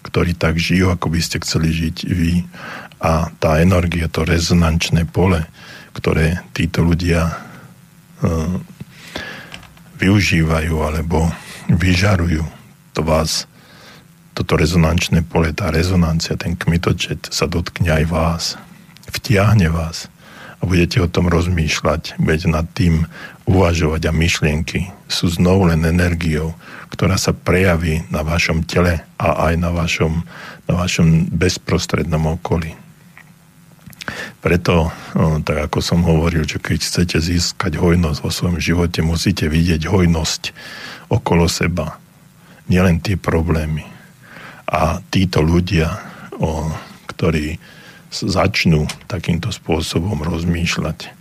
ktorí 0.04 0.36
tak 0.36 0.60
žijú, 0.60 0.92
ako 0.92 1.08
by 1.08 1.20
ste 1.24 1.40
chceli 1.40 1.72
žiť 1.72 1.96
vy. 2.04 2.44
A 3.00 3.32
tá 3.40 3.56
energia, 3.64 4.12
to 4.12 4.28
rezonančné 4.28 5.08
pole, 5.08 5.40
ktoré 5.96 6.44
títo 6.52 6.84
ľudia 6.84 7.32
uh, 7.32 8.60
využívajú 9.96 10.76
alebo 10.84 11.32
vyžarujú, 11.72 12.44
to 12.92 13.00
vás 13.00 13.48
toto 14.36 14.60
rezonančné 14.60 15.24
pole, 15.24 15.56
tá 15.56 15.72
rezonancia, 15.72 16.36
ten 16.36 16.60
kmitočet 16.60 17.32
sa 17.32 17.48
dotkne 17.48 17.88
aj 17.88 18.04
vás. 18.04 18.44
Vtiahne 19.08 19.72
vás 19.72 20.12
a 20.60 20.62
budete 20.68 21.00
o 21.00 21.08
tom 21.08 21.32
rozmýšľať, 21.32 22.20
budete 22.20 22.48
nad 22.52 22.68
tým 22.76 23.08
uvažovať 23.48 24.06
a 24.06 24.12
myšlienky 24.12 24.92
sú 25.08 25.32
znovu 25.32 25.72
len 25.72 25.82
energiou, 25.88 26.52
ktorá 26.92 27.16
sa 27.16 27.32
prejaví 27.32 28.04
na 28.12 28.20
vašom 28.20 28.68
tele 28.68 29.00
a 29.16 29.50
aj 29.50 29.54
na 29.56 29.72
vašom, 29.72 30.22
na 30.68 30.74
vašom 30.76 31.32
bezprostrednom 31.32 32.36
okolí. 32.36 32.76
Preto, 34.44 34.92
tak 35.44 35.70
ako 35.70 35.78
som 35.80 36.04
hovoril, 36.04 36.44
že 36.44 36.60
keď 36.60 36.78
chcete 36.82 37.18
získať 37.20 37.80
hojnosť 37.80 38.18
vo 38.20 38.30
svojom 38.32 38.58
živote, 38.58 39.00
musíte 39.00 39.48
vidieť 39.48 39.86
hojnosť 39.88 40.42
okolo 41.08 41.48
seba. 41.48 41.96
Nielen 42.66 43.00
tie 43.02 43.18
problémy, 43.18 43.86
a 44.70 45.02
títo 45.10 45.42
ľudia, 45.42 45.98
ktorí 47.10 47.58
začnú 48.10 48.90
takýmto 49.06 49.54
spôsobom 49.54 50.20
rozmýšľať, 50.26 51.14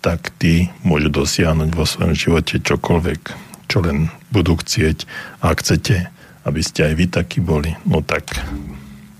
tak 0.00 0.32
tí 0.40 0.72
môžu 0.84 1.12
dosiahnuť 1.12 1.70
vo 1.72 1.84
svojom 1.84 2.16
živote 2.16 2.60
čokoľvek, 2.60 3.20
čo 3.68 3.78
len 3.84 4.08
budú 4.32 4.56
chcieť. 4.56 5.04
A 5.44 5.52
ak 5.52 5.64
chcete, 5.64 6.08
aby 6.44 6.60
ste 6.60 6.92
aj 6.92 6.94
vy 6.96 7.06
takí 7.08 7.38
boli, 7.40 7.72
no 7.88 8.04
tak 8.04 8.36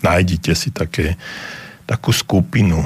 nájdite 0.05 0.53
si 0.53 0.69
také, 0.73 1.17
takú 1.89 2.13
skupinu, 2.13 2.85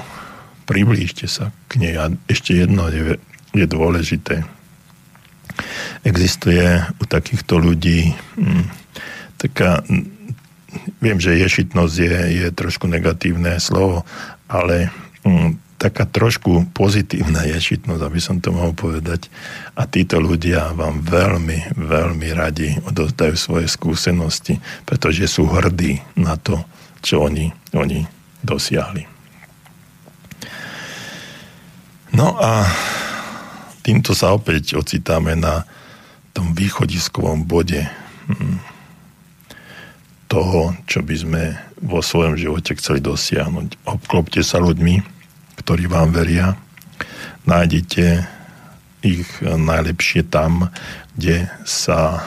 priblížte 0.66 1.26
sa 1.26 1.50
k 1.66 1.82
nej. 1.82 1.94
A 1.98 2.10
ešte 2.30 2.54
jedno 2.54 2.86
je, 2.90 3.18
je 3.54 3.66
dôležité. 3.66 4.46
Existuje 6.06 6.62
u 7.02 7.04
takýchto 7.06 7.58
ľudí 7.58 8.14
hm, 8.38 8.66
taká 9.38 9.82
viem, 11.00 11.18
že 11.18 11.40
ješitnosť 11.40 11.94
je, 11.96 12.16
je 12.44 12.46
trošku 12.52 12.84
negatívne 12.90 13.56
slovo, 13.60 14.04
ale 14.48 14.92
mm, 15.24 15.78
taká 15.80 16.04
trošku 16.04 16.74
pozitívna 16.74 17.46
ješitnosť, 17.46 18.02
aby 18.02 18.20
som 18.20 18.36
to 18.42 18.50
mohol 18.52 18.74
povedať. 18.74 19.30
A 19.78 19.86
títo 19.86 20.18
ľudia 20.18 20.74
vám 20.74 21.00
veľmi, 21.06 21.78
veľmi 21.78 22.28
radi 22.34 22.74
odozdajú 22.84 23.34
svoje 23.38 23.66
skúsenosti, 23.70 24.58
pretože 24.84 25.30
sú 25.30 25.48
hrdí 25.48 26.02
na 26.18 26.34
to, 26.36 26.60
čo 27.00 27.24
oni, 27.24 27.54
oni 27.72 28.04
dosiahli. 28.42 29.06
No 32.08 32.34
a 32.40 32.66
týmto 33.86 34.16
sa 34.16 34.34
opäť 34.34 34.74
ocitáme 34.74 35.38
na 35.38 35.62
tom 36.34 36.56
východiskovom 36.56 37.46
bode. 37.46 37.86
Hmm 38.26 38.77
toho, 40.28 40.76
čo 40.84 41.00
by 41.00 41.16
sme 41.16 41.42
vo 41.80 42.04
svojom 42.04 42.36
živote 42.36 42.76
chceli 42.76 43.00
dosiahnuť. 43.00 43.88
Obklopte 43.88 44.44
sa 44.44 44.60
ľuďmi, 44.60 45.00
ktorí 45.64 45.88
vám 45.88 46.12
veria. 46.12 46.54
Nájdete 47.48 48.28
ich 49.00 49.28
najlepšie 49.42 50.28
tam, 50.28 50.68
kde 51.16 51.48
sa 51.64 52.20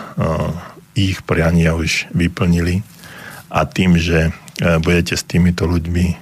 ich 0.97 1.21
priania 1.23 1.77
už 1.77 2.09
vyplnili 2.11 2.81
a 3.53 3.63
tým, 3.69 3.95
že 4.01 4.33
budete 4.81 5.15
s 5.15 5.23
týmito 5.23 5.69
ľuďmi 5.69 6.17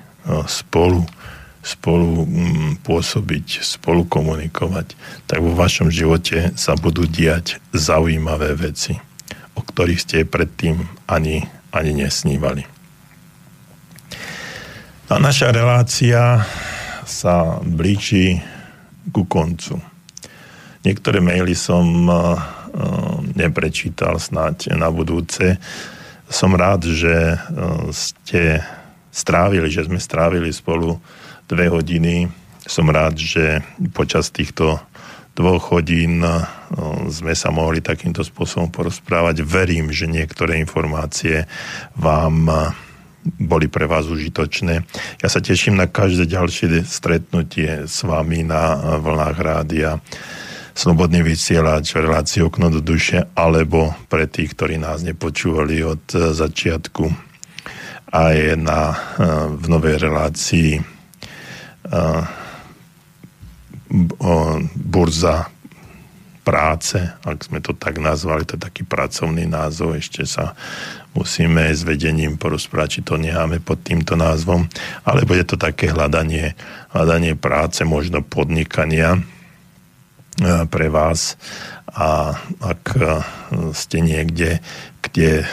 spolu 0.46 1.08
spolu 1.60 2.24
mm, 2.24 2.88
pôsobiť, 2.88 3.62
spolu 3.62 4.08
komunikovať, 4.08 4.96
tak 5.28 5.44
vo 5.44 5.52
vašom 5.54 5.92
živote 5.92 6.56
sa 6.56 6.80
budú 6.80 7.04
diať 7.04 7.60
zaujímavé 7.76 8.56
veci, 8.56 8.96
o 9.54 9.62
ktorých 9.62 10.00
ste 10.00 10.18
predtým 10.24 10.88
ani 11.06 11.46
ani 11.74 12.06
nesnívali. 12.06 12.66
A 15.10 15.18
naša 15.18 15.50
relácia 15.50 16.46
sa 17.10 17.58
blíži 17.66 18.38
ku 19.10 19.26
koncu. 19.26 19.82
Niektoré 20.86 21.18
maily 21.18 21.58
som 21.58 22.06
uh, 22.06 22.38
neprečítal 23.34 24.22
snáď 24.22 24.78
na 24.78 24.94
budúce. 24.94 25.58
Som 26.30 26.54
rád, 26.54 26.86
že 26.86 27.42
uh, 27.42 27.90
ste 27.90 28.62
strávili, 29.10 29.74
že 29.74 29.90
sme 29.90 29.98
strávili 29.98 30.54
spolu 30.54 31.02
dve 31.50 31.74
hodiny. 31.74 32.30
Som 32.70 32.94
rád, 32.94 33.18
že 33.18 33.66
počas 33.98 34.30
týchto 34.30 34.78
dvoch 35.36 35.72
hodín 35.72 36.22
no, 36.24 36.46
sme 37.10 37.34
sa 37.34 37.50
mohli 37.50 37.80
takýmto 37.80 38.26
spôsobom 38.26 38.70
porozprávať. 38.74 39.42
Verím, 39.46 39.94
že 39.94 40.10
niektoré 40.10 40.60
informácie 40.60 41.48
vám 41.96 42.50
boli 43.40 43.68
pre 43.68 43.86
vás 43.86 44.08
užitočné. 44.08 44.84
Ja 45.20 45.28
sa 45.28 45.44
teším 45.44 45.76
na 45.76 45.88
každé 45.88 46.28
ďalšie 46.28 46.88
stretnutie 46.88 47.86
s 47.86 48.04
vami 48.04 48.48
na 48.48 48.98
vlnách 49.00 49.38
rádia 49.40 50.00
Slobodný 50.80 51.28
vysielač, 51.28 51.92
reláciu 51.92 52.48
okno 52.48 52.72
do 52.72 52.80
duše, 52.80 53.28
alebo 53.36 53.92
pre 54.08 54.32
tých, 54.32 54.56
ktorí 54.56 54.80
nás 54.80 55.04
nepočúvali 55.04 55.84
od 55.84 56.00
e, 56.16 56.32
začiatku 56.32 57.04
aj 58.16 58.56
na, 58.56 58.82
e, 58.88 58.98
v 59.60 59.66
novej 59.68 60.00
relácii 60.00 60.80
burza 64.78 65.50
práce, 66.46 66.98
ak 67.26 67.46
sme 67.46 67.62
to 67.62 67.78
tak 67.78 68.02
nazvali, 68.02 68.42
to 68.42 68.58
je 68.58 68.66
taký 68.66 68.82
pracovný 68.82 69.46
názov, 69.46 70.02
ešte 70.02 70.26
sa 70.26 70.58
musíme 71.14 71.70
s 71.70 71.86
vedením 71.86 72.42
porozprávať, 72.42 72.90
či 72.90 73.02
to 73.06 73.22
necháme 73.22 73.62
pod 73.62 73.86
týmto 73.86 74.18
názvom, 74.18 74.66
ale 75.06 75.30
bude 75.30 75.46
to 75.46 75.62
také 75.62 75.94
hľadanie, 75.94 76.58
hľadanie 76.90 77.38
práce, 77.38 77.86
možno 77.86 78.26
podnikania 78.26 79.22
pre 80.72 80.88
vás 80.88 81.36
a 81.90 82.38
ak 82.62 82.84
e, 82.96 83.02
ste 83.74 83.98
niekde, 84.00 84.62
kde 85.02 85.42
e, 85.42 85.46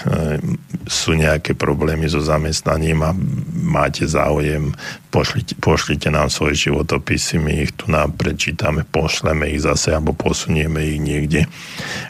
sú 0.84 1.16
nejaké 1.16 1.56
problémy 1.56 2.04
so 2.12 2.20
zamestnaním 2.20 3.00
a 3.02 3.16
máte 3.56 4.04
záujem, 4.04 4.76
pošlite, 5.08 5.56
pošlite 5.58 6.12
nám 6.12 6.28
svoje 6.28 6.68
životopisy, 6.68 7.40
my 7.40 7.52
ich 7.64 7.72
tu 7.72 7.88
nám 7.88 8.14
prečítame, 8.14 8.84
pošleme 8.84 9.48
ich 9.48 9.64
zase 9.64 9.96
alebo 9.96 10.12
posunieme 10.12 10.84
ich 10.84 11.00
niekde, 11.00 11.48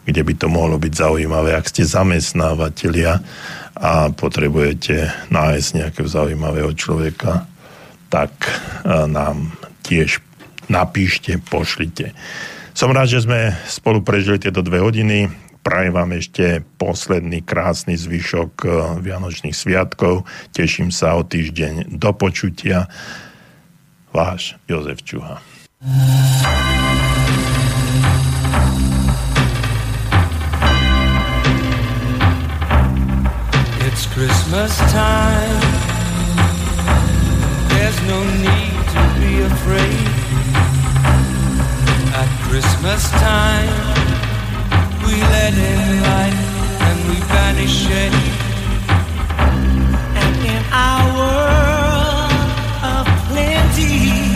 kde 0.05 0.21
by 0.27 0.35
to 0.35 0.47
mohlo 0.51 0.77
byť 0.77 0.93
zaujímavé. 0.93 1.55
Ak 1.55 1.71
ste 1.71 1.87
zamestnávateľia 1.87 3.23
a 3.77 4.11
potrebujete 4.11 5.29
nájsť 5.31 5.69
nejakého 5.81 6.09
zaujímavého 6.09 6.73
človeka, 6.75 7.47
tak 8.11 8.33
e, 8.43 8.53
nám 9.07 9.55
tiež 9.87 10.19
napíšte, 10.67 11.39
pošlite. 11.47 12.11
Som 12.77 12.93
rád, 12.93 13.09
že 13.09 13.25
sme 13.25 13.57
spolu 13.65 14.05
prežili 14.05 14.37
tieto 14.37 14.61
dve 14.61 14.85
hodiny. 14.85 15.33
Prajem 15.65 15.97
vám 15.97 16.13
ešte 16.13 16.61
posledný 16.77 17.41
krásny 17.41 17.97
zvyšok 17.97 18.53
eh, 18.69 18.71
Vianočných 19.01 19.57
sviatkov. 19.57 20.29
Teším 20.53 20.93
sa 20.93 21.17
o 21.17 21.25
týždeň 21.25 21.97
do 21.97 22.13
počutia. 22.13 22.85
Váš 24.13 24.61
Jozef 24.69 25.01
Čuha. 25.09 25.41
It's 33.89 34.05
Christmas 34.13 34.77
time 34.93 35.65
There's 37.73 38.01
no 38.05 38.21
need 38.45 38.77
to 38.93 39.03
be 39.17 39.41
afraid 39.49 40.26
Christmas 42.49 43.11
time, 43.11 43.69
we 45.05 45.15
let 45.35 45.53
in 45.53 46.03
light 46.03 46.37
and 46.87 46.99
we 47.09 47.19
banish 47.29 47.87
it. 47.91 48.13
And 50.23 50.37
in 50.55 50.63
our 50.73 51.05
world 51.19 52.33
of 52.95 53.05
plenty, 53.29 54.36